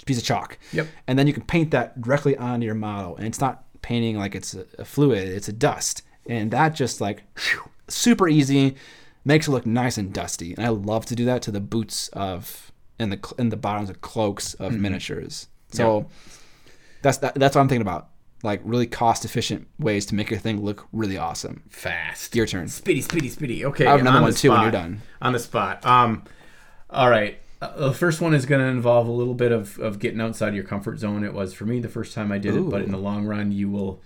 piece 0.06 0.17
of 0.17 0.23
chalk. 0.23 0.58
Yep. 0.71 0.88
And 1.08 1.17
then 1.17 1.27
you 1.27 1.34
can 1.34 1.43
paint 1.43 1.71
that 1.71 2.01
directly 2.01 2.36
onto 2.38 2.65
your 2.65 2.75
model, 2.75 3.15
and 3.17 3.27
it's 3.27 3.39
not 3.39 3.65
painting 3.82 4.17
like 4.17 4.36
it's 4.36 4.53
a, 4.53 4.65
a 4.79 4.86
fluid; 4.86 5.27
it's 5.27 5.47
a 5.47 5.53
dust, 5.53 6.01
and 6.27 6.51
that 6.51 6.75
just 6.75 6.99
like 7.01 7.23
whew, 7.38 7.69
super 7.88 8.27
easy, 8.27 8.75
makes 9.25 9.47
it 9.47 9.51
look 9.51 9.65
nice 9.65 9.97
and 9.97 10.13
dusty. 10.13 10.53
And 10.53 10.65
I 10.65 10.69
love 10.69 11.06
to 11.08 11.15
do 11.15 11.25
that 11.25 11.41
to 11.43 11.51
the 11.51 11.62
boots 11.62 12.08
of 12.10 12.71
and 12.99 13.12
the 13.12 13.34
and 13.38 13.51
the 13.51 13.58
bottoms 13.58 13.89
of 13.89 14.01
cloaks 14.01 14.53
of 14.56 14.71
mm-hmm. 14.71 14.82
miniatures. 14.82 15.47
So 15.71 16.08
that's 17.03 17.19
that, 17.19 17.35
that's 17.35 17.55
what 17.55 17.61
I'm 17.61 17.67
thinking 17.67 17.83
about. 17.83 18.09
Like 18.41 18.61
really 18.63 18.87
cost 18.87 19.23
efficient 19.23 19.67
ways 19.79 20.05
to 20.07 20.15
make 20.15 20.29
your 20.29 20.39
thing 20.39 20.61
look 20.61 20.87
really 20.91 21.17
awesome. 21.17 21.63
Fast. 21.69 22.35
Your 22.35 22.45
turn. 22.45 22.67
Speedy, 22.67 23.01
speedy, 23.01 23.29
speedy. 23.29 23.65
Okay. 23.65 23.85
I 23.85 23.91
have 23.91 24.01
another 24.01 24.17
on 24.17 24.23
one 24.23 24.33
too 24.33 24.49
when 24.49 24.61
you're 24.61 24.71
done. 24.71 25.01
On 25.21 25.31
the 25.31 25.39
spot. 25.39 25.85
Um, 25.85 26.23
all 26.89 27.09
right. 27.09 27.39
Uh, 27.61 27.87
the 27.87 27.93
first 27.93 28.19
one 28.19 28.33
is 28.33 28.45
going 28.45 28.59
to 28.59 28.67
involve 28.67 29.07
a 29.07 29.11
little 29.11 29.33
bit 29.33 29.53
of, 29.53 29.79
of 29.79 29.99
getting 29.99 30.19
outside 30.19 30.53
your 30.53 30.65
comfort 30.65 30.99
zone. 30.99 31.23
It 31.23 31.33
was 31.33 31.53
for 31.53 31.65
me 31.65 31.79
the 31.79 31.87
first 31.87 32.13
time 32.13 32.31
I 32.31 32.37
did 32.37 32.55
it, 32.55 32.69
but 32.69 32.81
in 32.81 32.91
the 32.91 32.97
long 32.97 33.25
run, 33.25 33.53
you 33.53 33.69
will. 33.69 34.01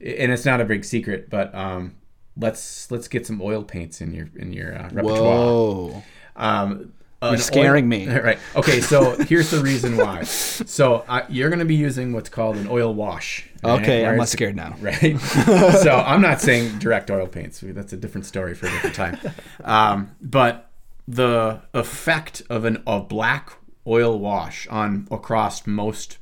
And 0.00 0.32
it's 0.32 0.44
not 0.44 0.60
a 0.60 0.64
big 0.64 0.84
secret, 0.84 1.30
but 1.30 1.54
um, 1.54 1.94
let's 2.36 2.90
let's 2.90 3.06
get 3.06 3.26
some 3.26 3.40
oil 3.40 3.62
paints 3.62 4.00
in 4.00 4.12
your 4.12 4.28
in 4.34 4.52
your 4.52 4.74
uh, 4.76 4.88
repertoire. 4.92 5.22
Whoa. 5.22 6.02
Um, 6.34 6.92
You're 7.22 7.36
scaring 7.38 7.84
oil- 7.84 7.88
me. 7.88 8.08
Right. 8.20 8.38
Okay. 8.54 8.80
So 8.80 9.16
here's 9.24 9.50
the 9.50 9.60
reason 9.60 9.96
why. 9.96 10.22
So 10.22 11.04
uh, 11.08 11.22
you're 11.28 11.48
going 11.50 11.58
to 11.58 11.64
be 11.64 11.74
using 11.74 12.12
what's 12.12 12.28
called 12.28 12.56
an 12.56 12.68
oil 12.68 12.94
wash. 12.94 13.48
right? 13.64 13.80
Okay, 13.80 14.02
Where 14.02 14.12
I'm 14.12 14.18
less 14.18 14.30
scared 14.30 14.54
now. 14.56 14.76
Right. 14.80 15.18
so 15.20 16.02
I'm 16.06 16.20
not 16.22 16.40
saying 16.40 16.78
direct 16.78 17.10
oil 17.10 17.26
paints. 17.26 17.60
That's 17.64 17.92
a 17.92 17.96
different 17.96 18.26
story 18.26 18.54
for 18.54 18.66
a 18.66 18.70
different 18.70 18.94
time. 18.96 19.18
Um, 19.64 20.16
but 20.20 20.70
the 21.08 21.62
effect 21.74 22.42
of 22.48 22.64
an 22.64 22.82
a 22.86 23.00
black 23.00 23.50
oil 23.86 24.18
wash 24.18 24.68
on 24.68 25.08
across 25.10 25.66
most 25.66 26.18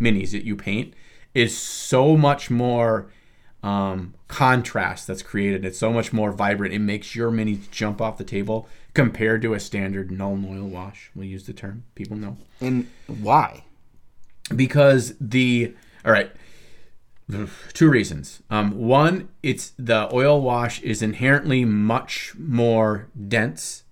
minis 0.00 0.30
that 0.30 0.44
you 0.44 0.56
paint 0.56 0.94
is 1.34 1.56
so 1.56 2.16
much 2.16 2.50
more 2.50 3.10
um, 3.62 4.14
contrast 4.28 5.06
that's 5.06 5.22
created. 5.22 5.64
It's 5.64 5.78
so 5.78 5.92
much 5.92 6.12
more 6.12 6.32
vibrant. 6.32 6.74
It 6.74 6.80
makes 6.80 7.14
your 7.14 7.30
mini 7.30 7.60
jump 7.70 8.00
off 8.00 8.18
the 8.18 8.24
table 8.24 8.68
compared 8.94 9.40
to 9.42 9.54
a 9.54 9.60
standard 9.60 10.10
null 10.10 10.32
oil 10.48 10.68
wash. 10.68 11.10
We'll 11.14 11.26
use 11.26 11.46
the 11.46 11.52
term. 11.52 11.84
People 11.94 12.16
know 12.16 12.36
And 12.60 12.88
why? 13.06 13.64
because 14.54 15.14
the 15.20 15.74
all 16.04 16.12
right 16.12 16.30
two 17.72 17.88
reasons 17.88 18.42
um, 18.50 18.72
one 18.76 19.28
it's 19.42 19.72
the 19.78 20.12
oil 20.12 20.42
wash 20.42 20.82
is 20.82 21.00
inherently 21.00 21.64
much 21.64 22.34
more 22.36 23.08
dense 23.28 23.84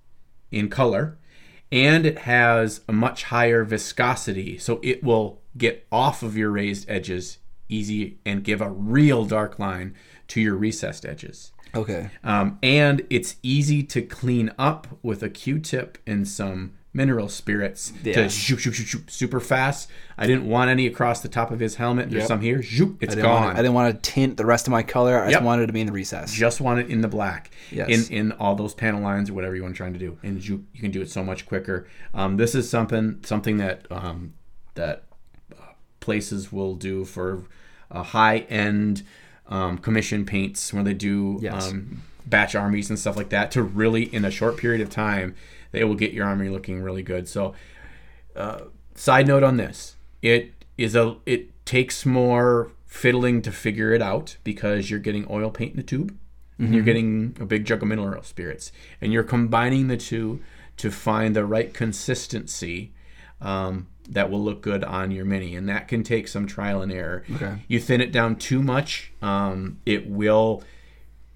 in 0.50 0.68
color 0.68 1.16
and 1.72 2.04
it 2.04 2.18
has 2.18 2.80
a 2.88 2.92
much 2.92 3.24
higher 3.24 3.64
viscosity 3.64 4.59
so 4.59 4.80
it 4.83 5.02
will 5.02 5.40
get 5.56 5.87
off 5.90 6.22
of 6.22 6.37
your 6.37 6.50
raised 6.50 6.85
edges 6.90 7.38
easy 7.70 8.18
and 8.26 8.44
give 8.44 8.61
a 8.61 8.68
real 8.70 9.24
dark 9.24 9.59
line 9.59 9.94
to 10.28 10.40
your 10.40 10.54
recessed 10.56 11.04
edges 11.06 11.52
Okay. 11.74 12.11
um, 12.24 12.59
and 12.62 13.06
it's 13.11 13.37
easy 13.42 13.83
to 13.85 14.02
clean 14.02 14.50
up 14.59 14.88
with 15.02 15.22
a 15.22 15.28
Q-tip 15.30 15.98
and 16.06 16.26
some 16.26 16.72
mineral 16.92 17.28
spirits 17.28 17.92
Yeah. 18.02 18.14
to 18.14 18.28
shoot, 18.28 18.59
shoot, 18.59 18.72
shoot, 18.72 18.87
shoot 18.88 19.09
super 19.12 19.38
fast. 19.38 19.88
I 20.18 20.26
didn't 20.26 20.48
want 20.48 20.70
any 20.70 20.88
across 20.88 21.20
the 21.20 21.28
top 21.28 21.52
of 21.52 21.61
his 21.61 21.76
helmet. 21.76 22.11
There's 22.11 22.22
Yep. 22.22 22.26
some 22.28 22.40
here. 22.40 22.61
Zoop, 22.64 23.00
it's 23.00 23.14
I 23.16 23.20
gone. 23.20 23.42
want 23.44 23.54
to, 23.54 23.61
I 23.61 23.62
didn't 23.62 23.74
want 23.74 23.94
to 24.02 24.11
tint 24.11 24.37
the 24.37 24.44
rest 24.44 24.66
of 24.66 24.72
my 24.72 24.83
color. 24.83 25.16
I 25.20 25.26
Yep. 25.26 25.33
just 25.35 25.44
wanted 25.44 25.62
it 25.62 25.66
to 25.68 25.72
be 25.72 25.80
in 25.83 25.87
the 25.87 25.92
recess. 25.92 26.33
just 26.33 26.61
want 26.61 26.80
it 26.80 26.88
in 26.90 27.00
the 27.00 27.06
black 27.06 27.52
Yes. 27.70 28.09
in 28.11 28.12
in 28.16 28.33
all 28.33 28.56
those 28.56 28.74
panel 28.74 29.00
lines 29.00 29.30
or 29.30 29.35
whatever 29.35 29.54
you 29.54 29.62
want 29.62 29.74
to 29.74 29.76
try 29.76 29.88
to 29.88 29.98
do 29.98 30.18
and 30.24 30.44
you, 30.44 30.64
you 30.74 30.80
can 30.80 30.90
do 30.90 31.00
it 31.00 31.09
so 31.09 31.22
much 31.22 31.46
quicker 31.46 31.87
um, 32.12 32.37
this 32.38 32.56
is 32.56 32.68
something 32.68 33.20
something 33.24 33.59
that 33.59 33.87
um, 33.92 34.33
that 34.74 35.04
uh, 35.52 35.62
places 36.00 36.50
will 36.52 36.74
do 36.74 37.04
for 37.04 37.44
uh, 37.90 38.03
high 38.03 38.38
end 38.48 39.03
um, 39.48 39.79
commission 39.79 40.24
paints 40.24 40.72
where 40.72 40.85
they 40.85 40.94
do 40.94 41.38
Yes. 41.42 41.70
um, 41.70 42.03
batch 42.26 42.55
armies 42.55 42.88
and 42.90 42.98
stuff 42.98 43.16
like 43.16 43.31
that 43.31 43.50
to 43.53 43.62
really 43.62 44.05
in 44.14 44.24
a 44.24 44.31
short 44.31 44.57
period 44.57 44.81
of 44.81 44.88
time 44.90 45.35
they 45.72 45.83
will 45.85 45.94
get 45.96 46.12
your 46.12 46.26
army 46.26 46.48
looking 46.48 46.81
really 46.83 47.03
good. 47.03 47.29
So 47.29 47.55
uh, 48.37 48.62
side 48.94 49.26
note 49.29 49.42
on 49.42 49.57
this. 49.57 49.96
It 50.22 50.53
is 50.76 50.94
a 50.94 51.16
it 51.26 51.64
takes 51.64 52.05
more 52.05 52.70
fiddling 52.87 53.40
to 53.42 53.53
figure 53.53 53.92
it 53.92 54.03
out 54.03 54.37
because 54.44 54.90
you're 54.90 54.98
getting 55.00 55.26
oil 55.31 55.50
paint 55.50 55.72
in 55.72 55.76
the 55.76 55.83
tube. 55.85 56.16
And 56.59 56.74
you're 56.74 56.85
getting 56.85 57.35
a 57.40 57.46
big 57.46 57.64
jug 57.64 57.81
of 57.83 57.88
mineral 57.88 58.22
spirits. 58.22 58.70
And 59.00 59.14
you're 59.14 59.22
combining 59.22 59.88
the 59.88 59.96
two 59.96 60.40
to 60.76 60.90
find 60.90 61.35
the 61.35 61.46
right 61.46 61.72
consistency 61.72 62.92
um, 63.40 63.87
that 64.12 64.30
will 64.30 64.42
look 64.42 64.60
good 64.60 64.82
on 64.84 65.10
your 65.10 65.24
mini 65.24 65.54
and 65.56 65.68
that 65.68 65.86
can 65.88 66.02
take 66.02 66.26
some 66.28 66.46
trial 66.46 66.82
and 66.82 66.92
error 66.92 67.22
Okay. 67.36 67.62
you 67.68 67.78
thin 67.80 68.00
it 68.00 68.10
down 68.12 68.36
too 68.36 68.62
much 68.62 69.12
um, 69.22 69.78
it 69.86 70.08
will 70.08 70.62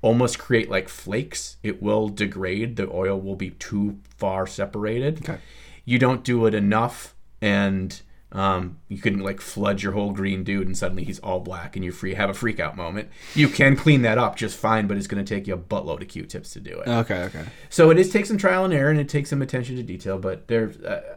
almost 0.03 0.39
create 0.39 0.69
like 0.69 0.89
flakes 0.89 1.57
it 1.63 1.83
will 1.83 2.09
degrade 2.09 2.77
the 2.77 2.91
oil 2.93 3.19
will 3.21 3.37
be 3.37 3.51
too 3.51 3.99
far 4.19 4.47
separated 4.47 5.19
Okay. 5.19 5.39
you 5.85 5.99
don't 5.99 6.23
do 6.25 6.45
it 6.47 6.55
enough 6.55 7.15
and 7.41 8.03
um, 8.33 8.79
you 8.89 8.99
can 8.99 9.21
like 9.21 9.41
flood 9.41 9.81
your 9.81 9.93
whole 9.93 10.11
green 10.11 10.43
dude 10.43 10.67
and 10.67 10.77
suddenly 10.77 11.05
he's 11.05 11.21
all 11.21 11.39
black 11.39 11.77
and 11.77 11.85
you 11.85 11.93
free 11.93 12.15
have 12.15 12.29
a 12.29 12.35
freak 12.35 12.59
out 12.59 12.77
moment 12.77 13.09
you 13.35 13.49
can 13.49 13.77
clean 13.77 14.03
that 14.03 14.19
up 14.19 14.35
just 14.35 14.59
fine 14.59 14.89
but 14.89 14.97
it's 14.97 15.07
going 15.07 15.25
to 15.25 15.35
take 15.35 15.47
you 15.47 15.55
a 15.55 15.59
buttload 15.59 16.03
of 16.03 16.09
q-tips 16.09 16.51
to 16.53 16.59
do 16.61 16.81
it 16.81 16.89
Okay. 16.89 17.23
Okay. 17.25 17.45
so 17.71 17.91
it 17.91 17.99
is 17.99 18.11
take 18.11 18.27
some 18.27 18.37
trial 18.37 18.65
and 18.65 18.75
error 18.75 18.91
and 18.91 18.99
it 18.99 19.09
takes 19.09 19.31
some 19.31 19.41
attention 19.41 19.77
to 19.77 19.83
detail 19.85 20.19
but 20.19 20.49
there's 20.49 20.77
uh, 20.79 21.17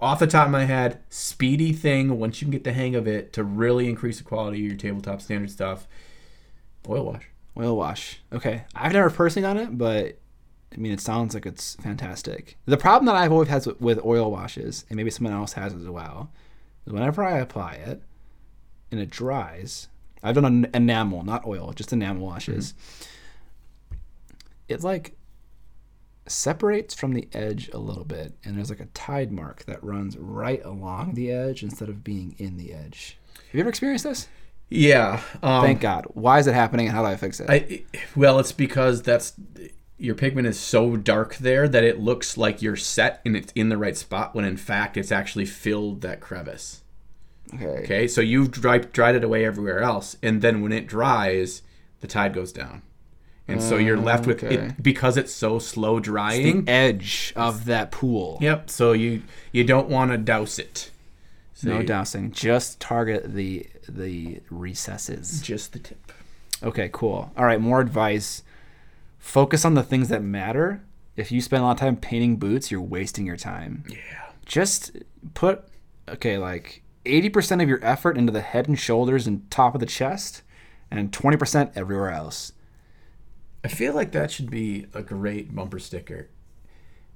off 0.00 0.18
the 0.18 0.26
top 0.26 0.46
of 0.46 0.52
my 0.52 0.64
head 0.64 1.00
speedy 1.08 1.72
thing 1.72 2.18
once 2.18 2.40
you 2.40 2.46
can 2.46 2.52
get 2.52 2.64
the 2.64 2.72
hang 2.72 2.94
of 2.94 3.06
it 3.08 3.32
to 3.32 3.42
really 3.42 3.88
increase 3.88 4.18
the 4.18 4.24
quality 4.24 4.58
of 4.58 4.66
your 4.66 4.76
tabletop 4.76 5.20
standard 5.20 5.50
stuff 5.50 5.86
oil 6.88 7.04
wash 7.04 7.28
Oil 7.58 7.76
wash. 7.76 8.20
Okay. 8.32 8.64
I've 8.74 8.92
never 8.92 9.10
personally 9.10 9.46
done 9.46 9.56
it, 9.56 9.78
but 9.78 10.18
I 10.72 10.76
mean, 10.76 10.92
it 10.92 11.00
sounds 11.00 11.32
like 11.32 11.46
it's 11.46 11.74
fantastic. 11.76 12.58
The 12.66 12.76
problem 12.76 13.06
that 13.06 13.14
I've 13.14 13.32
always 13.32 13.48
had 13.48 13.64
with, 13.64 13.80
with 13.80 14.04
oil 14.04 14.30
washes, 14.30 14.84
and 14.90 14.96
maybe 14.96 15.10
someone 15.10 15.32
else 15.32 15.54
has 15.54 15.72
as 15.72 15.88
well, 15.88 16.30
is 16.86 16.92
whenever 16.92 17.24
I 17.24 17.38
apply 17.38 17.74
it 17.74 18.02
and 18.90 19.00
it 19.00 19.08
dries, 19.08 19.88
I've 20.22 20.34
done 20.34 20.44
an 20.44 20.66
enamel, 20.74 21.24
not 21.24 21.46
oil, 21.46 21.72
just 21.74 21.92
enamel 21.92 22.26
washes. 22.26 22.72
Mm-hmm. 22.72 23.96
It 24.68 24.82
like 24.82 25.15
separates 26.28 26.94
from 26.94 27.14
the 27.14 27.28
edge 27.32 27.70
a 27.72 27.78
little 27.78 28.04
bit, 28.04 28.34
and 28.44 28.56
there's 28.56 28.70
like 28.70 28.80
a 28.80 28.86
tide 28.86 29.32
mark 29.32 29.64
that 29.64 29.82
runs 29.82 30.16
right 30.16 30.64
along 30.64 31.14
the 31.14 31.30
edge 31.30 31.62
instead 31.62 31.88
of 31.88 32.04
being 32.04 32.34
in 32.38 32.56
the 32.56 32.72
edge. 32.72 33.18
Have 33.34 33.54
you 33.54 33.60
ever 33.60 33.68
experienced 33.68 34.04
this? 34.04 34.28
yeah 34.68 35.20
um, 35.42 35.62
Thank 35.62 35.80
God. 35.80 36.06
Why 36.14 36.38
is 36.38 36.46
it 36.46 36.54
happening, 36.54 36.86
and 36.86 36.94
how 36.94 37.02
do 37.02 37.08
I 37.08 37.16
fix 37.16 37.40
it? 37.40 37.48
I, 37.48 37.84
well, 38.16 38.38
it's 38.38 38.52
because 38.52 39.02
that's 39.02 39.34
your 39.98 40.14
pigment 40.14 40.46
is 40.46 40.58
so 40.58 40.96
dark 40.96 41.36
there 41.36 41.68
that 41.68 41.84
it 41.84 41.98
looks 41.98 42.36
like 42.36 42.60
you're 42.60 42.76
set 42.76 43.20
and 43.24 43.36
it's 43.36 43.52
in 43.54 43.70
the 43.70 43.78
right 43.78 43.96
spot 43.96 44.34
when 44.34 44.44
in 44.44 44.56
fact 44.56 44.96
it's 44.96 45.12
actually 45.12 45.46
filled 45.46 46.02
that 46.02 46.20
crevice. 46.20 46.82
okay. 47.54 47.66
Okay, 47.66 48.08
so 48.08 48.20
you've 48.20 48.50
dried, 48.50 48.92
dried 48.92 49.14
it 49.14 49.24
away 49.24 49.44
everywhere 49.44 49.80
else, 49.80 50.16
and 50.22 50.42
then 50.42 50.60
when 50.60 50.72
it 50.72 50.86
dries, 50.86 51.62
the 52.00 52.06
tide 52.06 52.34
goes 52.34 52.52
down, 52.52 52.82
and 53.48 53.62
so 53.62 53.76
you're 53.76 53.96
left 53.96 54.26
with 54.26 54.42
Okay. 54.42 54.54
it 54.56 54.82
because 54.82 55.16
it's 55.16 55.32
so 55.32 55.58
slow 55.58 55.96
the 55.96 56.02
drying. 56.02 56.68
edge 56.68 57.32
of 57.36 57.64
that 57.66 57.90
pool. 57.92 58.38
Yep. 58.40 58.70
So 58.70 58.92
you 58.92 59.22
you 59.52 59.64
don't 59.64 59.88
want 59.88 60.10
to 60.10 60.18
douse 60.18 60.58
it. 60.58 60.90
So 61.54 61.68
No 61.70 61.78
you- 61.80 61.86
dousing. 61.86 62.32
Just 62.32 62.80
target 62.80 63.34
the 63.34 63.66
the 63.88 64.40
recesses. 64.50 65.40
Just 65.40 65.72
the 65.72 65.78
tip. 65.78 66.12
Okay, 66.62 66.90
cool. 66.92 67.30
All 67.36 67.44
right, 67.44 67.60
more 67.60 67.80
advice. 67.80 68.42
Focus 69.18 69.64
on 69.64 69.74
the 69.74 69.82
things 69.82 70.08
that 70.08 70.22
matter. 70.22 70.82
If 71.16 71.32
you 71.32 71.40
spend 71.40 71.62
a 71.62 71.66
lot 71.66 71.72
of 71.72 71.78
time 71.78 71.96
painting 71.96 72.36
boots, 72.36 72.70
you're 72.70 72.80
wasting 72.80 73.26
your 73.26 73.36
time. 73.36 73.84
Yeah. 73.88 73.96
Just 74.44 74.92
put 75.34 75.64
okay, 76.08 76.38
like 76.38 76.82
80% 77.04 77.62
of 77.62 77.68
your 77.68 77.80
effort 77.82 78.16
into 78.16 78.32
the 78.32 78.40
head 78.40 78.68
and 78.68 78.78
shoulders 78.78 79.26
and 79.26 79.48
top 79.50 79.74
of 79.74 79.80
the 79.80 79.86
chest 79.86 80.42
and 80.90 81.10
20% 81.12 81.72
everywhere 81.76 82.10
else. 82.10 82.52
I 83.66 83.68
feel 83.68 83.94
like 83.94 84.12
that 84.12 84.30
should 84.30 84.48
be 84.48 84.86
a 84.94 85.02
great 85.02 85.52
bumper 85.52 85.80
sticker. 85.80 86.28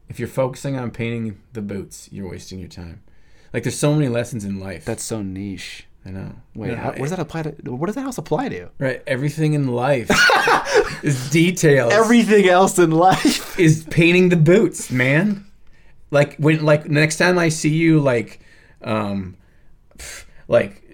If 0.08 0.18
you're 0.18 0.26
focusing 0.26 0.76
on 0.76 0.90
painting 0.90 1.40
the 1.52 1.62
boots, 1.62 2.08
you're 2.10 2.28
wasting 2.28 2.58
your 2.58 2.68
time. 2.68 3.04
Like 3.52 3.62
there's 3.62 3.78
so 3.78 3.94
many 3.94 4.08
lessons 4.08 4.44
in 4.44 4.58
life. 4.58 4.84
That's 4.84 5.04
so 5.04 5.22
niche. 5.22 5.86
I 6.04 6.10
know. 6.10 6.32
Wait, 6.56 6.76
how, 6.76 6.88
what 6.88 6.98
does 6.98 7.10
that 7.10 7.20
apply 7.20 7.42
to? 7.42 7.50
What 7.72 7.86
does 7.86 7.94
that 7.94 8.04
else 8.04 8.18
apply 8.18 8.48
to? 8.48 8.68
Right. 8.80 9.00
Everything 9.06 9.54
in 9.54 9.68
life 9.68 10.10
is 11.04 11.30
details. 11.30 11.92
Everything 11.92 12.48
else 12.48 12.80
in 12.80 12.90
life. 12.90 13.56
is 13.60 13.84
painting 13.84 14.30
the 14.30 14.36
boots, 14.36 14.90
man. 14.90 15.46
Like 16.10 16.36
when 16.38 16.64
like 16.64 16.90
next 16.90 17.18
time 17.18 17.38
I 17.38 17.48
see 17.48 17.68
you 17.72 18.00
like 18.00 18.40
um 18.82 19.36
like 20.48 20.89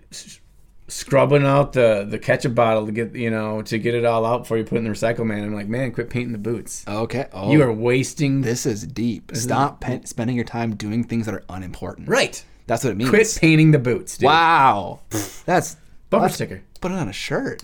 scrubbing 0.96 1.44
out 1.44 1.72
the 1.74 2.06
the 2.08 2.18
ketchup 2.18 2.54
bottle 2.54 2.86
to 2.86 2.92
get 2.92 3.14
you 3.14 3.30
know 3.30 3.62
to 3.62 3.78
get 3.78 3.94
it 3.94 4.04
all 4.04 4.24
out 4.24 4.42
before 4.42 4.56
you 4.58 4.64
put 4.64 4.76
it 4.76 4.78
in 4.78 4.84
the 4.84 4.90
recycle 4.90 5.24
man. 5.26 5.44
I'm 5.44 5.54
like, 5.54 5.68
man, 5.68 5.92
quit 5.92 6.08
painting 6.10 6.32
the 6.32 6.38
boots. 6.38 6.84
Okay. 6.88 7.26
Oh, 7.32 7.52
You 7.52 7.62
are 7.62 7.72
wasting. 7.72 8.40
This 8.40 8.64
is 8.66 8.86
deep. 8.86 9.32
Stop 9.34 9.80
pen- 9.80 10.06
spending 10.06 10.36
your 10.36 10.44
time 10.44 10.74
doing 10.74 11.04
things 11.04 11.26
that 11.26 11.34
are 11.34 11.44
unimportant. 11.48 12.08
right. 12.08 12.42
That's 12.68 12.82
what 12.82 12.90
it 12.90 12.96
means. 12.96 13.10
Quit 13.10 13.38
painting 13.40 13.70
the 13.70 13.78
boots, 13.78 14.18
dude. 14.18 14.26
Wow. 14.26 15.00
That's 15.44 15.76
Bumper 16.10 16.22
that's- 16.24 16.34
sticker. 16.34 16.62
Put 16.80 16.90
it 16.90 16.98
on 16.98 17.08
a 17.08 17.12
shirt. 17.12 17.62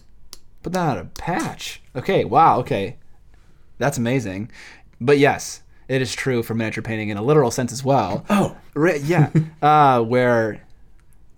Put 0.62 0.72
that 0.74 0.88
on 0.90 0.98
a 0.98 1.04
patch. 1.06 1.82
Okay. 1.96 2.24
Wow. 2.24 2.60
Okay. 2.60 2.98
That's 3.78 3.98
amazing. 3.98 4.50
But 5.00 5.18
yes, 5.18 5.62
it 5.88 6.00
is 6.02 6.14
true 6.14 6.44
for 6.44 6.54
miniature 6.54 6.82
painting 6.82 7.08
in 7.08 7.16
a 7.16 7.22
literal 7.22 7.50
sense 7.50 7.72
as 7.72 7.82
well. 7.82 8.24
Oh, 8.30 8.56
yeah. 8.76 9.30
uh, 9.62 10.00
where 10.02 10.62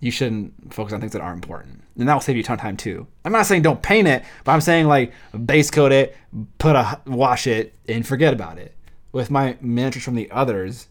you 0.05 0.11
shouldn't 0.11 0.71
focus 0.71 0.93
on 0.93 0.99
things 0.99 1.13
that 1.13 1.21
aren't 1.21 1.43
important. 1.43 1.81
And 1.97 2.07
that 2.07 2.13
will 2.13 2.21
save 2.21 2.35
you 2.35 2.41
a 2.41 2.45
ton 2.45 2.55
of 2.55 2.61
time 2.61 2.77
too. 2.77 3.07
I'm 3.23 3.31
not 3.31 3.47
saying 3.47 3.63
don't 3.63 3.81
paint 3.81 4.07
it, 4.07 4.23
but 4.43 4.51
I'm 4.51 4.61
saying 4.61 4.85
like 4.87 5.11
base 5.45 5.71
coat 5.71 5.91
it, 5.91 6.15
put 6.59 6.75
a 6.75 7.01
wash 7.07 7.47
it, 7.47 7.73
and 7.87 8.05
forget 8.05 8.31
about 8.33 8.59
it. 8.59 8.75
With 9.11 9.31
my 9.31 9.57
miniatures 9.61 10.03
from 10.03 10.13
the 10.15 10.29
others, 10.29 10.87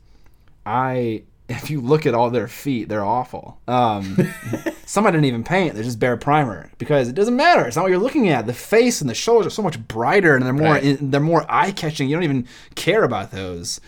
I 0.67 1.23
if 1.49 1.71
you 1.71 1.81
look 1.81 2.07
at 2.07 2.15
all 2.15 2.31
their 2.31 2.49
feet, 2.49 2.89
they're 2.89 3.05
awful. 3.05 3.61
Um, 3.69 4.17
some 4.87 5.07
I 5.07 5.11
didn't 5.13 5.27
even 5.27 5.45
paint; 5.45 5.75
they're 5.75 5.85
just 5.85 6.01
bare 6.01 6.17
primer 6.17 6.73
because 6.79 7.09
it 7.09 7.15
doesn't 7.15 7.37
matter. 7.37 7.67
It's 7.67 7.77
not 7.77 7.83
what 7.83 7.91
you're 7.91 8.01
looking 8.01 8.31
at. 8.31 8.47
The 8.47 8.55
face 8.55 9.01
and 9.01 9.09
the 9.09 9.15
shoulders 9.15 9.47
are 9.47 9.55
so 9.55 9.63
much 9.63 9.79
brighter, 9.87 10.35
and 10.35 10.45
they're 10.45 10.53
more 10.53 10.73
Right. 10.73 10.97
they're 11.01 11.21
more 11.21 11.47
eye 11.49 11.71
catching. 11.71 12.09
You 12.09 12.17
don't 12.17 12.25
even 12.25 12.49
care 12.75 13.05
about 13.05 13.31
those. 13.31 13.81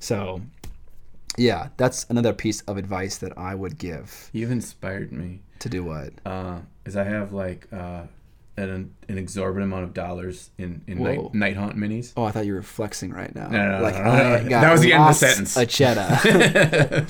So, 0.00 0.40
yeah, 1.36 1.68
that's 1.76 2.06
another 2.08 2.32
piece 2.32 2.60
of 2.62 2.76
advice 2.76 3.18
that 3.18 3.36
I 3.38 3.54
would 3.54 3.78
give 3.78 4.30
you've 4.32 4.50
inspired 4.50 5.12
me. 5.12 5.40
to 5.60 5.68
do 5.68 5.84
what. 5.84 6.12
Uh, 6.24 6.60
is 6.84 6.96
I 6.96 7.04
have 7.04 7.32
like 7.32 7.68
uh, 7.72 8.02
an 8.56 8.94
an 9.08 9.18
exorbitant 9.18 9.72
amount 9.72 9.84
of 9.84 9.94
dollars 9.94 10.50
in 10.58 10.82
in 10.86 10.98
Whoa. 10.98 11.30
night, 11.32 11.56
Nighthaunt 11.56 11.76
minis. 11.76 12.12
Oh, 12.16 12.24
I 12.24 12.32
thought 12.32 12.46
you 12.46 12.54
were 12.54 12.62
flexing 12.62 13.12
right 13.12 13.34
now. 13.34 13.48
No, 13.48 13.58
no, 13.58 13.78
no, 13.78 13.82
like 13.82 13.94
no, 13.94 14.02
no, 14.02 14.42
no. 14.42 14.48
That 14.48 14.72
was 14.72 14.82
the 14.82 14.92
end 14.92 15.04
of 15.04 15.08
the 15.08 15.14
sentence. 15.14 15.56
A 15.56 15.66
cheddar. 15.66 16.06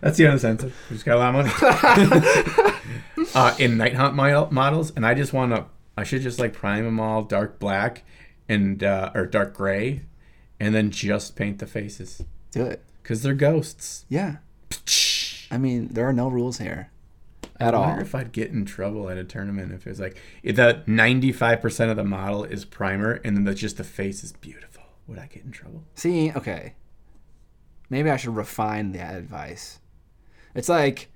That's 0.00 0.16
the 0.16 0.26
other 0.28 0.38
sense. 0.38 0.62
We 0.62 0.70
just 0.90 1.04
got 1.04 1.16
a 1.16 1.18
lot 1.18 1.34
of 1.34 1.62
money. 1.62 3.30
uh, 3.34 3.54
in 3.58 3.76
Nighthaunt 3.76 4.14
model, 4.14 4.48
models, 4.50 4.92
and 4.94 5.06
I 5.06 5.14
just 5.14 5.32
want 5.32 5.54
to. 5.54 5.66
I 5.96 6.04
should 6.04 6.22
just 6.22 6.38
like 6.38 6.52
prime 6.52 6.84
them 6.84 7.00
all 7.00 7.22
dark 7.22 7.58
black 7.58 8.04
and 8.48 8.84
uh, 8.84 9.10
or 9.14 9.26
dark 9.26 9.54
gray, 9.54 10.02
and 10.60 10.74
then 10.74 10.90
just 10.90 11.34
paint 11.34 11.58
the 11.58 11.66
faces 11.66 12.22
do 12.50 12.64
it. 12.64 12.84
Because 13.08 13.22
they're 13.22 13.32
ghosts. 13.32 14.04
Yeah. 14.10 14.36
I 15.50 15.56
mean, 15.56 15.88
there 15.88 16.06
are 16.06 16.12
no 16.12 16.28
rules 16.28 16.58
here 16.58 16.90
at 17.58 17.74
I 17.74 17.78
all. 17.78 17.84
wonder 17.84 18.02
if 18.02 18.14
I'd 18.14 18.32
get 18.32 18.50
in 18.50 18.66
trouble 18.66 19.08
at 19.08 19.16
a 19.16 19.24
tournament 19.24 19.72
if 19.72 19.86
it 19.86 19.90
was 19.90 19.98
like 19.98 20.20
if 20.42 20.56
the 20.56 20.82
ninety 20.86 21.32
five 21.32 21.62
percent 21.62 21.90
of 21.90 21.96
the 21.96 22.04
model 22.04 22.44
is 22.44 22.66
primer 22.66 23.12
and 23.24 23.34
then 23.34 23.44
the, 23.44 23.54
just 23.54 23.78
the 23.78 23.84
face 23.84 24.22
is 24.22 24.32
beautiful. 24.32 24.82
Would 25.06 25.18
I 25.18 25.26
get 25.26 25.42
in 25.42 25.52
trouble? 25.52 25.84
See, 25.94 26.32
okay. 26.36 26.74
Maybe 27.88 28.10
I 28.10 28.18
should 28.18 28.36
refine 28.36 28.92
that 28.92 29.14
advice. 29.14 29.78
It's 30.54 30.68
like 30.68 31.08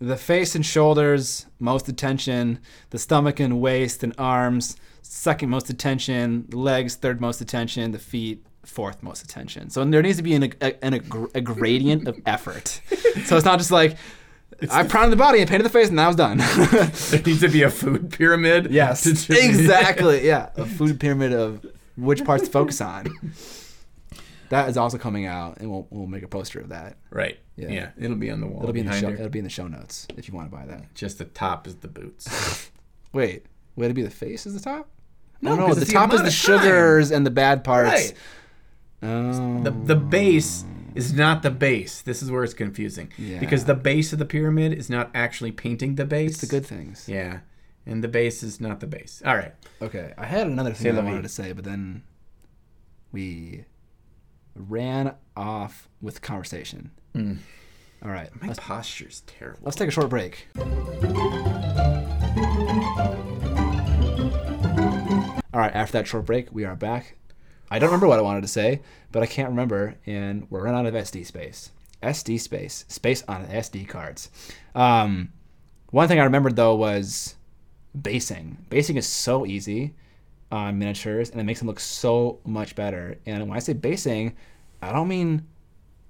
the 0.00 0.16
face 0.16 0.56
and 0.56 0.66
shoulders, 0.66 1.46
most 1.60 1.88
attention, 1.88 2.58
the 2.90 2.98
stomach 2.98 3.38
and 3.38 3.60
waist 3.60 4.02
and 4.02 4.12
arms, 4.18 4.76
second 5.02 5.50
most 5.50 5.70
attention, 5.70 6.46
the 6.48 6.58
legs, 6.58 6.96
third 6.96 7.20
most 7.20 7.40
attention, 7.40 7.92
the 7.92 8.00
feet, 8.00 8.44
fourth 8.64 9.02
most 9.02 9.22
attention. 9.24 9.70
So 9.70 9.84
there 9.84 10.02
needs 10.02 10.16
to 10.18 10.22
be 10.22 10.34
an, 10.34 10.52
a, 10.60 10.84
an, 10.84 10.94
a, 10.94 11.00
a 11.34 11.40
gradient 11.40 12.08
of 12.08 12.20
effort. 12.26 12.80
So 13.24 13.36
it's 13.36 13.44
not 13.44 13.58
just 13.58 13.72
like, 13.72 13.96
I 14.70 14.84
primed 14.84 15.12
the 15.12 15.16
body 15.16 15.40
and 15.40 15.48
painted 15.48 15.64
the 15.64 15.70
face 15.70 15.88
and 15.88 15.98
that 15.98 16.06
was 16.06 16.14
done. 16.16 16.38
There 17.10 17.22
needs 17.22 17.40
to 17.40 17.48
be 17.48 17.62
a 17.64 17.70
food 17.70 18.12
pyramid. 18.12 18.68
yes, 18.70 19.04
exactly. 19.04 20.24
Yeah, 20.24 20.50
a 20.56 20.64
food 20.64 21.00
pyramid 21.00 21.32
of 21.32 21.66
which 21.96 22.24
parts 22.24 22.44
to 22.44 22.50
focus 22.50 22.80
on. 22.80 23.12
That 24.50 24.68
is 24.68 24.76
also 24.76 24.96
coming 24.98 25.26
out, 25.26 25.58
and 25.58 25.70
we'll, 25.70 25.86
we'll 25.90 26.06
make 26.06 26.22
a 26.22 26.28
poster 26.28 26.60
of 26.60 26.68
that. 26.70 26.96
Right. 27.10 27.38
Yeah. 27.56 27.68
Yeah. 27.68 27.90
It'll 27.98 28.16
be 28.16 28.30
on 28.30 28.40
the 28.40 28.46
wall. 28.46 28.62
It'll 28.62 28.72
be 28.72 28.80
in 28.80 28.86
the 28.86 28.98
show. 28.98 29.08
her. 29.08 29.14
It'll 29.14 29.28
be 29.28 29.38
in 29.38 29.44
the 29.44 29.50
show 29.50 29.66
notes 29.66 30.06
if 30.16 30.28
you 30.28 30.34
want 30.34 30.50
to 30.50 30.56
buy 30.56 30.66
that. 30.66 30.94
Just 30.94 31.18
the 31.18 31.24
top 31.24 31.66
is 31.66 31.76
the 31.76 31.88
boots. 31.88 32.70
Wait, 33.12 33.46
would 33.76 33.90
it 33.90 33.94
be 33.94 34.02
the 34.02 34.10
face 34.10 34.46
is 34.46 34.54
the 34.54 34.60
top? 34.60 34.88
No, 35.40 35.52
oh, 35.52 35.56
no, 35.56 35.66
no, 35.68 35.74
the 35.74 35.80
it's 35.82 35.90
the 35.90 35.96
top 35.96 36.12
is 36.12 36.20
the 36.20 36.26
of 36.28 36.32
time. 36.32 36.60
sugars 36.60 37.10
and 37.10 37.24
the 37.24 37.30
bad 37.30 37.64
parts. 37.64 37.90
Right. 37.90 38.14
Oh, 39.02 39.62
The 39.62 39.70
the 39.70 39.96
base 39.96 40.64
is 40.94 41.12
not 41.12 41.42
the 41.42 41.50
base. 41.50 42.02
This 42.02 42.22
is 42.22 42.30
where 42.30 42.42
it's 42.44 42.52
confusing. 42.54 43.12
Yeah. 43.16 43.38
Because 43.38 43.64
the 43.64 43.74
base 43.74 44.12
of 44.12 44.18
the 44.18 44.24
pyramid 44.24 44.72
is 44.72 44.90
not 44.90 45.10
actually 45.14 45.52
painting 45.52 45.94
the 45.94 46.04
base. 46.04 46.32
it's 46.32 46.40
the 46.40 46.46
good 46.48 46.66
things. 46.66 47.08
Yeah. 47.08 47.40
And 47.86 48.04
the 48.04 48.08
base 48.08 48.42
is 48.42 48.60
not 48.60 48.80
the 48.80 48.86
base. 48.86 49.22
All 49.24 49.36
right. 49.36 49.54
Okay, 49.80 50.12
I 50.18 50.26
had 50.26 50.46
another 50.46 50.72
thing 50.74 50.98
I 50.98 51.02
wanted 51.02 51.22
to 51.22 51.28
say, 51.28 51.52
but 51.52 51.64
then 51.64 52.02
we 53.12 53.64
ran 54.54 55.14
off 55.36 55.88
with 56.02 56.20
conversation. 56.20 56.90
Mm. 57.14 57.38
All 58.02 58.10
right, 58.10 58.30
My 58.40 58.48
let's, 58.48 58.58
posture's 58.60 59.22
terrible. 59.26 59.60
let's 59.62 59.76
take 59.76 59.88
a 59.88 59.92
short 59.92 60.08
break. 60.10 60.46
All 65.52 65.58
right, 65.60 65.74
after 65.74 65.92
that 65.98 66.06
short 66.06 66.26
break, 66.26 66.48
we 66.52 66.64
are 66.64 66.76
back. 66.76 67.16
I 67.70 67.78
don't 67.78 67.88
remember 67.88 68.08
what 68.08 68.18
I 68.18 68.22
wanted 68.22 68.42
to 68.42 68.48
say, 68.48 68.80
but 69.12 69.22
I 69.22 69.26
can't 69.26 69.50
remember, 69.50 69.96
and 70.06 70.46
we're 70.50 70.62
running 70.64 70.80
out 70.80 70.86
of 70.86 70.94
SD 70.94 71.24
space. 71.24 71.70
SD 72.02 72.40
space, 72.40 72.84
space 72.88 73.22
on 73.28 73.46
SD 73.46 73.86
cards. 73.88 74.30
Um, 74.74 75.32
one 75.90 76.08
thing 76.08 76.18
I 76.18 76.24
remembered 76.24 76.56
though 76.56 76.74
was 76.74 77.34
basing. 78.00 78.58
Basing 78.70 78.96
is 78.96 79.06
so 79.06 79.46
easy 79.46 79.94
on 80.50 80.78
miniatures, 80.78 81.30
and 81.30 81.40
it 81.40 81.44
makes 81.44 81.60
them 81.60 81.68
look 81.68 81.80
so 81.80 82.40
much 82.44 82.74
better. 82.74 83.18
And 83.26 83.48
when 83.48 83.56
I 83.56 83.60
say 83.60 83.72
basing, 83.72 84.36
I 84.82 84.92
don't 84.92 85.08
mean 85.08 85.46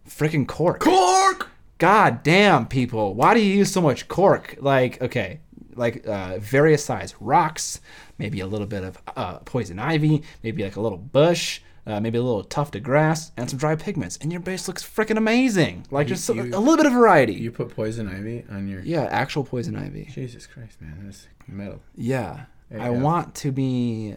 freaking 0.08 0.46
cork. 0.46 0.80
Cork! 0.80 1.48
God 1.78 2.22
damn, 2.22 2.66
people. 2.66 3.14
Why 3.14 3.34
do 3.34 3.40
you 3.40 3.54
use 3.54 3.72
so 3.72 3.80
much 3.80 4.06
cork? 4.06 4.56
Like, 4.60 5.00
okay, 5.02 5.40
like 5.80 6.06
uh, 6.06 6.38
various 6.38 6.84
size 6.84 7.14
rocks, 7.20 7.80
maybe 8.18 8.40
a 8.40 8.46
little 8.46 8.66
bit 8.66 8.84
of 8.84 8.98
uh, 9.16 9.38
poison 9.38 9.78
ivy, 9.78 10.22
maybe 10.42 10.62
like 10.62 10.76
a 10.76 10.80
little 10.80 10.98
bush, 10.98 11.60
uh, 11.86 11.98
maybe 12.00 12.18
a 12.18 12.22
little 12.22 12.44
tuft 12.44 12.76
of 12.76 12.82
grass, 12.82 13.32
and 13.36 13.48
some 13.48 13.58
dry 13.58 13.74
pigments. 13.74 14.18
And 14.20 14.30
your 14.30 14.40
base 14.42 14.68
looks 14.68 14.82
freaking 14.84 15.16
amazing. 15.16 15.86
Like, 15.90 16.06
just 16.06 16.28
a, 16.28 16.34
you- 16.34 16.42
a 16.42 16.60
little 16.60 16.76
bit 16.76 16.86
of 16.86 16.92
variety. 16.92 17.32
You 17.34 17.50
put 17.50 17.74
poison 17.74 18.06
ivy 18.08 18.44
on 18.50 18.68
your. 18.68 18.80
yeah, 18.82 19.04
actual 19.10 19.42
poison 19.44 19.74
ivy. 19.76 20.08
Jesus 20.12 20.46
Christ, 20.46 20.80
man. 20.80 21.00
That's 21.04 21.26
metal. 21.48 21.80
Yeah. 21.96 22.44
I 22.72 22.86
go. 22.88 22.92
want 22.92 23.34
to 23.36 23.50
be 23.50 24.14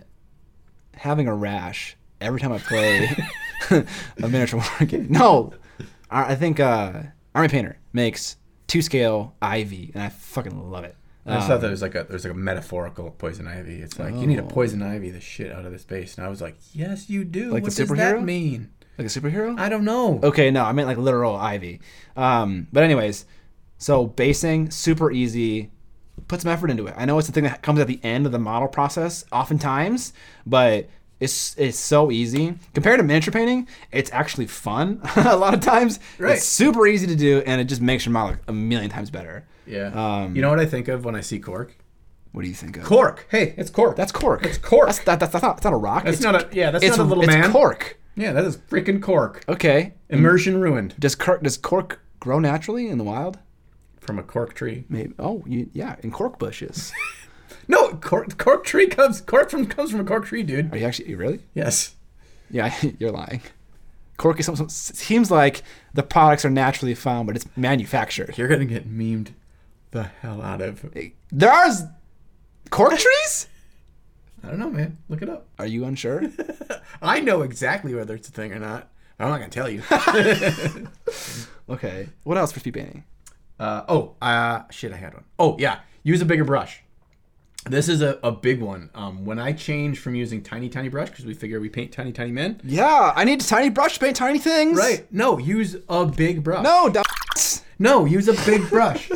having 0.96 1.28
a 1.28 1.34
rash 1.36 1.96
every 2.22 2.40
time 2.40 2.52
I 2.52 2.60
play 2.60 3.10
a 3.72 3.86
miniature 4.30 4.60
war 4.60 4.86
game. 4.88 5.08
No, 5.10 5.54
I 6.12 6.34
I 6.34 6.36
think 6.36 6.60
uh, 6.60 7.04
Army 7.34 7.48
Painter 7.48 7.78
makes 7.94 8.38
two 8.68 8.82
scale 8.82 9.34
Ivy, 9.42 9.92
and 9.94 10.04
I 10.04 10.10
fucking 10.10 10.70
love 10.70 10.84
it. 10.84 10.96
I 11.26 11.36
just 11.36 11.44
Um, 11.46 11.50
thought 11.56 11.62
there 11.62 11.70
was 11.72 11.82
like 11.82 11.96
a 11.96 12.06
there's 12.10 12.26
like 12.26 12.34
a 12.34 12.38
metaphorical 12.38 13.12
poison 13.12 13.48
ivy. 13.48 13.82
It's 13.82 13.98
like 13.98 14.14
you 14.16 14.28
need 14.28 14.36
to 14.38 14.44
Oh. 14.44 14.48
poison 14.48 14.82
ivy 14.82 15.10
the 15.10 15.22
shit 15.22 15.52
out 15.52 15.66
of 15.66 15.72
this 15.72 15.86
base, 15.86 16.18
and 16.18 16.26
I 16.26 16.30
was 16.30 16.42
like, 16.42 16.58
yes, 16.74 17.10
you 17.10 17.24
do. 17.24 17.52
Like 17.52 17.64
what 17.64 17.74
does 17.74 17.80
superhero? 17.90 17.98
that 17.98 18.24
mean? 18.24 18.70
like 18.98 19.08
a 19.08 19.10
superhero. 19.10 19.58
I 19.58 19.70
don't 19.70 19.86
know. 19.86 20.20
Okay, 20.22 20.52
no, 20.52 20.64
I 20.64 20.72
meant 20.74 20.88
like 20.88 20.98
literal 20.98 21.36
Ivy. 21.36 21.82
Um, 22.16 22.68
but 22.74 22.84
anyways, 22.84 23.26
so 23.78 24.06
basing 24.06 24.70
super 24.70 25.12
easy. 25.12 25.72
Put 26.28 26.42
some 26.42 26.52
effort 26.52 26.70
into 26.70 26.86
it. 26.86 26.94
I 26.96 27.06
know 27.06 27.18
it's 27.18 27.28
the 27.28 27.34
thing 27.34 27.46
that 27.46 27.64
comes 27.64 27.80
at 27.80 27.88
the 27.88 28.00
end 28.04 28.28
of 28.28 28.32
the 28.32 28.38
model 28.40 28.68
process, 28.68 29.26
oftentimes, 29.32 30.14
but 30.46 30.88
it's 31.24 31.56
it's 31.58 31.80
so 31.80 32.12
easy 32.12 32.56
compared 32.74 33.00
to 33.00 33.04
miniature 33.04 33.32
painting. 33.32 33.68
It's 33.92 34.12
actually 34.12 34.48
fun 34.48 35.02
a 35.16 35.36
lot 35.36 35.54
of 35.54 35.62
times. 35.62 36.00
Right. 36.18 36.36
It's 36.36 36.46
super 36.46 36.86
easy 36.86 37.08
to 37.08 37.16
do, 37.16 37.42
and 37.46 37.62
it 37.62 37.66
just 37.66 37.82
makes 37.82 38.06
your 38.06 38.14
model 38.14 38.32
look 38.32 38.42
a 38.48 38.54
million 38.54 38.90
times 38.90 39.10
better. 39.10 39.46
Yeah. 39.66 39.92
Um, 39.94 40.36
you 40.36 40.42
know 40.42 40.50
what 40.50 40.60
I 40.60 40.66
think 40.66 40.88
of 40.88 41.06
when 41.06 41.16
I 41.16 41.22
see 41.22 41.40
cork? 41.40 41.76
What 42.34 42.42
do 42.42 42.48
you 42.48 42.56
think 42.56 42.78
of? 42.78 42.84
Cork. 42.84 43.28
Hey, 43.30 43.54
it's 43.58 43.70
cork. 43.70 43.96
That's 43.96 44.12
cork. 44.12 44.44
It's 44.44 44.58
cork. 44.58 44.88
That's, 44.88 45.00
that, 45.00 45.20
that's, 45.20 45.32
that's, 45.32 45.44
not, 45.44 45.58
that's 45.58 45.66
not 45.66 45.74
a 45.74 45.78
rock. 45.78 46.04
That's 46.04 46.18
it's, 46.18 46.24
not 46.24 46.36
a 46.36 46.56
yeah. 46.56 46.72
That's 46.72 46.84
it's 46.84 46.98
not 46.98 47.04
a 47.04 47.08
little 47.08 47.24
it's 47.24 47.34
man. 47.34 47.52
cork. 47.52 48.00
Yeah, 48.16 48.34
that 48.34 48.44
is 48.44 48.58
freaking 48.58 49.02
cork. 49.02 49.44
Okay. 49.48 49.94
Immersion 50.10 50.60
ruined 50.60 50.96
Does 51.00 51.16
cork 51.16 51.42
does 51.42 51.58
cork 51.58 52.02
grow 52.20 52.40
naturally 52.40 52.88
in 52.88 52.98
the 52.98 53.04
wild? 53.04 53.40
from 54.04 54.20
a 54.20 54.24
cork 54.24 54.54
tree. 54.54 54.84
Maybe. 54.90 55.14
Oh, 55.18 55.44
you, 55.48 55.70
yeah, 55.74 55.96
in 56.04 56.12
cork 56.12 56.38
bushes. 56.38 56.92
No, 57.68 57.90
cork 57.96 58.38
cork 58.38 58.66
tree 58.66 58.88
comes 58.88 59.22
cork 59.22 59.50
from 59.50 59.66
comes 59.68 59.92
from 59.92 60.00
a 60.02 60.04
cork 60.04 60.26
tree, 60.26 60.44
dude. 60.44 60.74
Are 60.74 60.78
you 60.78 60.86
actually 60.86 61.14
really? 61.16 61.40
Yes. 61.54 61.96
Yeah, 62.50 62.74
you're 63.00 63.12
lying. 63.12 63.42
Cork 64.18 64.40
is 64.40 64.46
something 64.46 64.70
seems 64.70 65.32
like 65.32 65.64
the 65.94 66.04
products 66.04 66.46
are 66.46 66.50
naturally 66.50 66.94
found, 66.96 67.28
but 67.28 67.36
it's 67.36 67.46
manufactured. 67.58 68.38
You're 68.38 68.48
gonna 68.48 68.66
get 68.66 68.88
memed 68.90 69.30
the 69.92 70.04
hell 70.04 70.42
out 70.42 70.62
of. 70.62 70.86
There's 71.32 71.84
cork 72.70 72.98
trees. 72.98 73.48
I 74.44 74.50
don't 74.50 74.60
know, 74.60 74.70
man. 74.70 74.98
Look 75.08 75.22
it 75.22 75.30
up. 75.30 75.48
Are 75.58 75.66
you 75.66 75.86
unsure? 75.86 76.24
I 77.02 77.22
know 77.22 77.42
exactly 77.44 77.96
whether 77.96 78.14
it's 78.14 78.28
a 78.28 78.32
thing 78.32 78.52
or 78.52 78.60
not. 78.60 78.90
I'm 79.20 79.30
not 79.30 79.38
gonna 79.38 79.50
tell 79.50 79.70
you. 79.70 79.82
Okay. 81.70 82.10
What 82.24 82.38
else 82.38 82.52
for 82.52 82.60
speed 82.60 82.74
painting? 82.74 83.04
Uh, 83.60 83.84
oh, 83.88 84.16
uh, 84.22 84.64
shit, 84.70 84.92
I 84.92 84.98
had 84.98 85.14
one. 85.14 85.24
Oh, 85.40 85.56
yeah. 85.60 85.80
use 86.04 86.22
a 86.22 86.26
bigger 86.26 86.44
brush. 86.44 86.83
This 87.66 87.88
is 87.88 88.02
a, 88.02 88.20
a 88.24 88.32
big 88.32 88.62
one. 88.62 88.90
Um, 88.94 89.24
when 89.24 89.40
I 89.40 89.54
change 89.54 90.00
from 90.00 90.16
using 90.16 90.44
tiny, 90.44 90.70
tiny 90.70 90.90
brush, 90.90 91.10
because 91.10 91.26
we 91.26 91.34
figure 91.34 91.60
we 91.60 91.70
paint 91.70 91.92
tiny, 91.92 92.12
tiny 92.12 92.32
men. 92.32 92.60
Yeah, 92.64 93.14
I 93.16 93.24
need 93.24 93.42
a 93.42 93.46
tiny 93.46 93.70
brush 93.70 93.96
to 93.96 94.00
paint 94.02 94.18
tiny 94.18 94.40
things. 94.40 94.78
Right. 94.78 95.12
No, 95.12 95.38
use 95.38 95.78
a 95.88 96.06
big 96.06 96.44
brush. 96.44 96.64
No, 96.64 96.90
dumb. 96.90 97.04
No, 97.80 98.06
use 98.06 98.28
a 98.28 98.34
big 98.46 98.70
brush. 98.70 99.10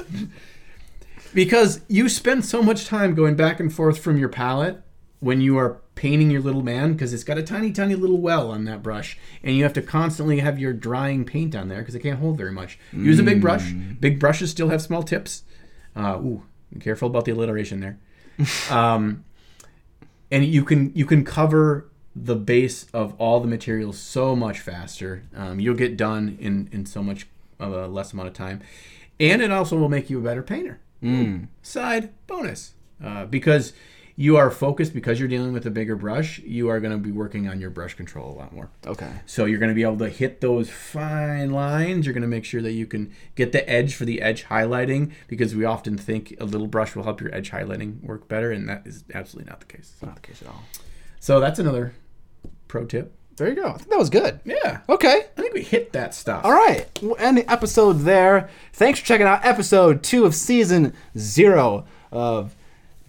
because 1.33 1.81
you 1.87 2.09
spend 2.09 2.45
so 2.45 2.61
much 2.61 2.85
time 2.85 3.15
going 3.15 3.35
back 3.35 3.59
and 3.59 3.73
forth 3.73 3.99
from 3.99 4.17
your 4.17 4.29
palette 4.29 4.81
when 5.19 5.41
you 5.41 5.57
are 5.57 5.81
painting 5.95 6.29
your 6.31 6.41
little 6.41 6.61
man 6.63 6.93
because 6.93 7.13
it's 7.13 7.23
got 7.23 7.37
a 7.37 7.43
tiny, 7.43 7.71
tiny 7.71 7.95
little 7.95 8.19
well 8.19 8.51
on 8.51 8.65
that 8.65 8.81
brush, 8.81 9.17
and 9.43 9.57
you 9.57 9.63
have 9.63 9.73
to 9.73 9.81
constantly 9.81 10.39
have 10.39 10.57
your 10.57 10.71
drying 10.71 11.25
paint 11.25 11.55
on 11.55 11.67
there 11.67 11.79
because 11.79 11.95
it 11.95 11.99
can't 11.99 12.19
hold 12.19 12.37
very 12.37 12.51
much. 12.51 12.79
Use 12.93 13.19
a 13.19 13.23
big 13.23 13.41
brush. 13.41 13.71
Big 13.99 14.19
brushes 14.19 14.51
still 14.51 14.69
have 14.69 14.81
small 14.81 15.03
tips. 15.03 15.43
Uh, 15.95 16.17
ooh, 16.17 16.43
be 16.71 16.79
careful 16.79 17.09
about 17.09 17.25
the 17.25 17.31
alliteration 17.31 17.79
there. 17.81 17.97
um, 18.69 19.23
and 20.31 20.45
you 20.45 20.63
can 20.63 20.91
you 20.93 21.05
can 21.05 21.23
cover 21.23 21.89
the 22.15 22.35
base 22.35 22.87
of 22.93 23.13
all 23.19 23.39
the 23.39 23.47
materials 23.47 23.97
so 23.97 24.35
much 24.35 24.59
faster. 24.59 25.23
Um, 25.35 25.59
you'll 25.59 25.75
get 25.75 25.97
done 25.97 26.37
in 26.39 26.69
in 26.71 26.85
so 26.85 27.03
much 27.03 27.27
a 27.59 27.67
less 27.67 28.13
amount 28.13 28.27
of 28.27 28.33
time, 28.33 28.61
and 29.19 29.41
it 29.41 29.51
also 29.51 29.77
will 29.77 29.89
make 29.89 30.09
you 30.09 30.19
a 30.19 30.21
better 30.21 30.43
painter. 30.43 30.79
Side 31.61 32.09
bonus, 32.27 32.73
uh, 33.03 33.25
because 33.25 33.73
you 34.19 34.35
are 34.35 34.49
focused 34.49 34.95
because 34.95 35.19
you're 35.19 35.29
dealing 35.29 35.53
with 35.53 35.65
a 35.67 35.69
bigger 35.69 35.95
brush. 35.95 36.39
You 36.39 36.69
are 36.69 36.79
going 36.79 36.91
to 36.91 36.97
be 36.97 37.11
working 37.11 37.47
on 37.47 37.61
your 37.61 37.69
brush 37.69 37.93
control 37.93 38.31
a 38.31 38.35
lot 38.35 38.51
more. 38.51 38.67
Okay. 38.85 39.11
So 39.27 39.45
you're 39.45 39.59
going 39.59 39.69
to 39.69 39.75
be 39.75 39.83
able 39.83 39.99
to 39.99 40.09
hit 40.09 40.41
those 40.41 40.71
fine 40.71 41.51
lines. 41.51 42.05
You're 42.07 42.13
going 42.13 42.23
to 42.23 42.27
make 42.27 42.43
sure 42.43 42.61
that 42.63 42.71
you 42.71 42.87
can 42.87 43.13
get 43.35 43.51
the 43.51 43.67
edge 43.69 43.93
for 43.93 44.05
the 44.05 44.21
edge 44.23 44.45
highlighting 44.45 45.11
because 45.27 45.55
we 45.55 45.65
often 45.65 45.99
think 45.99 46.35
a 46.39 46.45
little 46.45 46.65
brush 46.65 46.95
will 46.95 47.03
help 47.03 47.21
your 47.21 47.33
edge 47.33 47.51
highlighting 47.51 48.01
work 48.03 48.27
better, 48.27 48.51
and 48.51 48.67
that 48.67 48.87
is 48.87 49.03
absolutely 49.13 49.49
not 49.51 49.59
the 49.59 49.67
case. 49.67 49.93
Not 50.01 50.15
the 50.15 50.21
case 50.21 50.41
at 50.41 50.47
all. 50.47 50.63
So 51.19 51.39
that's 51.39 51.59
another 51.59 51.93
pro 52.67 52.85
tip. 52.85 53.13
There 53.35 53.47
you 53.49 53.55
go. 53.55 53.67
I 53.67 53.73
think 53.77 53.89
that 53.89 53.99
was 53.99 54.09
good. 54.09 54.39
Yeah, 54.45 54.79
Okay. 54.89 55.25
I 55.37 55.41
think 55.41 55.53
we 55.53 55.61
hit 55.61 55.93
that 55.93 56.15
stuff. 56.15 56.43
All 56.43 56.53
right. 56.53 56.87
We'll 57.03 57.17
end 57.19 57.37
the 57.37 57.49
episode 57.51 57.99
there. 57.99 58.49
Thanks 58.73 58.99
for 58.99 59.05
checking 59.05 59.27
out 59.27 59.45
episode 59.45 60.01
two 60.01 60.25
of 60.25 60.33
season 60.33 60.93
zero 61.15 61.85
of 62.11 62.55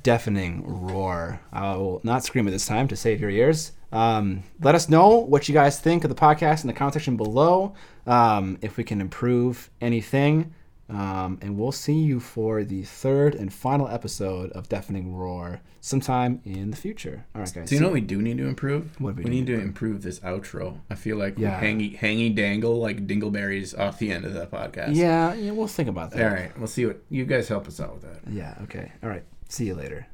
Deafening 0.09 0.63
Roar. 0.67 1.39
I 1.53 1.77
will 1.77 2.01
not 2.03 2.25
scream 2.25 2.49
it 2.49 2.53
this 2.53 2.65
time 2.65 2.89
to 2.89 2.97
save 2.97 3.21
your 3.21 3.29
ears. 3.29 3.73
Um, 3.93 4.43
let 4.63 4.75
us 4.75 4.89
know 4.89 5.19
what 5.19 5.49
you 5.49 5.53
guys 5.53 5.79
think 5.81 6.03
of 6.03 6.09
the 6.09 6.17
podcast 6.17 6.63
in 6.63 6.67
the 6.67 6.73
comment 6.73 6.95
section 6.95 7.19
below. 7.19 7.75
Um, 8.07 8.57
if 8.63 8.79
we 8.79 8.85
can 8.85 9.03
improve 9.03 9.69
anything. 9.83 10.55
Um, 10.89 11.39
and 11.43 11.59
we'll 11.59 11.73
see 11.73 11.99
you 11.99 12.21
for 12.21 12.65
the 12.65 12.85
third 12.85 13.35
and 13.35 13.53
final 13.53 13.87
episode 13.87 14.51
of 14.53 14.71
Deafening 14.71 15.15
Roar 15.15 15.61
sometime 15.83 16.41
in 16.47 16.71
the 16.71 16.77
future. 16.79 17.27
All 17.35 17.43
right, 17.43 17.53
guys. 17.55 17.69
Do 17.69 17.75
you 17.75 17.83
know 17.83 17.89
what 17.89 17.93
we 17.93 18.01
do 18.01 18.23
need 18.23 18.39
to 18.39 18.47
improve? 18.47 18.99
What 18.99 19.15
do 19.17 19.23
we 19.23 19.29
we 19.29 19.37
need 19.37 19.47
to 19.49 19.61
improve 19.61 20.01
this 20.01 20.21
outro. 20.21 20.81
I 20.89 20.95
feel 20.95 21.19
like 21.19 21.39
Yeah. 21.39 21.61
we 21.61 21.67
hangy 21.67 21.99
hangy 21.99 22.35
dangle 22.35 22.81
like 22.81 23.07
dingleberries 23.07 23.79
off 23.79 23.99
the 23.99 24.11
end 24.11 24.25
of 24.25 24.33
that 24.33 24.51
podcast. 24.51 24.95
Yeah, 24.95 25.35
yeah, 25.35 25.51
we'll 25.51 25.67
think 25.67 25.91
about 25.91 26.13
that. 26.13 26.25
All 26.25 26.33
right, 26.35 26.57
we'll 26.57 26.67
see 26.67 26.87
what 26.87 27.03
you 27.11 27.27
guys 27.27 27.49
help 27.49 27.69
us 27.69 27.79
out 27.79 27.93
with 27.93 28.05
that. 28.05 28.33
Yeah, 28.33 28.55
okay. 28.63 28.91
All 29.03 29.11
right. 29.11 29.25
See 29.49 29.65
you 29.65 29.75
later. 29.75 30.09